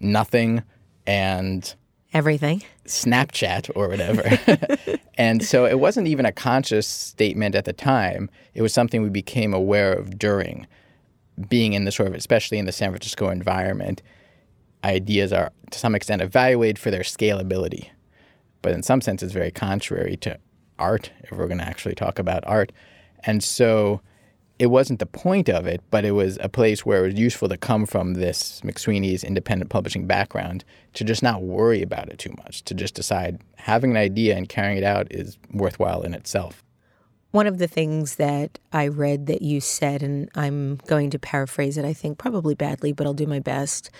nothing 0.00 0.62
and 1.06 1.74
Everything. 2.14 2.62
Snapchat 2.86 3.70
or 3.74 3.88
whatever. 3.88 4.38
and 5.18 5.44
so 5.44 5.66
it 5.66 5.78
wasn't 5.78 6.08
even 6.08 6.24
a 6.24 6.32
conscious 6.32 6.86
statement 6.86 7.54
at 7.54 7.66
the 7.66 7.74
time. 7.74 8.30
It 8.54 8.62
was 8.62 8.72
something 8.72 9.02
we 9.02 9.10
became 9.10 9.52
aware 9.52 9.92
of 9.92 10.18
during 10.18 10.66
being 11.48 11.74
in 11.74 11.84
the 11.84 11.92
sort 11.92 12.08
of, 12.08 12.14
especially 12.14 12.58
in 12.58 12.64
the 12.64 12.72
San 12.72 12.90
Francisco 12.90 13.28
environment. 13.28 14.02
Ideas 14.84 15.32
are 15.32 15.52
to 15.70 15.78
some 15.78 15.94
extent 15.94 16.22
evaluated 16.22 16.78
for 16.78 16.90
their 16.90 17.02
scalability, 17.02 17.90
but 18.62 18.72
in 18.72 18.82
some 18.82 19.00
sense, 19.00 19.22
it's 19.22 19.32
very 19.32 19.50
contrary 19.50 20.16
to 20.18 20.38
art 20.78 21.10
if 21.24 21.32
we're 21.32 21.48
going 21.48 21.58
to 21.58 21.64
actually 21.64 21.94
talk 21.94 22.18
about 22.18 22.44
art. 22.46 22.72
And 23.24 23.42
so 23.42 24.00
it 24.58 24.66
wasn't 24.66 24.98
the 24.98 25.06
point 25.06 25.48
of 25.48 25.66
it, 25.66 25.82
but 25.90 26.04
it 26.04 26.12
was 26.12 26.38
a 26.40 26.48
place 26.48 26.84
where 26.84 27.04
it 27.04 27.12
was 27.12 27.20
useful 27.20 27.48
to 27.48 27.56
come 27.56 27.86
from 27.86 28.14
this 28.14 28.60
McSweeney's 28.62 29.22
independent 29.22 29.70
publishing 29.70 30.06
background 30.06 30.64
to 30.94 31.04
just 31.04 31.22
not 31.22 31.42
worry 31.42 31.82
about 31.82 32.08
it 32.08 32.18
too 32.18 32.34
much, 32.38 32.64
to 32.64 32.74
just 32.74 32.94
decide 32.94 33.40
having 33.56 33.92
an 33.92 33.96
idea 33.96 34.36
and 34.36 34.48
carrying 34.48 34.78
it 34.78 34.84
out 34.84 35.06
is 35.10 35.38
worthwhile 35.52 36.02
in 36.02 36.14
itself. 36.14 36.64
One 37.30 37.46
of 37.46 37.58
the 37.58 37.68
things 37.68 38.16
that 38.16 38.58
I 38.72 38.88
read 38.88 39.26
that 39.26 39.42
you 39.42 39.60
said, 39.60 40.02
and 40.02 40.30
I'm 40.34 40.76
going 40.86 41.10
to 41.10 41.18
paraphrase 41.18 41.76
it, 41.76 41.84
I 41.84 41.92
think 41.92 42.18
probably 42.18 42.54
badly, 42.54 42.92
but 42.92 43.06
I'll 43.06 43.14
do 43.14 43.26
my 43.26 43.38
best, 43.38 43.90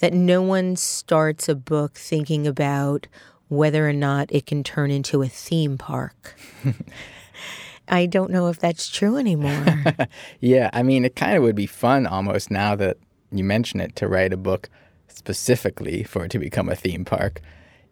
that 0.00 0.12
no 0.12 0.40
one 0.42 0.76
starts 0.76 1.48
a 1.48 1.54
book 1.54 1.94
thinking 1.94 2.46
about 2.46 3.06
whether 3.48 3.88
or 3.88 3.92
not 3.92 4.30
it 4.30 4.46
can 4.46 4.62
turn 4.62 4.90
into 4.90 5.22
a 5.22 5.28
theme 5.28 5.78
park. 5.78 6.36
I 7.88 8.04
don't 8.06 8.30
know 8.30 8.48
if 8.48 8.58
that's 8.58 8.88
true 8.88 9.16
anymore. 9.16 9.64
Yeah, 10.40 10.68
I 10.72 10.82
mean, 10.82 11.04
it 11.04 11.16
kind 11.16 11.36
of 11.36 11.42
would 11.42 11.56
be 11.56 11.66
fun 11.66 12.06
almost 12.06 12.50
now 12.50 12.74
that 12.76 12.98
you 13.32 13.42
mention 13.42 13.80
it 13.80 13.96
to 13.96 14.06
write 14.06 14.32
a 14.32 14.36
book 14.36 14.68
specifically 15.08 16.02
for 16.04 16.24
it 16.26 16.30
to 16.32 16.38
become 16.38 16.68
a 16.68 16.74
theme 16.76 17.04
park. 17.04 17.40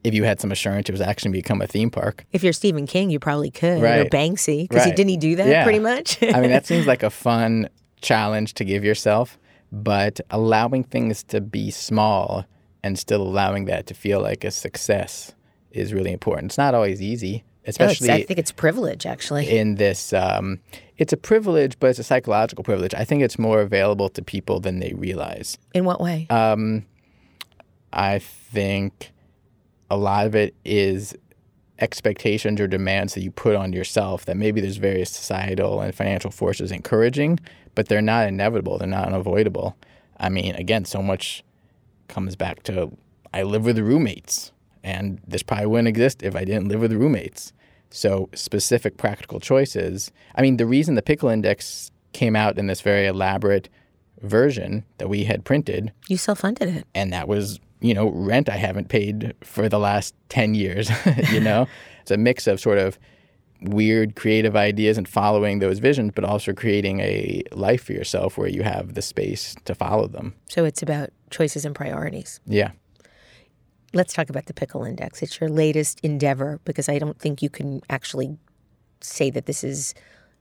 If 0.05 0.15
you 0.15 0.23
had 0.25 0.41
some 0.41 0.53
assurance 0.53 0.89
it 0.89 0.93
was 0.93 1.01
actually 1.01 1.33
become 1.33 1.61
a 1.61 1.67
theme 1.67 1.91
park. 1.91 2.25
if 2.33 2.45
you're 2.45 2.53
Stephen 2.53 2.87
King, 2.87 3.11
you 3.11 3.19
probably 3.19 3.51
could, 3.51 3.83
Right. 3.83 3.99
or 3.99 4.03
Right. 4.03 4.11
Banksy, 4.11 4.69
because 4.69 4.85
he 4.85 4.93
didn't 4.93 5.09
he 5.11 5.17
do 5.17 5.35
that 5.37 5.49
Yeah. 5.49 5.65
pretty 5.65 5.81
much? 5.81 6.23
I 6.23 6.41
mean, 6.41 6.51
that 6.51 6.67
seems 6.67 6.87
like 6.93 7.03
a 7.03 7.11
fun 7.11 7.69
challenge 8.01 8.55
to 8.55 8.65
give 8.65 8.85
yourself, 8.85 9.39
but 9.73 10.21
allowing 10.31 10.85
things 10.85 11.23
to 11.25 11.41
be 11.41 11.71
small 11.71 12.45
and 12.83 12.99
still 12.99 13.23
allowing 13.23 13.65
that 13.67 13.87
to 13.87 13.95
feel 13.95 14.21
like 14.21 14.45
a 14.45 14.51
success 14.51 15.35
is 15.73 15.93
really 15.93 16.13
important. 16.13 16.47
It's 16.53 16.59
not 16.59 16.75
always 16.75 17.03
easy, 17.03 17.39
No, 17.39 17.71
especially 17.71 18.11
I 18.13 18.23
think 18.23 18.39
it's 18.39 18.53
privilege, 18.53 19.05
actually. 19.07 19.49
in 19.51 19.75
this 19.75 20.13
um, 20.13 20.61
it's 20.97 21.13
a 21.13 21.17
privilege 21.17 21.79
but 21.81 21.89
it's 21.91 21.99
a 21.99 22.05
psychological 22.05 22.65
privilege 22.65 22.95
i 22.95 23.05
think 23.05 23.23
it's 23.23 23.39
more 23.39 23.61
available 23.61 24.09
to 24.09 24.23
people 24.23 24.61
than 24.61 24.79
they 24.79 24.95
realize 24.95 25.59
In 25.75 25.85
what 25.85 26.01
way? 26.01 26.27
i 27.93 28.19
think 28.19 29.13
a 29.91 29.97
lot 29.97 30.27
of 30.27 30.35
it 30.35 30.55
is 30.65 31.15
expectations 31.79 32.61
or 32.61 32.67
demands 32.67 33.15
that 33.15 33.21
you 33.23 33.31
put 33.31 33.55
on 33.55 33.73
yourself 33.73 34.25
that 34.25 34.37
maybe 34.37 34.61
there's 34.61 34.79
various 34.79 35.11
societal 35.11 35.81
and 35.81 35.95
financial 35.95 36.31
forces 36.31 36.73
encouraging 36.73 37.39
but 37.77 37.87
they're 37.87 38.03
not 38.03 38.27
inevitable 38.27 38.79
they're 38.79 38.89
not 38.89 39.07
unavoidable 39.07 39.77
i 40.19 40.29
mean 40.29 40.55
again 40.57 40.85
so 40.85 41.01
much 41.01 41.45
comes 42.09 42.35
back 42.35 42.65
to 42.65 42.91
i 43.33 43.45
live 43.45 43.65
with 43.65 43.79
roommates 43.79 44.51
and 44.83 45.21
this 45.25 45.45
probably 45.45 45.67
wouldn't 45.67 45.89
exist 45.89 46.25
if 46.25 46.35
i 46.35 46.45
didn't 46.45 46.67
live 46.69 46.81
with 46.81 46.93
roommates 46.93 47.53
so 47.91 48.29
specific 48.35 48.97
practical 48.97 49.39
choices 49.39 50.11
i 50.35 50.43
mean 50.43 50.57
the 50.57 50.67
reason 50.67 50.97
the 50.97 51.03
pickle 51.03 51.29
index 51.29 51.93
came 52.13 52.35
out 52.35 52.59
in 52.59 52.67
this 52.67 52.81
very 52.81 53.07
elaborate 53.07 53.69
version 54.23 54.85
that 54.99 55.09
we 55.09 55.25
had 55.25 55.45
printed 55.45 55.93
you 56.09 56.17
self 56.17 56.41
funded 56.41 56.69
it. 56.75 56.87
and 56.95 57.13
that 57.13 57.29
was 57.29 57.61
you 57.81 57.95
know, 57.95 58.09
rent 58.09 58.49
I 58.49 58.57
haven't 58.57 58.89
paid 58.89 59.35
for 59.43 59.69
the 59.69 59.79
last 59.79 60.15
10 60.29 60.55
years, 60.55 60.91
you 61.31 61.41
know? 61.41 61.69
it's 62.01 62.11
a 62.11 62.17
mix 62.17 62.47
of 62.47 62.61
sort 62.61 62.79
of 62.79 62.99
weird 63.61 64.17
creative 64.17 64.57
ideas 64.57 64.99
and 64.99 65.09
following 65.09 65.59
those 65.59 65.79
visions, 65.79 66.13
but 66.15 66.25
also 66.25 66.53
creating 66.53 67.01
a 67.01 67.43
life 67.53 67.85
for 67.85 67.93
yourself 67.93 68.37
where 68.37 68.49
you 68.49 68.63
have 68.63 68.95
the 68.95 69.03
space 69.03 69.55
to 69.65 69.75
follow 69.75 70.07
them. 70.07 70.35
So 70.49 70.65
it's 70.65 70.83
about 70.83 71.11
choices 71.31 71.65
and 71.65 71.75
priorities. 71.75 72.41
Yeah. 72.47 72.73
Let's 73.93 74.13
talk 74.13 74.29
about 74.29 74.47
the 74.47 74.55
Pickle 74.55 74.85
Index. 74.85 75.23
It's 75.23 75.41
your 75.41 75.49
latest 75.49 76.01
endeavor 76.03 76.61
because 76.65 76.89
I 76.89 76.99
don't 76.99 77.19
think 77.19 77.41
you 77.41 77.49
can 77.49 77.81
actually 77.89 78.37
say 79.01 79.31
that 79.31 79.47
this 79.47 79.65
is 79.65 79.95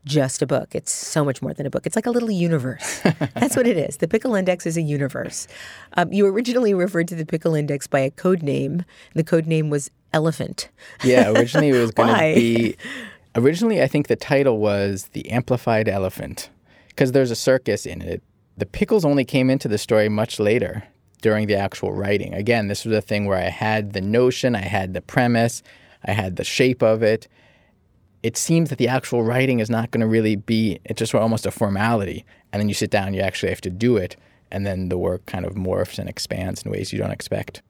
just 0.06 0.42
a 0.42 0.48
book. 0.48 0.74
It's 0.74 0.92
so 0.92 1.26
much 1.26 1.42
more 1.42 1.54
than 1.54 1.66
a 1.66 1.70
book. 1.70 1.86
It's 1.86 1.96
like 1.96 2.06
a 2.06 2.12
little 2.12 2.32
universe. 2.32 3.00
That's 3.34 3.56
what 3.56 3.68
it 3.68 3.78
is. 3.78 3.98
The 3.98 4.08
Pickle 4.08 4.36
Index 4.36 4.66
is 4.66 4.78
a 4.78 4.82
universe. 4.82 5.48
Um, 5.98 6.14
you 6.14 6.26
originally 6.28 6.74
referred 6.74 7.08
to 7.10 7.16
the 7.16 7.26
Pickle 7.26 7.56
Index 7.56 7.88
by 7.88 8.00
a 8.00 8.12
code 8.12 8.44
name. 8.44 8.86
The 9.14 9.24
code 9.24 9.48
name 9.48 9.70
was 9.70 9.90
Elephant. 10.14 10.70
Yeah, 11.04 11.32
originally 11.32 11.70
it 11.70 11.80
was 11.80 11.92
going 11.96 12.10
to 12.10 12.40
be. 12.40 12.78
Originally, 13.36 13.82
I 13.82 13.88
think 13.88 14.08
the 14.08 14.16
title 14.16 14.60
was 14.60 15.10
The 15.12 15.30
Amplified 15.30 15.90
Elephant 15.90 16.50
because 16.88 17.12
there's 17.12 17.32
a 17.32 17.36
circus 17.36 17.86
in 17.86 18.02
it. 18.02 18.24
The 18.58 18.66
pickles 18.66 19.04
only 19.04 19.26
came 19.26 19.50
into 19.50 19.68
the 19.68 19.78
story 19.78 20.08
much 20.08 20.40
later 20.40 20.84
during 21.22 21.48
the 21.48 21.56
actual 21.56 21.92
writing. 21.92 22.34
Again, 22.34 22.68
this 22.68 22.86
was 22.86 22.96
a 22.96 23.02
thing 23.02 23.26
where 23.26 23.38
I 23.38 23.50
had 23.50 23.92
the 23.92 24.00
notion, 24.00 24.56
I 24.56 24.62
had 24.62 24.94
the 24.94 25.02
premise, 25.02 25.64
I 26.06 26.12
had 26.12 26.38
the 26.38 26.44
shape 26.46 26.82
of 26.82 27.04
it, 27.04 27.28
it 28.26 28.36
seems 28.38 28.72
that 28.72 28.80
the 28.80 28.88
actual 28.88 29.22
writing 29.22 29.60
is 29.60 29.70
not 29.70 29.92
going 29.92 30.02
to 30.02 30.08
really 30.08 30.36
be, 30.36 30.80
it's 30.84 30.98
just 30.98 31.14
almost 31.14 31.46
a 31.46 31.52
formality. 31.52 32.26
And 32.52 32.60
then 32.60 32.68
you 32.68 32.74
sit 32.74 32.90
down, 32.90 33.14
you 33.14 33.22
actually 33.22 33.50
have 33.50 33.62
to 33.62 33.70
do 33.70 33.98
it. 33.98 34.16
And 34.50 34.66
then 34.66 34.90
the 34.90 34.98
work 34.98 35.24
kind 35.28 35.46
of 35.46 35.54
morphs 35.54 36.00
and 36.00 36.10
expands 36.10 36.64
in 36.64 36.72
ways 36.72 36.92
you 36.92 36.98
don't 36.98 37.12
expect. 37.12 37.62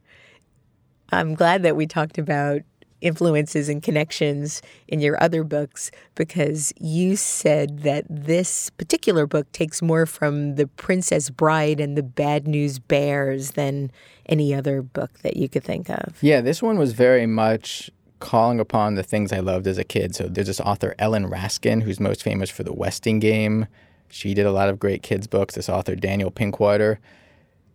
I'm 1.10 1.34
glad 1.34 1.62
that 1.64 1.76
we 1.76 1.86
talked 1.88 2.18
about 2.18 2.62
influences 3.02 3.68
and 3.68 3.84
connections 3.84 4.62
in 4.88 5.02
your 5.02 5.22
other 5.22 5.44
books 5.44 5.92
because 6.16 6.72
you 6.80 7.18
said 7.18 7.80
that 7.80 8.06
this 8.10 8.70
particular 8.70 9.28
book 9.28 9.52
takes 9.52 9.82
more 9.82 10.06
from 10.06 10.56
The 10.56 10.68
Princess 10.68 11.30
Bride 11.30 11.82
and 11.82 11.98
The 11.98 12.04
Bad 12.04 12.48
News 12.48 12.80
Bears 12.80 13.52
than 13.52 13.92
any 14.28 14.56
other 14.56 14.82
book 14.82 15.20
that 15.20 15.36
you 15.36 15.50
could 15.50 15.66
think 15.66 15.90
of. 15.90 16.18
Yeah, 16.22 16.40
this 16.40 16.64
one 16.64 16.78
was 16.78 16.94
very 16.94 17.28
much 17.28 17.92
calling 18.20 18.60
upon 18.60 18.96
the 18.96 19.04
things 19.04 19.32
I 19.32 19.40
loved 19.40 19.68
as 19.68 19.78
a 19.78 19.84
kid. 19.84 20.16
So 20.16 20.28
there's 20.28 20.48
this 20.48 20.62
author, 20.62 20.96
Ellen 21.00 21.30
Raskin, 21.30 21.84
who's 21.84 22.00
most 22.00 22.24
famous 22.24 22.50
for 22.50 22.64
The 22.64 22.74
Westing 22.74 23.20
Game. 23.20 23.68
She 24.10 24.34
did 24.34 24.46
a 24.46 24.52
lot 24.52 24.70
of 24.70 24.80
great 24.80 25.04
kids' 25.04 25.28
books. 25.28 25.56
This 25.56 25.70
author, 25.70 25.96
Daniel 25.96 26.32
Pinkwater. 26.32 26.98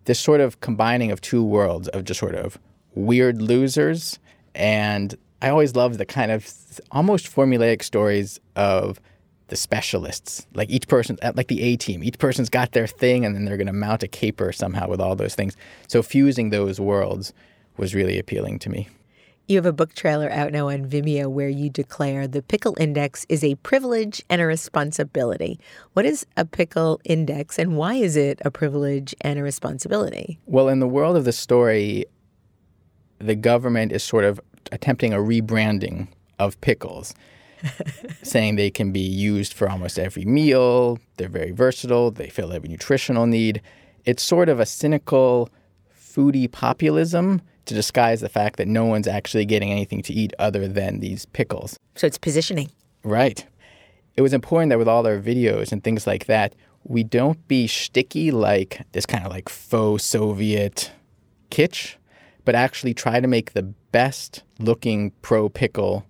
This 0.04 0.18
sort 0.18 0.40
of 0.40 0.60
combining 0.60 1.10
of 1.10 1.20
two 1.20 1.44
worlds 1.44 1.88
of 1.88 2.04
just 2.04 2.20
sort 2.20 2.34
of 2.34 2.58
weird 2.94 3.42
losers. 3.42 4.18
And 4.54 5.14
I 5.42 5.50
always 5.50 5.76
loved 5.76 5.98
the 5.98 6.06
kind 6.06 6.30
of 6.30 6.48
almost 6.90 7.26
formulaic 7.26 7.82
stories 7.82 8.40
of 8.56 9.00
the 9.48 9.56
specialists. 9.56 10.46
Like 10.54 10.70
each 10.70 10.88
person, 10.88 11.18
like 11.34 11.48
the 11.48 11.62
A 11.62 11.76
team, 11.76 12.02
each 12.02 12.18
person's 12.18 12.48
got 12.48 12.72
their 12.72 12.86
thing 12.86 13.24
and 13.24 13.34
then 13.34 13.44
they're 13.44 13.56
going 13.56 13.66
to 13.66 13.72
mount 13.72 14.02
a 14.02 14.08
caper 14.08 14.52
somehow 14.52 14.88
with 14.88 15.00
all 15.00 15.16
those 15.16 15.34
things. 15.34 15.56
So 15.88 16.02
fusing 16.02 16.50
those 16.50 16.80
worlds 16.80 17.32
was 17.76 17.94
really 17.94 18.18
appealing 18.18 18.58
to 18.60 18.70
me. 18.70 18.88
You 19.50 19.56
have 19.56 19.66
a 19.66 19.72
book 19.72 19.94
trailer 19.94 20.30
out 20.30 20.52
now 20.52 20.68
on 20.68 20.86
Vimeo 20.86 21.26
where 21.26 21.48
you 21.48 21.70
declare 21.70 22.28
the 22.28 22.40
pickle 22.40 22.76
index 22.78 23.26
is 23.28 23.42
a 23.42 23.56
privilege 23.56 24.22
and 24.30 24.40
a 24.40 24.46
responsibility. 24.46 25.58
What 25.94 26.06
is 26.06 26.24
a 26.36 26.44
pickle 26.44 27.00
index 27.02 27.58
and 27.58 27.76
why 27.76 27.94
is 27.94 28.14
it 28.14 28.40
a 28.44 28.52
privilege 28.52 29.12
and 29.22 29.40
a 29.40 29.42
responsibility? 29.42 30.38
Well, 30.46 30.68
in 30.68 30.78
the 30.78 30.86
world 30.86 31.16
of 31.16 31.24
the 31.24 31.32
story, 31.32 32.04
the 33.18 33.34
government 33.34 33.90
is 33.90 34.04
sort 34.04 34.22
of 34.22 34.40
attempting 34.70 35.12
a 35.12 35.18
rebranding 35.18 36.06
of 36.38 36.60
pickles, 36.60 37.12
saying 38.22 38.54
they 38.54 38.70
can 38.70 38.92
be 38.92 39.00
used 39.00 39.52
for 39.52 39.68
almost 39.68 39.98
every 39.98 40.24
meal, 40.24 41.00
they're 41.16 41.28
very 41.28 41.50
versatile, 41.50 42.12
they 42.12 42.28
fill 42.28 42.52
every 42.52 42.68
nutritional 42.68 43.26
need. 43.26 43.62
It's 44.04 44.22
sort 44.22 44.48
of 44.48 44.60
a 44.60 44.64
cynical 44.64 45.48
foodie 45.92 46.48
populism 46.48 47.42
to 47.70 47.74
disguise 47.74 48.20
the 48.20 48.28
fact 48.28 48.56
that 48.56 48.66
no 48.66 48.84
one's 48.84 49.06
actually 49.06 49.44
getting 49.44 49.70
anything 49.70 50.02
to 50.02 50.12
eat 50.12 50.32
other 50.40 50.66
than 50.66 50.98
these 50.98 51.24
pickles. 51.26 51.78
So 51.94 52.04
it's 52.04 52.18
positioning. 52.18 52.68
Right. 53.04 53.46
It 54.16 54.22
was 54.22 54.32
important 54.32 54.70
that 54.70 54.78
with 54.78 54.88
all 54.88 55.06
our 55.06 55.20
videos 55.20 55.70
and 55.70 55.84
things 55.84 56.04
like 56.04 56.26
that, 56.26 56.56
we 56.82 57.04
don't 57.04 57.46
be 57.46 57.68
sticky 57.68 58.32
like 58.32 58.82
this 58.90 59.06
kind 59.06 59.24
of 59.24 59.30
like 59.30 59.48
faux 59.48 60.02
Soviet 60.02 60.90
kitsch, 61.52 61.94
but 62.44 62.56
actually 62.56 62.92
try 62.92 63.20
to 63.20 63.28
make 63.28 63.52
the 63.52 63.62
best 63.62 64.42
looking 64.58 65.12
pro 65.22 65.48
pickle 65.48 66.04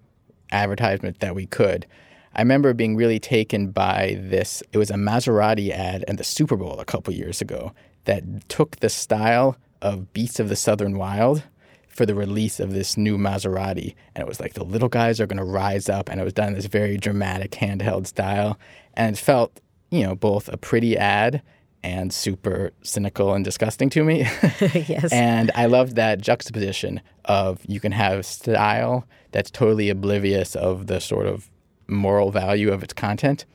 advertisement 0.51 1.21
that 1.21 1.35
we 1.35 1.45
could. 1.45 1.87
I 2.35 2.41
remember 2.41 2.73
being 2.73 2.97
really 2.97 3.19
taken 3.19 3.71
by 3.71 4.17
this. 4.19 4.63
It 4.73 4.79
was 4.79 4.91
a 4.91 4.95
Maserati 4.95 5.73
ad 5.73 6.07
at 6.09 6.17
the 6.17 6.25
Super 6.25 6.57
Bowl 6.57 6.81
a 6.81 6.87
couple 6.87 7.13
years 7.13 7.43
ago 7.43 7.75
that 8.05 8.49
took 8.49 8.77
the 8.77 8.89
style 8.89 9.59
of 9.83 10.13
Beasts 10.13 10.41
of 10.41 10.49
the 10.49 10.57
Southern 10.57 10.97
Wild 10.97 11.45
for 11.89 12.07
the 12.07 12.15
release 12.15 12.61
of 12.61 12.73
this 12.73 12.97
new 12.97 13.19
Maserati. 13.19 13.95
And 14.15 14.23
it 14.23 14.29
was 14.29 14.41
like 14.41 14.55
the 14.55 14.65
little 14.65 14.89
guys 14.89 15.21
are 15.21 15.27
going 15.27 15.39
to 15.39 15.45
rise 15.45 15.89
up. 15.89 16.09
And 16.09 16.21
it 16.21 16.25
was 16.25 16.33
done 16.33 16.49
in 16.49 16.55
this 16.55 16.67
very 16.67 16.97
dramatic 16.97 17.53
handheld 17.53 18.07
style. 18.07 18.59
And 18.95 19.17
it 19.17 19.19
felt, 19.19 19.61
you 19.91 20.03
know, 20.03 20.15
both 20.15 20.49
a 20.49 20.57
pretty 20.57 20.97
ad 20.97 21.43
and 21.83 22.13
super 22.13 22.73
cynical 22.83 23.35
and 23.35 23.45
disgusting 23.45 23.91
to 23.91 24.05
me. 24.05 24.21
yes. 24.61 25.13
And 25.13 25.51
I 25.55 25.67
loved 25.67 25.97
that 25.97 26.21
juxtaposition 26.21 27.01
of 27.25 27.61
you 27.67 27.81
can 27.81 27.93
have 27.93 28.25
style 28.25 29.07
that's 29.33 29.51
totally 29.51 29.89
oblivious 29.89 30.55
of 30.55 30.87
the 30.87 31.01
sort 31.01 31.27
of 31.27 31.51
moral 31.89 32.31
value 32.31 32.73
of 32.73 32.83
its 32.83 32.93
content. 32.93 33.47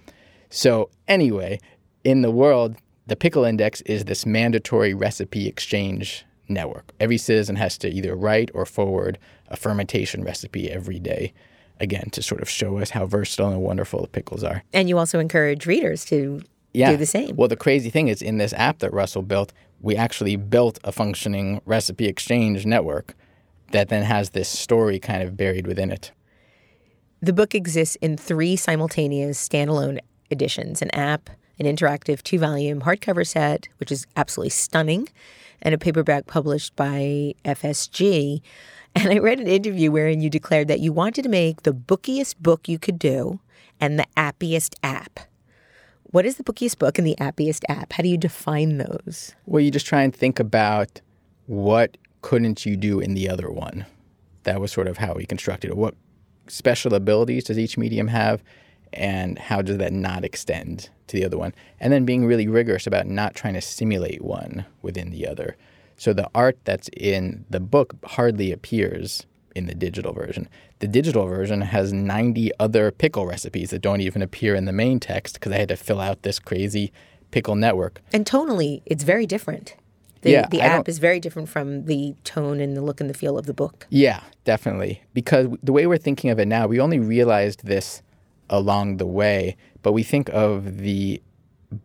So, 0.50 0.90
anyway, 1.08 1.60
in 2.04 2.22
the 2.22 2.32
world, 2.32 2.78
the 3.08 3.16
Pickle 3.16 3.44
Index 3.44 3.82
is 3.82 4.06
this 4.06 4.26
mandatory 4.26 4.94
recipe 4.94 5.48
exchange 5.48 6.26
network. 6.48 6.92
Every 7.00 7.18
citizen 7.18 7.56
has 7.56 7.78
to 7.80 7.90
either 7.90 8.16
write 8.16 8.52
or 8.54 8.66
forward 8.66 9.18
a 9.48 9.56
fermentation 9.56 10.24
recipe 10.24 10.72
every 10.72 11.00
day, 11.00 11.34
again, 11.80 12.10
to 12.12 12.22
sort 12.22 12.42
of 12.42 12.50
show 12.50 12.78
us 12.78 12.92
how 12.92 13.06
versatile 13.06 13.50
and 13.52 13.62
wonderful 13.62 14.02
the 14.02 14.08
pickles 14.08 14.44
are. 14.44 14.64
And 14.74 14.90
you 14.90 14.98
also 14.98 15.20
encourage 15.20 15.66
readers 15.66 16.06
to 16.06 16.42
yeah. 16.74 16.92
do 16.92 16.98
the 16.98 17.06
same. 17.06 17.36
Well, 17.36 17.48
the 17.48 17.56
crazy 17.56 17.90
thing 17.90 18.08
is, 18.08 18.22
in 18.22 18.38
this 18.38 18.54
app 18.54 18.80
that 18.80 18.94
Russell 18.94 19.22
built, 19.22 19.54
we 19.82 19.96
actually 19.96 20.36
built 20.36 20.80
a 20.84 20.92
functioning 20.92 21.62
recipe 21.66 22.06
exchange 22.06 22.66
network 22.66 23.16
that 23.72 23.90
then 23.90 24.04
has 24.04 24.32
this 24.32 24.50
story 24.50 25.00
kind 25.00 25.22
of 25.24 25.38
buried 25.38 25.68
within 25.68 25.92
it. 25.92 26.12
The 27.22 27.34
book 27.34 27.56
exists 27.56 27.96
in 27.98 28.18
three 28.18 28.56
simultaneous 28.56 29.48
standalone 29.48 30.00
editions 30.32 30.82
an 30.82 30.92
app, 30.92 31.30
an 31.60 31.66
interactive 31.66 32.22
two 32.24 32.40
volume 32.40 32.82
hardcover 32.82 33.26
set, 33.26 33.68
which 33.78 33.92
is 33.92 34.08
absolutely 34.16 34.50
stunning, 34.50 35.08
and 35.62 35.74
a 35.74 35.78
paperback 35.78 36.28
published 36.28 36.76
by 36.76 37.34
FSG. 37.44 38.42
And 38.96 39.12
I 39.12 39.18
read 39.18 39.40
an 39.40 39.48
interview 39.48 39.92
wherein 39.92 40.22
you 40.22 40.30
declared 40.30 40.68
that 40.70 40.80
you 40.80 40.94
wanted 40.94 41.24
to 41.24 41.30
make 41.30 41.64
the 41.64 41.74
bookiest 41.74 42.42
book 42.42 42.70
you 42.70 42.80
could 42.80 42.98
do 43.00 43.40
and 43.80 44.00
the 44.00 44.06
appiest 44.16 44.76
app. 44.84 45.20
What 46.04 46.26
is 46.26 46.38
the 46.38 46.44
bookiest 46.44 46.80
book 46.80 46.98
and 46.98 47.06
the 47.06 47.18
appiest 47.20 47.64
app? 47.68 47.92
How 47.92 48.04
do 48.04 48.10
you 48.10 48.18
define 48.18 48.78
those? 48.78 49.36
Well, 49.46 49.62
you 49.62 49.70
just 49.70 49.86
try 49.86 50.02
and 50.02 50.16
think 50.16 50.40
about 50.40 51.02
what 51.48 51.98
couldn't 52.22 52.66
you 52.66 52.78
do 52.78 53.00
in 53.00 53.16
the 53.16 53.30
other 53.30 53.52
one. 53.52 53.86
That 54.44 54.62
was 54.62 54.72
sort 54.72 54.88
of 54.88 54.98
how 54.98 55.14
we 55.16 55.26
constructed 55.26 55.72
it. 55.72 55.78
What 55.78 55.96
special 56.48 56.94
abilities 56.94 57.44
does 57.44 57.60
each 57.60 57.78
medium 57.78 58.08
have? 58.08 58.42
And 58.96 59.38
how 59.38 59.62
does 59.62 59.78
that 59.78 59.94
not 59.94 60.24
extend 60.24 60.90
to 61.08 61.18
the 61.18 61.26
other 61.26 61.38
one? 61.38 61.54
And 61.80 61.94
then 61.94 62.06
being 62.06 62.26
really 62.26 62.48
rigorous 62.48 62.88
about 62.88 63.08
not 63.08 63.36
trying 63.36 63.54
to 63.54 63.62
simulate 63.62 64.24
one 64.24 64.66
within 64.82 65.12
the 65.12 65.28
other. 65.28 65.56
So 65.98 66.14
the 66.14 66.30
art 66.36 66.58
that's 66.64 66.90
in 66.98 67.46
the 67.50 67.60
book 67.60 67.96
hardly 68.04 68.52
appears 68.52 69.26
in 69.56 69.68
the 69.68 69.76
digital 69.76 70.12
version. 70.12 70.50
The 70.80 70.88
digital 70.88 71.26
version 71.26 71.62
has 71.62 71.94
90 71.94 72.52
other 72.60 72.92
pickle 72.92 73.26
recipes 73.26 73.70
that 73.70 73.82
don't 73.82 74.02
even 74.02 74.22
appear 74.22 74.54
in 74.56 74.66
the 74.66 74.74
main 74.74 75.00
text 75.00 75.36
because 75.36 75.54
I 75.54 75.58
had 75.58 75.70
to 75.70 75.78
fill 75.78 76.02
out 76.02 76.24
this 76.24 76.40
crazy 76.40 76.92
pickle 77.32 77.56
network. 77.56 78.02
And 78.12 78.26
tonally, 78.26 78.82
it's 78.86 79.04
very 79.04 79.26
different. 79.26 79.76
The, 80.22 80.32
yeah, 80.32 80.48
the 80.48 80.62
app 80.62 80.90
is 80.90 80.98
very 80.98 81.20
different 81.20 81.50
from 81.50 81.86
the 81.86 82.16
tone 82.24 82.60
and 82.60 82.76
the 82.76 82.82
look 82.82 83.00
and 83.00 83.08
the 83.08 83.14
feel 83.14 83.38
of 83.38 83.46
the 83.46 83.54
book. 83.54 83.86
Yeah, 83.90 84.22
definitely. 84.44 85.04
Because 85.14 85.48
the 85.62 85.72
way 85.72 85.86
we're 85.86 86.00
thinking 86.00 86.32
of 86.32 86.40
it 86.40 86.48
now, 86.48 86.66
we 86.66 86.80
only 86.80 87.00
realized 87.00 87.66
this 87.66 88.02
along 88.50 88.98
the 88.98 89.06
way. 89.06 89.56
But 89.82 89.94
we 89.94 90.04
think 90.04 90.30
of 90.30 90.78
the 90.78 91.22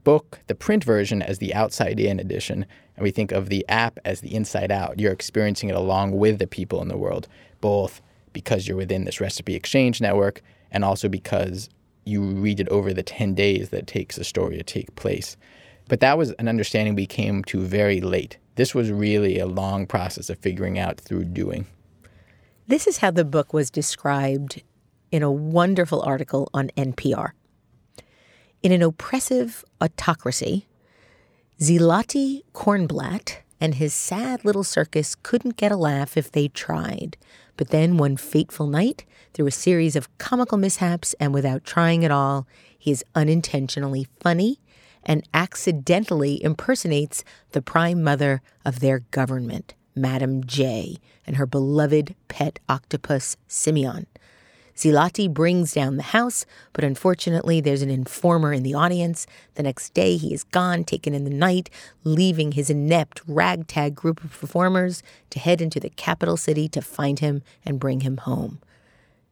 book, 0.04 0.40
the 0.46 0.54
print 0.54 0.84
version, 0.84 1.22
as 1.22 1.38
the 1.38 1.54
outside 1.54 1.98
in 1.98 2.20
edition, 2.20 2.66
and 2.96 3.02
we 3.02 3.10
think 3.10 3.32
of 3.32 3.48
the 3.48 3.64
app 3.68 3.98
as 4.04 4.20
the 4.20 4.34
inside 4.34 4.70
out. 4.70 5.00
You're 5.00 5.12
experiencing 5.12 5.68
it 5.68 5.76
along 5.76 6.12
with 6.12 6.38
the 6.38 6.46
people 6.46 6.82
in 6.82 6.88
the 6.88 6.98
world, 6.98 7.28
both 7.60 8.02
because 8.32 8.68
you're 8.68 8.76
within 8.76 9.04
this 9.04 9.20
recipe 9.20 9.54
exchange 9.54 10.00
network 10.00 10.42
and 10.70 10.84
also 10.84 11.08
because 11.08 11.68
you 12.04 12.22
read 12.22 12.60
it 12.60 12.68
over 12.68 12.92
the 12.92 13.02
10 13.02 13.34
days 13.34 13.70
that 13.70 13.78
it 13.80 13.86
takes 13.86 14.16
the 14.16 14.24
story 14.24 14.56
to 14.56 14.62
take 14.62 14.94
place. 14.96 15.36
But 15.88 16.00
that 16.00 16.16
was 16.16 16.30
an 16.32 16.48
understanding 16.48 16.94
we 16.94 17.06
came 17.06 17.42
to 17.44 17.60
very 17.60 18.00
late. 18.00 18.38
this 18.56 18.74
was 18.74 18.90
really 18.92 19.38
a 19.38 19.46
long 19.46 19.86
process 19.86 20.28
of 20.28 20.38
figuring 20.38 20.78
out 20.78 21.00
through 21.00 21.24
doing. 21.24 21.66
This 22.66 22.86
is 22.86 22.98
how 22.98 23.10
the 23.10 23.24
book 23.24 23.54
was 23.54 23.70
described 23.70 24.62
in 25.10 25.22
a 25.22 25.30
wonderful 25.30 26.02
article 26.02 26.48
on 26.54 26.70
NPR. 26.76 27.30
In 28.62 28.72
an 28.72 28.82
oppressive 28.82 29.64
autocracy, 29.80 30.66
Zlati 31.60 32.42
Kornblatt 32.54 33.38
and 33.60 33.74
his 33.74 33.92
sad 33.92 34.44
little 34.44 34.64
circus 34.64 35.14
couldn't 35.14 35.56
get 35.56 35.72
a 35.72 35.76
laugh 35.76 36.16
if 36.16 36.32
they 36.32 36.48
tried. 36.48 37.16
But 37.56 37.68
then 37.68 37.98
one 37.98 38.16
fateful 38.16 38.66
night, 38.66 39.04
through 39.34 39.46
a 39.46 39.52
series 39.52 39.94
of 39.94 40.16
comical 40.18 40.56
mishaps 40.56 41.14
and 41.20 41.34
without 41.34 41.64
trying 41.64 42.04
at 42.04 42.10
all, 42.10 42.46
he 42.78 42.90
is 42.90 43.04
unintentionally 43.14 44.06
funny 44.20 44.58
and 45.02 45.28
accidentally 45.34 46.42
impersonates 46.42 47.24
the 47.52 47.62
prime 47.62 48.02
mother 48.02 48.42
of 48.64 48.80
their 48.80 49.00
government, 49.10 49.74
Madam 49.94 50.44
J, 50.44 50.96
and 51.26 51.36
her 51.36 51.46
beloved 51.46 52.14
pet 52.28 52.58
octopus, 52.68 53.36
Simeon. 53.46 54.06
Zlati 54.76 55.32
brings 55.32 55.72
down 55.72 55.96
the 55.96 56.02
house, 56.02 56.46
but 56.72 56.84
unfortunately, 56.84 57.60
there's 57.60 57.82
an 57.82 57.90
informer 57.90 58.52
in 58.52 58.62
the 58.62 58.74
audience. 58.74 59.26
The 59.54 59.62
next 59.62 59.94
day, 59.94 60.16
he 60.16 60.32
is 60.32 60.44
gone, 60.44 60.84
taken 60.84 61.14
in 61.14 61.24
the 61.24 61.30
night, 61.30 61.70
leaving 62.04 62.52
his 62.52 62.70
inept 62.70 63.20
ragtag 63.26 63.94
group 63.94 64.24
of 64.24 64.38
performers 64.38 65.02
to 65.30 65.38
head 65.38 65.60
into 65.60 65.80
the 65.80 65.90
capital 65.90 66.36
city 66.36 66.68
to 66.68 66.80
find 66.80 67.18
him 67.18 67.42
and 67.64 67.80
bring 67.80 68.00
him 68.00 68.18
home. 68.18 68.60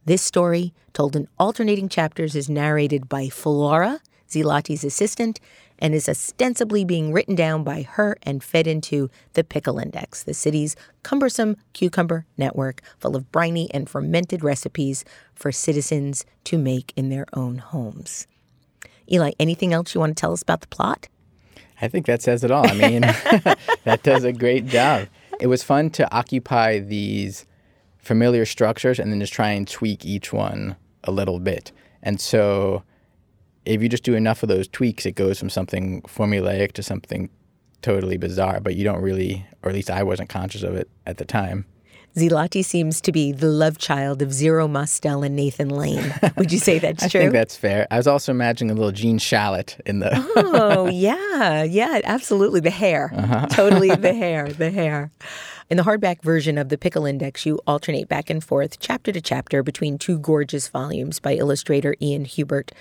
This 0.04 0.22
story, 0.22 0.72
told 0.92 1.16
in 1.16 1.28
alternating 1.38 1.88
chapters, 1.88 2.34
is 2.34 2.48
narrated 2.48 3.08
by 3.08 3.28
Flora, 3.28 4.00
Zlati's 4.28 4.84
assistant, 4.84 5.40
and 5.78 5.94
is 5.94 6.08
ostensibly 6.08 6.84
being 6.84 7.12
written 7.12 7.34
down 7.34 7.64
by 7.64 7.82
her 7.82 8.16
and 8.22 8.42
fed 8.42 8.66
into 8.66 9.10
the 9.34 9.44
Pickle 9.44 9.78
Index, 9.78 10.22
the 10.22 10.34
city's 10.34 10.76
cumbersome 11.02 11.56
cucumber 11.72 12.26
network 12.36 12.82
full 12.98 13.16
of 13.16 13.30
briny 13.30 13.70
and 13.72 13.88
fermented 13.88 14.42
recipes 14.42 15.04
for 15.34 15.52
citizens 15.52 16.24
to 16.44 16.58
make 16.58 16.92
in 16.96 17.08
their 17.08 17.26
own 17.32 17.58
homes. 17.58 18.26
Eli, 19.10 19.32
anything 19.38 19.72
else 19.72 19.94
you 19.94 20.00
want 20.00 20.16
to 20.16 20.20
tell 20.20 20.32
us 20.32 20.42
about 20.42 20.60
the 20.60 20.66
plot? 20.66 21.08
I 21.80 21.88
think 21.88 22.06
that 22.06 22.22
says 22.22 22.42
it 22.44 22.50
all. 22.50 22.68
I 22.68 22.74
mean, 22.74 23.00
that 23.84 24.00
does 24.02 24.24
a 24.24 24.32
great 24.32 24.66
job. 24.66 25.08
It 25.40 25.46
was 25.46 25.62
fun 25.62 25.90
to 25.90 26.12
occupy 26.14 26.80
these 26.80 27.46
familiar 27.98 28.44
structures 28.44 28.98
and 28.98 29.12
then 29.12 29.20
just 29.20 29.32
try 29.32 29.50
and 29.50 29.68
tweak 29.68 30.04
each 30.04 30.32
one 30.32 30.76
a 31.04 31.12
little 31.12 31.38
bit. 31.38 31.72
And 32.02 32.20
so 32.20 32.82
if 33.68 33.82
you 33.82 33.88
just 33.88 34.02
do 34.02 34.14
enough 34.14 34.42
of 34.42 34.48
those 34.48 34.66
tweaks, 34.68 35.06
it 35.06 35.12
goes 35.12 35.38
from 35.38 35.50
something 35.50 36.02
formulaic 36.02 36.72
to 36.72 36.82
something 36.82 37.28
totally 37.82 38.16
bizarre, 38.16 38.60
but 38.60 38.74
you 38.74 38.84
don't 38.84 39.02
really, 39.02 39.46
or 39.62 39.68
at 39.68 39.74
least 39.74 39.90
I 39.90 40.02
wasn't 40.02 40.28
conscious 40.28 40.62
of 40.62 40.74
it 40.74 40.88
at 41.06 41.18
the 41.18 41.24
time. 41.24 41.66
Zlati 42.16 42.64
seems 42.64 43.00
to 43.02 43.12
be 43.12 43.30
the 43.30 43.46
love 43.46 43.78
child 43.78 44.22
of 44.22 44.32
Zero 44.32 44.66
Mostel 44.66 45.22
and 45.22 45.36
Nathan 45.36 45.68
Lane. 45.68 46.12
Would 46.36 46.50
you 46.50 46.58
say 46.58 46.78
that's 46.80 47.08
true? 47.08 47.20
I 47.20 47.24
think 47.24 47.32
that's 47.32 47.56
fair. 47.56 47.86
I 47.90 47.96
was 47.96 48.08
also 48.08 48.32
imagining 48.32 48.72
a 48.72 48.74
little 48.74 48.90
Gene 48.90 49.18
Shalit 49.18 49.78
in 49.86 50.00
the. 50.00 50.10
oh, 50.36 50.86
yeah. 50.92 51.62
Yeah, 51.62 52.00
absolutely. 52.02 52.60
The 52.60 52.70
hair. 52.70 53.12
Uh-huh. 53.14 53.46
Totally 53.46 53.94
the 53.94 54.12
hair. 54.14 54.48
The 54.48 54.70
hair. 54.70 55.12
In 55.70 55.76
the 55.76 55.82
hardback 55.82 56.22
version 56.22 56.56
of 56.56 56.70
the 56.70 56.78
Pickle 56.78 57.04
Index, 57.04 57.44
you 57.44 57.60
alternate 57.66 58.08
back 58.08 58.30
and 58.30 58.42
forth, 58.42 58.80
chapter 58.80 59.12
to 59.12 59.20
chapter, 59.20 59.62
between 59.62 59.98
two 59.98 60.18
gorgeous 60.18 60.66
volumes 60.68 61.20
by 61.20 61.34
illustrator 61.34 61.94
Ian 62.00 62.24
Huebert. 62.24 62.72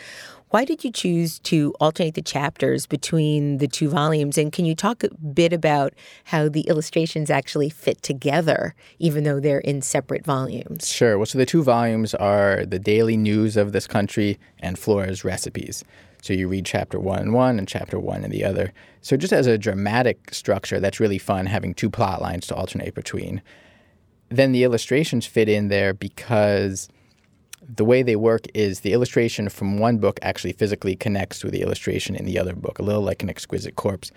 Why 0.50 0.64
did 0.64 0.86
you 0.86 0.92
choose 0.94 1.40
to 1.40 1.74
alternate 1.82 2.14
the 2.14 2.22
chapters 2.22 2.88
between 2.88 3.58
the 3.58 3.68
two 3.68 3.90
volumes? 3.90 4.38
And 4.38 4.50
can 4.50 4.64
you 4.64 4.76
talk 4.76 5.04
a 5.04 5.10
bit 5.16 5.52
about 5.52 5.94
how 6.24 6.48
the 6.48 6.62
illustrations 6.62 7.30
actually 7.30 7.70
fit 7.70 8.02
together, 8.02 8.74
even 8.98 9.26
though 9.26 9.42
they're 9.42 9.60
in 9.60 9.82
separate 9.82 10.26
volumes? 10.26 10.88
Sure. 10.88 11.18
Well, 11.18 11.26
so 11.26 11.38
the 11.38 11.46
two 11.46 11.64
volumes 11.64 12.16
are 12.16 12.66
the 12.66 12.80
daily 12.80 13.18
news 13.18 13.58
of 13.58 13.74
this 13.74 13.88
country 13.88 14.40
and 14.60 14.80
Flora's 14.80 15.26
recipes. 15.26 15.84
So 16.22 16.32
you 16.32 16.48
read 16.48 16.66
chapter 16.66 16.98
one 16.98 17.24
in 17.24 17.34
one 17.34 17.60
and 17.60 17.68
chapter 17.68 18.00
one 18.00 18.24
in 18.24 18.32
the 18.32 18.46
other. 18.46 18.72
So 19.02 19.18
just 19.18 19.34
as 19.34 19.48
a 19.48 19.58
dramatic 19.58 20.34
structure, 20.34 20.80
that's 20.80 21.02
really 21.02 21.18
fun 21.18 21.48
having 21.48 21.74
two 21.74 21.90
plot 21.90 22.22
lines 22.22 22.48
to 22.48 22.56
alternate 22.56 22.96
between. 22.96 23.42
Then 24.30 24.54
the 24.54 24.64
illustrations 24.64 25.26
fit 25.26 25.50
in 25.50 25.68
there 25.68 25.94
because 25.94 26.88
the 27.68 27.86
way 27.86 28.02
they 28.02 28.16
work 28.16 28.46
is 28.54 28.82
the 28.82 28.94
illustration 28.94 29.50
from 29.50 29.78
one 29.78 29.98
book 29.98 30.20
actually 30.22 30.54
physically 30.54 30.96
connects 30.96 31.40
to 31.40 31.52
the 31.52 31.62
illustration 31.62 32.16
in 32.16 32.26
the 32.26 32.40
other 32.40 32.56
book, 32.56 32.80
a 32.80 32.84
little 32.84 33.02
like 33.02 33.24
an 33.24 33.30
exquisite 33.30 33.76
corpse. 33.76 34.12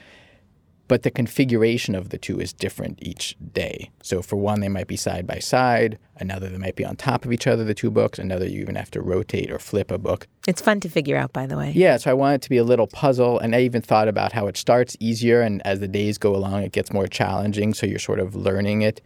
But 0.87 1.05
the 1.05 1.11
configuration 1.13 1.95
of 1.95 2.09
the 2.09 2.19
two 2.19 2.41
is 2.41 2.53
different 2.53 2.99
each 3.01 3.37
day. 3.53 3.91
So 4.03 4.23
for 4.23 4.35
one, 4.35 4.59
they 4.59 4.69
might 4.69 4.89
be 4.89 4.97
side 4.97 5.25
by 5.25 5.39
side. 5.39 6.01
Another, 6.17 6.49
they 6.49 6.59
might 6.59 6.75
be 6.75 6.85
on 6.85 6.97
top 6.97 7.25
of 7.25 7.33
each 7.33 7.47
other, 7.47 7.63
the 7.63 7.75
two 7.75 7.93
books. 7.93 8.19
Another, 8.19 8.45
you 8.45 8.61
even 8.61 8.75
have 8.75 8.91
to 8.93 9.01
rotate 9.01 9.53
or 9.53 9.61
flip 9.61 9.93
a 9.93 9.99
book. 9.99 10.27
It's 10.49 10.61
fun 10.61 10.81
to 10.81 10.89
figure 10.89 11.17
out, 11.17 11.33
by 11.33 11.47
the 11.47 11.57
way. 11.57 11.71
Yeah, 11.77 11.97
so 11.97 12.11
I 12.11 12.15
want 12.15 12.35
it 12.35 12.43
to 12.43 12.51
be 12.51 12.57
a 12.57 12.65
little 12.65 12.89
puzzle. 12.89 13.39
And 13.39 13.55
I 13.55 13.61
even 13.61 13.83
thought 13.83 14.09
about 14.09 14.33
how 14.33 14.49
it 14.49 14.57
starts 14.57 14.97
easier, 14.99 15.43
and 15.43 15.65
as 15.65 15.79
the 15.79 15.87
days 15.87 16.19
go 16.19 16.35
along, 16.35 16.65
it 16.65 16.73
gets 16.73 16.93
more 16.93 17.07
challenging. 17.07 17.73
So 17.73 17.87
you're 17.87 18.01
sort 18.01 18.19
of 18.19 18.35
learning 18.35 18.83
it. 18.83 19.01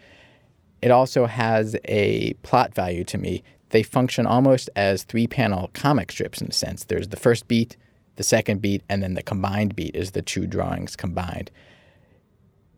It 0.80 0.90
also 0.90 1.26
has 1.26 1.76
a 1.84 2.32
plot 2.42 2.74
value 2.74 3.04
to 3.04 3.18
me 3.18 3.42
they 3.70 3.82
function 3.82 4.26
almost 4.26 4.70
as 4.76 5.02
three 5.02 5.26
panel 5.26 5.70
comic 5.72 6.12
strips 6.12 6.40
in 6.40 6.48
a 6.48 6.52
sense. 6.52 6.84
There's 6.84 7.08
the 7.08 7.16
first 7.16 7.48
beat, 7.48 7.76
the 8.16 8.22
second 8.22 8.62
beat, 8.62 8.82
and 8.88 9.02
then 9.02 9.14
the 9.14 9.22
combined 9.22 9.74
beat 9.74 9.96
is 9.96 10.12
the 10.12 10.22
two 10.22 10.46
drawings 10.46 10.96
combined. 10.96 11.50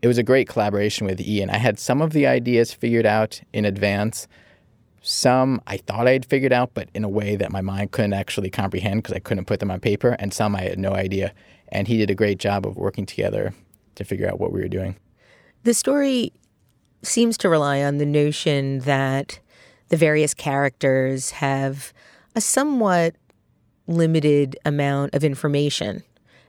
It 0.02 0.08
was 0.08 0.18
a 0.18 0.22
great 0.22 0.48
collaboration 0.48 1.06
with 1.06 1.20
Ian. 1.20 1.50
I 1.50 1.58
had 1.58 1.78
some 1.78 2.00
of 2.00 2.12
the 2.12 2.26
ideas 2.26 2.72
figured 2.72 3.06
out 3.06 3.40
in 3.52 3.64
advance. 3.64 4.28
Some 5.02 5.60
I 5.66 5.76
thought 5.78 6.06
I 6.06 6.12
had 6.12 6.26
figured 6.26 6.52
out, 6.52 6.72
but 6.74 6.88
in 6.94 7.04
a 7.04 7.08
way 7.08 7.36
that 7.36 7.52
my 7.52 7.60
mind 7.60 7.92
couldn't 7.92 8.12
actually 8.12 8.50
comprehend 8.50 9.02
because 9.02 9.14
I 9.14 9.20
couldn't 9.20 9.46
put 9.46 9.60
them 9.60 9.70
on 9.70 9.80
paper. 9.80 10.16
And 10.18 10.32
some 10.32 10.54
I 10.54 10.62
had 10.62 10.78
no 10.78 10.92
idea. 10.92 11.32
And 11.68 11.88
he 11.88 11.96
did 11.96 12.10
a 12.10 12.14
great 12.14 12.38
job 12.38 12.66
of 12.66 12.76
working 12.76 13.06
together 13.06 13.54
to 13.96 14.04
figure 14.04 14.28
out 14.28 14.38
what 14.38 14.52
we 14.52 14.60
were 14.60 14.68
doing. 14.68 14.96
The 15.64 15.74
story 15.74 16.32
seems 17.02 17.36
to 17.38 17.48
rely 17.48 17.82
on 17.82 17.98
the 17.98 18.06
notion 18.06 18.80
that 18.80 19.40
the 19.88 19.96
various 19.96 20.34
characters 20.34 21.30
have 21.32 21.92
a 22.34 22.40
somewhat 22.40 23.14
limited 23.86 24.56
amount 24.64 25.14
of 25.14 25.22
information 25.24 26.02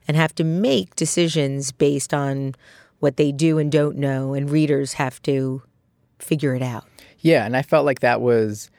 and 0.07 0.17
have 0.17 0.33
to 0.35 0.43
make 0.43 0.95
decisions 0.95 1.71
based 1.71 2.13
on 2.13 2.55
what 2.99 3.17
they 3.17 3.31
do 3.31 3.57
and 3.59 3.71
don't 3.71 3.97
know, 3.97 4.33
and 4.33 4.49
readers 4.49 4.93
have 4.93 5.21
to 5.21 5.61
figure 6.19 6.55
it 6.55 6.63
out. 6.63 6.85
Yeah, 7.19 7.45
and 7.45 7.55
I 7.55 7.61
felt 7.61 7.85
like 7.85 7.99
that 7.99 8.21
was 8.21 8.71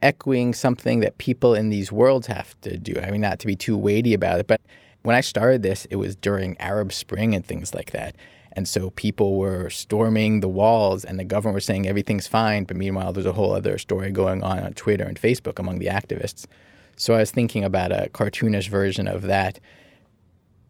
echoing 0.00 0.52
something 0.52 1.00
that 1.00 1.18
people 1.18 1.54
in 1.54 1.70
these 1.70 1.90
worlds 1.90 2.26
have 2.26 2.60
to 2.62 2.76
do. 2.76 2.94
I 3.02 3.10
mean, 3.10 3.20
not 3.20 3.38
to 3.40 3.46
be 3.46 3.56
too 3.56 3.76
weighty 3.76 4.14
about 4.14 4.40
it, 4.40 4.46
but 4.46 4.60
when 5.02 5.16
I 5.16 5.20
started 5.20 5.62
this, 5.62 5.86
it 5.86 5.96
was 5.96 6.14
during 6.16 6.56
Arab 6.60 6.92
Spring 6.92 7.34
and 7.34 7.44
things 7.44 7.74
like 7.74 7.90
that. 7.92 8.14
And 8.54 8.68
so 8.68 8.90
people 8.90 9.38
were 9.38 9.70
storming 9.70 10.40
the 10.40 10.48
walls, 10.48 11.04
and 11.04 11.18
the 11.18 11.24
government 11.24 11.54
was 11.54 11.64
saying 11.64 11.86
everything's 11.86 12.26
fine. 12.26 12.64
But 12.64 12.76
meanwhile, 12.76 13.12
there's 13.12 13.26
a 13.26 13.32
whole 13.32 13.52
other 13.52 13.78
story 13.78 14.10
going 14.10 14.42
on 14.42 14.58
on 14.58 14.74
Twitter 14.74 15.04
and 15.04 15.20
Facebook 15.20 15.58
among 15.58 15.78
the 15.78 15.86
activists. 15.86 16.46
So 16.96 17.14
I 17.14 17.18
was 17.18 17.30
thinking 17.30 17.64
about 17.64 17.92
a 17.92 18.10
cartoonish 18.12 18.68
version 18.68 19.08
of 19.08 19.22
that. 19.22 19.58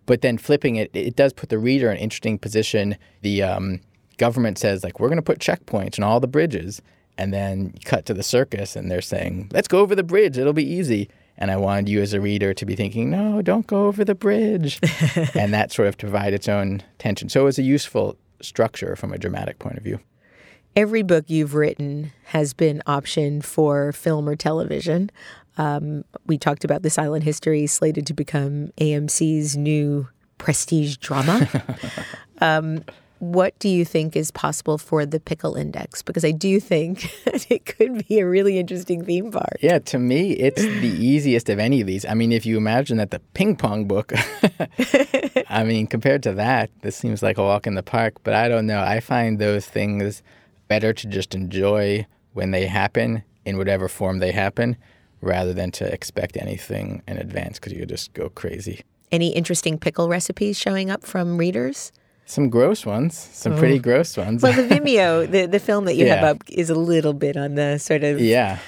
But 0.06 0.22
then 0.22 0.38
flipping 0.38 0.76
it, 0.76 0.90
it 0.94 1.16
does 1.16 1.32
put 1.32 1.48
the 1.48 1.58
reader 1.58 1.90
in 1.90 1.96
an 1.96 2.02
interesting 2.02 2.38
position. 2.38 2.96
The 3.22 3.42
um, 3.42 3.80
government 4.16 4.58
says, 4.58 4.84
like, 4.84 5.00
we're 5.00 5.08
going 5.08 5.16
to 5.16 5.22
put 5.22 5.38
checkpoints 5.38 5.98
on 5.98 6.04
all 6.04 6.20
the 6.20 6.28
bridges. 6.28 6.80
And 7.18 7.30
then 7.32 7.74
cut 7.84 8.06
to 8.06 8.14
the 8.14 8.22
circus, 8.22 8.74
and 8.74 8.90
they're 8.90 9.02
saying, 9.02 9.50
let's 9.52 9.68
go 9.68 9.80
over 9.80 9.94
the 9.94 10.02
bridge. 10.02 10.38
It'll 10.38 10.54
be 10.54 10.66
easy. 10.66 11.10
And 11.38 11.50
I 11.50 11.56
wanted 11.56 11.88
you 11.88 12.00
as 12.00 12.12
a 12.12 12.20
reader 12.20 12.54
to 12.54 12.66
be 12.66 12.76
thinking, 12.76 13.10
no, 13.10 13.42
don't 13.42 13.66
go 13.66 13.86
over 13.86 14.04
the 14.04 14.14
bridge. 14.14 14.78
and 15.34 15.52
that 15.54 15.72
sort 15.72 15.88
of 15.88 15.98
provide 15.98 16.34
its 16.34 16.48
own 16.48 16.82
tension. 16.98 17.28
So 17.28 17.42
it 17.42 17.44
was 17.44 17.58
a 17.58 17.62
useful 17.62 18.16
structure 18.40 18.96
from 18.96 19.12
a 19.12 19.18
dramatic 19.18 19.58
point 19.58 19.78
of 19.78 19.84
view. 19.84 19.98
Every 20.74 21.02
book 21.02 21.24
you've 21.28 21.54
written 21.54 22.12
has 22.26 22.54
been 22.54 22.82
optioned 22.86 23.44
for 23.44 23.92
film 23.92 24.28
or 24.28 24.36
television. 24.36 25.10
Um, 25.58 26.04
we 26.26 26.38
talked 26.38 26.64
about 26.64 26.82
the 26.82 26.90
silent 26.90 27.24
history 27.24 27.66
slated 27.66 28.06
to 28.06 28.14
become 28.14 28.68
AMC's 28.78 29.56
new 29.56 30.08
prestige 30.38 30.96
drama. 30.96 31.48
um, 32.40 32.84
what 33.22 33.56
do 33.60 33.68
you 33.68 33.84
think 33.84 34.16
is 34.16 34.32
possible 34.32 34.76
for 34.76 35.06
the 35.06 35.20
pickle 35.20 35.54
index? 35.54 36.02
Because 36.02 36.24
I 36.24 36.32
do 36.32 36.58
think 36.58 37.08
it 37.48 37.66
could 37.66 38.08
be 38.08 38.18
a 38.18 38.26
really 38.26 38.58
interesting 38.58 39.04
theme 39.04 39.30
park. 39.30 39.58
Yeah, 39.60 39.78
to 39.78 40.00
me, 40.00 40.32
it's 40.32 40.60
the 40.60 40.88
easiest 40.98 41.48
of 41.48 41.60
any 41.60 41.80
of 41.80 41.86
these. 41.86 42.04
I 42.04 42.14
mean, 42.14 42.32
if 42.32 42.44
you 42.44 42.56
imagine 42.56 42.96
that 42.96 43.12
the 43.12 43.20
ping 43.34 43.54
pong 43.54 43.84
book, 43.84 44.12
I 45.48 45.62
mean, 45.62 45.86
compared 45.86 46.24
to 46.24 46.32
that, 46.32 46.70
this 46.80 46.96
seems 46.96 47.22
like 47.22 47.38
a 47.38 47.44
walk 47.44 47.68
in 47.68 47.76
the 47.76 47.82
park. 47.84 48.14
But 48.24 48.34
I 48.34 48.48
don't 48.48 48.66
know. 48.66 48.80
I 48.80 48.98
find 48.98 49.38
those 49.38 49.66
things 49.66 50.24
better 50.66 50.92
to 50.92 51.06
just 51.06 51.32
enjoy 51.32 52.04
when 52.32 52.50
they 52.50 52.66
happen 52.66 53.22
in 53.44 53.56
whatever 53.56 53.86
form 53.86 54.18
they 54.18 54.32
happen 54.32 54.76
rather 55.20 55.54
than 55.54 55.70
to 55.70 55.84
expect 55.92 56.36
anything 56.36 57.04
in 57.06 57.18
advance 57.18 57.60
because 57.60 57.72
you 57.72 57.86
just 57.86 58.14
go 58.14 58.30
crazy. 58.30 58.80
Any 59.12 59.28
interesting 59.28 59.78
pickle 59.78 60.08
recipes 60.08 60.58
showing 60.58 60.90
up 60.90 61.04
from 61.04 61.36
readers? 61.36 61.92
Some 62.24 62.48
gross 62.48 62.86
ones, 62.86 63.16
some 63.16 63.56
pretty 63.56 63.78
oh. 63.78 63.82
gross 63.82 64.16
ones. 64.16 64.42
Well, 64.42 64.52
the 64.52 64.62
Vimeo, 64.74 65.30
the, 65.30 65.46
the 65.46 65.58
film 65.58 65.84
that 65.84 65.96
you 65.96 66.06
have 66.08 66.24
up 66.24 66.42
is 66.48 66.70
a 66.70 66.74
little 66.74 67.12
bit 67.12 67.36
on 67.36 67.56
the 67.56 67.78
sort 67.78 68.04
of 68.04 68.20
yeah, 68.20 68.58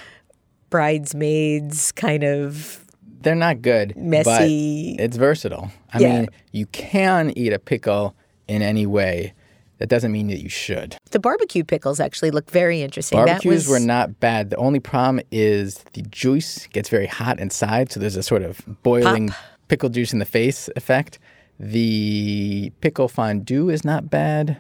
bridesmaids 0.71 1.93
kind 1.93 2.25
of 2.25 2.85
they're 3.25 3.35
not 3.35 3.63
good. 3.63 3.97
Messy. 3.97 4.97
But 4.97 5.05
it's 5.05 5.17
versatile. 5.17 5.73
I 5.93 5.99
Yeah. 5.99 6.21
mean, 6.21 6.29
you 6.53 6.67
can 6.67 7.33
eat 7.37 7.53
a 7.53 7.59
pickle 7.59 8.15
in 8.47 8.63
any 8.63 8.87
way. 8.87 9.33
That 9.79 9.89
doesn't 9.89 10.13
mean 10.13 10.29
that 10.29 10.41
you 10.41 10.49
should. 10.49 10.97
the 11.11 11.19
barbecue 11.19 11.65
pickles 11.65 12.01
actually 12.01 12.31
look 12.31 12.51
very 12.51 12.83
interesting. 12.83 13.19
That 13.19 13.27
Barbecues 13.27 13.67
was- 13.67 13.69
were 13.69 13.85
not 13.85 14.21
bad. 14.21 14.51
The 14.51 14.57
only 14.57 14.81
problem 14.81 15.21
is 15.31 15.85
the 15.95 16.03
juice 16.03 16.67
gets 16.69 16.89
very 16.89 17.07
hot 17.07 17.41
inside, 17.41 17.91
so 17.91 17.99
there's 17.99 18.17
a 18.17 18.23
sort 18.23 18.43
of 18.43 18.61
boiling 18.83 19.31
pickle 19.69 19.89
juice 19.89 20.13
in 20.13 20.19
the 20.19 20.25
face 20.25 20.69
effect. 20.77 21.19
The 21.59 22.73
pickle 22.81 23.09
fondue 23.09 23.69
is 23.71 23.85
not 23.85 24.11
bad. 24.11 24.59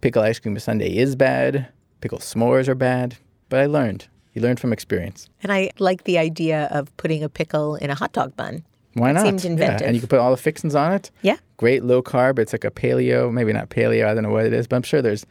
Pickle 0.00 0.22
ice 0.22 0.38
cream 0.38 0.58
sundae 0.58 0.94
is 0.96 1.16
bad. 1.16 1.68
Pickle 2.00 2.18
s'mores 2.18 2.68
are 2.68 2.74
bad. 2.74 3.16
But 3.48 3.60
I 3.60 3.66
learned. 3.66 4.08
You 4.34 4.42
learn 4.42 4.56
from 4.56 4.72
experience. 4.72 5.30
And 5.42 5.52
I 5.52 5.70
like 5.78 6.04
the 6.04 6.18
idea 6.18 6.68
of 6.70 6.94
putting 6.98 7.22
a 7.22 7.28
pickle 7.28 7.76
in 7.76 7.90
a 7.90 7.94
hot 7.94 8.12
dog 8.12 8.36
bun. 8.36 8.64
Why 8.94 9.12
not? 9.12 9.22
seemed 9.24 9.44
Yeah, 9.44 9.50
inventive. 9.50 9.86
And 9.86 9.94
you 9.94 10.00
can 10.00 10.08
put 10.08 10.18
all 10.18 10.30
the 10.30 10.36
fixings 10.36 10.74
on 10.74 10.92
it. 10.92 11.10
Yeah. 11.22 11.36
Great 11.56 11.84
low 11.84 12.02
carb. 12.02 12.38
It's 12.38 12.52
like 12.52 12.64
a 12.64 12.70
paleo, 12.70 13.32
maybe 13.32 13.52
not 13.52 13.70
paleo. 13.70 14.06
I 14.06 14.14
don't 14.14 14.22
know 14.22 14.30
what 14.30 14.46
it 14.46 14.52
is, 14.52 14.66
but 14.66 14.76
I'm 14.76 14.82
sure 14.82 15.00
there's 15.00 15.24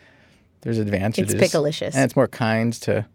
there's 0.62 0.80
advantages. 0.80 1.36
picklelicious. 1.36 1.93
and 1.93 2.04
it's 2.04 2.16
more 2.16 2.28
kind 2.28 2.74
to 2.74 3.06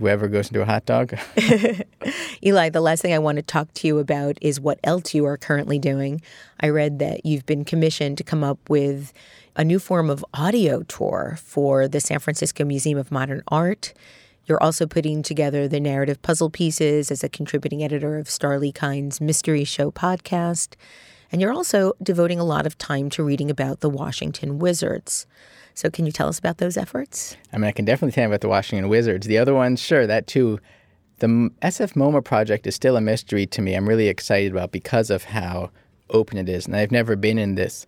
whoever 0.00 0.26
goes 0.26 0.48
into 0.48 0.62
a 0.62 0.64
hot 0.64 0.86
dog. 0.86 1.16
Eli, 2.44 2.70
the 2.70 2.80
last 2.80 3.02
thing 3.02 3.12
I 3.12 3.18
want 3.18 3.36
to 3.36 3.42
talk 3.42 3.72
to 3.74 3.86
you 3.86 3.98
about 3.98 4.38
is 4.40 4.58
what 4.58 4.80
else 4.82 5.14
you 5.14 5.24
are 5.26 5.36
currently 5.36 5.78
doing. 5.78 6.22
I 6.58 6.70
read 6.70 6.98
that 6.98 7.24
you've 7.24 7.46
been 7.46 7.64
commissioned 7.64 8.18
to 8.18 8.24
come 8.24 8.42
up 8.42 8.58
with 8.68 9.12
a 9.54 9.64
new 9.64 9.78
form 9.78 10.08
of 10.08 10.24
audio 10.32 10.82
tour 10.84 11.38
for 11.40 11.86
the 11.86 12.00
San 12.00 12.18
Francisco 12.18 12.64
Museum 12.64 12.98
of 12.98 13.12
Modern 13.12 13.42
Art. 13.48 13.92
You're 14.46 14.62
also 14.62 14.86
putting 14.86 15.22
together 15.22 15.68
the 15.68 15.80
narrative 15.80 16.22
puzzle 16.22 16.50
pieces 16.50 17.10
as 17.10 17.22
a 17.22 17.28
contributing 17.28 17.84
editor 17.84 18.18
of 18.18 18.26
Starlee 18.26 18.74
Kine's 18.74 19.20
Mystery 19.20 19.64
Show 19.64 19.90
podcast. 19.90 20.74
And 21.30 21.40
you're 21.40 21.52
also 21.52 21.92
devoting 22.02 22.40
a 22.40 22.44
lot 22.44 22.66
of 22.66 22.76
time 22.78 23.10
to 23.10 23.22
reading 23.22 23.50
about 23.50 23.80
the 23.80 23.90
Washington 23.90 24.58
Wizards. 24.58 25.26
So, 25.80 25.88
can 25.88 26.04
you 26.04 26.12
tell 26.12 26.28
us 26.28 26.38
about 26.38 26.58
those 26.58 26.76
efforts? 26.76 27.38
I 27.54 27.56
mean, 27.56 27.64
I 27.64 27.72
can 27.72 27.86
definitely 27.86 28.12
tell 28.12 28.24
you 28.24 28.28
about 28.28 28.42
the 28.42 28.50
Washington 28.50 28.90
Wizards. 28.90 29.26
The 29.26 29.38
other 29.38 29.54
ones, 29.54 29.80
sure, 29.80 30.06
that 30.06 30.26
too. 30.26 30.60
The 31.20 31.26
SF 31.26 31.94
MoMA 31.94 32.22
project 32.22 32.66
is 32.66 32.74
still 32.74 32.98
a 32.98 33.00
mystery 33.00 33.46
to 33.46 33.62
me. 33.62 33.72
I'm 33.72 33.88
really 33.88 34.08
excited 34.08 34.52
about 34.52 34.72
because 34.72 35.08
of 35.08 35.24
how 35.24 35.70
open 36.10 36.36
it 36.36 36.50
is. 36.50 36.66
And 36.66 36.76
I've 36.76 36.90
never 36.90 37.16
been 37.16 37.38
in 37.38 37.54
this 37.54 37.86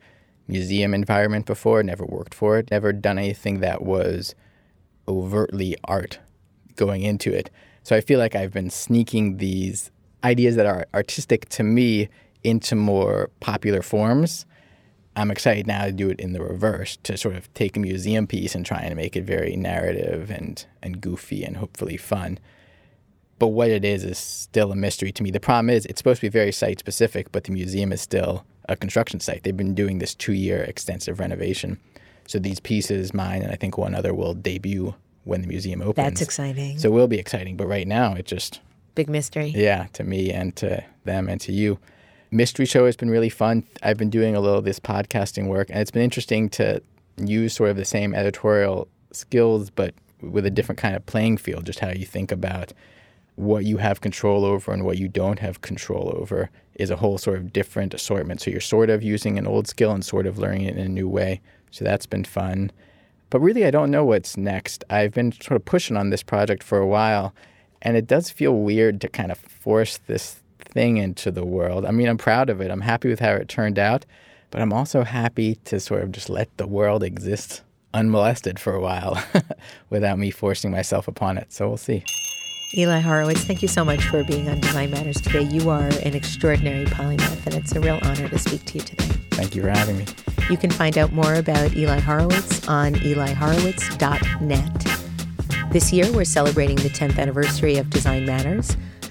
museum 0.48 0.94
environment 0.94 1.44
before, 1.44 1.82
never 1.82 2.06
worked 2.06 2.32
for 2.32 2.56
it, 2.56 2.70
never 2.70 2.94
done 2.94 3.18
anything 3.18 3.60
that 3.60 3.82
was 3.82 4.34
overtly 5.06 5.76
art 5.84 6.18
going 6.76 7.02
into 7.02 7.30
it. 7.30 7.50
So 7.82 7.94
I 7.94 8.00
feel 8.00 8.18
like 8.18 8.34
I've 8.34 8.54
been 8.54 8.70
sneaking 8.70 9.36
these 9.36 9.90
ideas 10.24 10.56
that 10.56 10.64
are 10.64 10.86
artistic 10.94 11.46
to 11.50 11.62
me 11.62 12.08
into 12.42 12.74
more 12.74 13.28
popular 13.40 13.82
forms. 13.82 14.46
I'm 15.14 15.30
excited 15.30 15.66
now 15.66 15.84
to 15.84 15.92
do 15.92 16.08
it 16.08 16.20
in 16.20 16.32
the 16.32 16.40
reverse, 16.40 16.96
to 17.02 17.16
sort 17.16 17.36
of 17.36 17.52
take 17.54 17.76
a 17.76 17.80
museum 17.80 18.26
piece 18.26 18.54
and 18.54 18.64
try 18.64 18.80
and 18.80 18.96
make 18.96 19.16
it 19.16 19.24
very 19.24 19.56
narrative 19.56 20.30
and, 20.30 20.64
and 20.82 21.00
goofy 21.00 21.44
and 21.44 21.58
hopefully 21.58 21.96
fun. 21.96 22.38
But 23.38 23.48
what 23.48 23.70
it 23.70 23.84
is 23.84 24.04
is 24.04 24.18
still 24.18 24.72
a 24.72 24.76
mystery 24.76 25.12
to 25.12 25.22
me. 25.22 25.30
The 25.30 25.40
problem 25.40 25.68
is 25.68 25.84
it's 25.86 25.98
supposed 25.98 26.20
to 26.20 26.26
be 26.26 26.30
very 26.30 26.52
site 26.52 26.78
specific, 26.78 27.30
but 27.32 27.44
the 27.44 27.52
museum 27.52 27.92
is 27.92 28.00
still 28.00 28.44
a 28.68 28.76
construction 28.76 29.20
site. 29.20 29.42
They've 29.42 29.56
been 29.56 29.74
doing 29.74 29.98
this 29.98 30.14
two 30.14 30.32
year 30.32 30.62
extensive 30.62 31.18
renovation. 31.18 31.78
So 32.26 32.38
these 32.38 32.60
pieces, 32.60 33.12
mine 33.12 33.42
and 33.42 33.52
I 33.52 33.56
think 33.56 33.76
one 33.76 33.94
other, 33.94 34.14
will 34.14 34.34
debut 34.34 34.94
when 35.24 35.42
the 35.42 35.48
museum 35.48 35.82
opens. 35.82 36.06
That's 36.06 36.22
exciting. 36.22 36.78
So 36.78 36.88
it 36.88 36.92
will 36.92 37.08
be 37.08 37.18
exciting. 37.18 37.56
But 37.56 37.66
right 37.66 37.86
now, 37.86 38.14
it 38.14 38.26
just 38.26 38.60
Big 38.94 39.08
mystery. 39.08 39.48
yeah, 39.48 39.86
to 39.94 40.04
me 40.04 40.30
and 40.30 40.54
to 40.56 40.84
them 41.04 41.28
and 41.28 41.40
to 41.42 41.52
you. 41.52 41.78
Mystery 42.34 42.64
show 42.64 42.86
has 42.86 42.96
been 42.96 43.10
really 43.10 43.28
fun. 43.28 43.62
I've 43.82 43.98
been 43.98 44.08
doing 44.08 44.34
a 44.34 44.40
little 44.40 44.56
of 44.56 44.64
this 44.64 44.80
podcasting 44.80 45.48
work, 45.48 45.68
and 45.68 45.78
it's 45.80 45.90
been 45.90 46.00
interesting 46.00 46.48
to 46.50 46.82
use 47.18 47.52
sort 47.52 47.68
of 47.68 47.76
the 47.76 47.84
same 47.84 48.14
editorial 48.14 48.88
skills, 49.10 49.68
but 49.68 49.92
with 50.22 50.46
a 50.46 50.50
different 50.50 50.78
kind 50.78 50.96
of 50.96 51.04
playing 51.04 51.36
field, 51.36 51.66
just 51.66 51.80
how 51.80 51.90
you 51.90 52.06
think 52.06 52.32
about 52.32 52.72
what 53.34 53.66
you 53.66 53.76
have 53.76 54.00
control 54.00 54.46
over 54.46 54.72
and 54.72 54.86
what 54.86 54.96
you 54.96 55.08
don't 55.08 55.40
have 55.40 55.60
control 55.60 56.10
over 56.16 56.48
is 56.76 56.88
a 56.88 56.96
whole 56.96 57.18
sort 57.18 57.36
of 57.36 57.52
different 57.52 57.92
assortment. 57.92 58.40
So 58.40 58.50
you're 58.50 58.60
sort 58.60 58.88
of 58.88 59.02
using 59.02 59.36
an 59.36 59.46
old 59.46 59.68
skill 59.68 59.92
and 59.92 60.02
sort 60.02 60.26
of 60.26 60.38
learning 60.38 60.62
it 60.62 60.78
in 60.78 60.86
a 60.86 60.88
new 60.88 61.10
way. 61.10 61.42
So 61.70 61.84
that's 61.84 62.06
been 62.06 62.24
fun. 62.24 62.72
But 63.28 63.40
really, 63.40 63.66
I 63.66 63.70
don't 63.70 63.90
know 63.90 64.06
what's 64.06 64.38
next. 64.38 64.84
I've 64.88 65.12
been 65.12 65.32
sort 65.32 65.56
of 65.56 65.66
pushing 65.66 65.98
on 65.98 66.08
this 66.08 66.22
project 66.22 66.62
for 66.62 66.78
a 66.78 66.86
while, 66.86 67.34
and 67.82 67.94
it 67.94 68.06
does 68.06 68.30
feel 68.30 68.54
weird 68.54 69.02
to 69.02 69.08
kind 69.10 69.30
of 69.30 69.38
force 69.38 69.98
this 69.98 70.41
thing 70.72 70.96
into 70.96 71.30
the 71.30 71.44
world. 71.44 71.84
I 71.84 71.90
mean, 71.90 72.08
I'm 72.08 72.18
proud 72.18 72.50
of 72.50 72.60
it. 72.60 72.70
I'm 72.70 72.80
happy 72.80 73.08
with 73.08 73.20
how 73.20 73.32
it 73.32 73.48
turned 73.48 73.78
out, 73.78 74.04
but 74.50 74.60
I'm 74.60 74.72
also 74.72 75.04
happy 75.04 75.56
to 75.66 75.80
sort 75.80 76.02
of 76.02 76.12
just 76.12 76.28
let 76.28 76.54
the 76.56 76.66
world 76.66 77.02
exist 77.02 77.62
unmolested 77.94 78.58
for 78.58 78.74
a 78.74 78.80
while 78.80 79.22
without 79.90 80.18
me 80.18 80.30
forcing 80.30 80.70
myself 80.70 81.08
upon 81.08 81.38
it. 81.38 81.52
So 81.52 81.68
we'll 81.68 81.76
see. 81.76 82.04
Eli 82.74 83.00
Horowitz, 83.00 83.44
thank 83.44 83.60
you 83.60 83.68
so 83.68 83.84
much 83.84 84.08
for 84.08 84.24
being 84.24 84.48
on 84.48 84.58
Design 84.60 84.90
Matters 84.90 85.20
today. 85.20 85.42
You 85.42 85.68
are 85.68 85.88
an 85.88 86.14
extraordinary 86.14 86.86
polymath, 86.86 87.44
and 87.44 87.54
it's 87.54 87.72
a 87.72 87.80
real 87.80 87.98
honor 88.02 88.30
to 88.30 88.38
speak 88.38 88.64
to 88.64 88.78
you 88.78 88.80
today. 88.80 89.04
Thank 89.32 89.54
you 89.54 89.60
for 89.60 89.68
having 89.68 89.98
me. 89.98 90.06
You 90.48 90.56
can 90.56 90.70
find 90.70 90.96
out 90.96 91.12
more 91.12 91.34
about 91.34 91.76
Eli 91.76 92.00
Horowitz 92.00 92.66
on 92.66 92.94
elihorowitz.net. 92.94 95.70
This 95.70 95.92
year, 95.92 96.10
we're 96.12 96.24
celebrating 96.24 96.76
the 96.76 96.88
10th 96.88 97.18
anniversary 97.18 97.76
of 97.76 97.90
Design 97.90 98.24
Matters. 98.24 98.74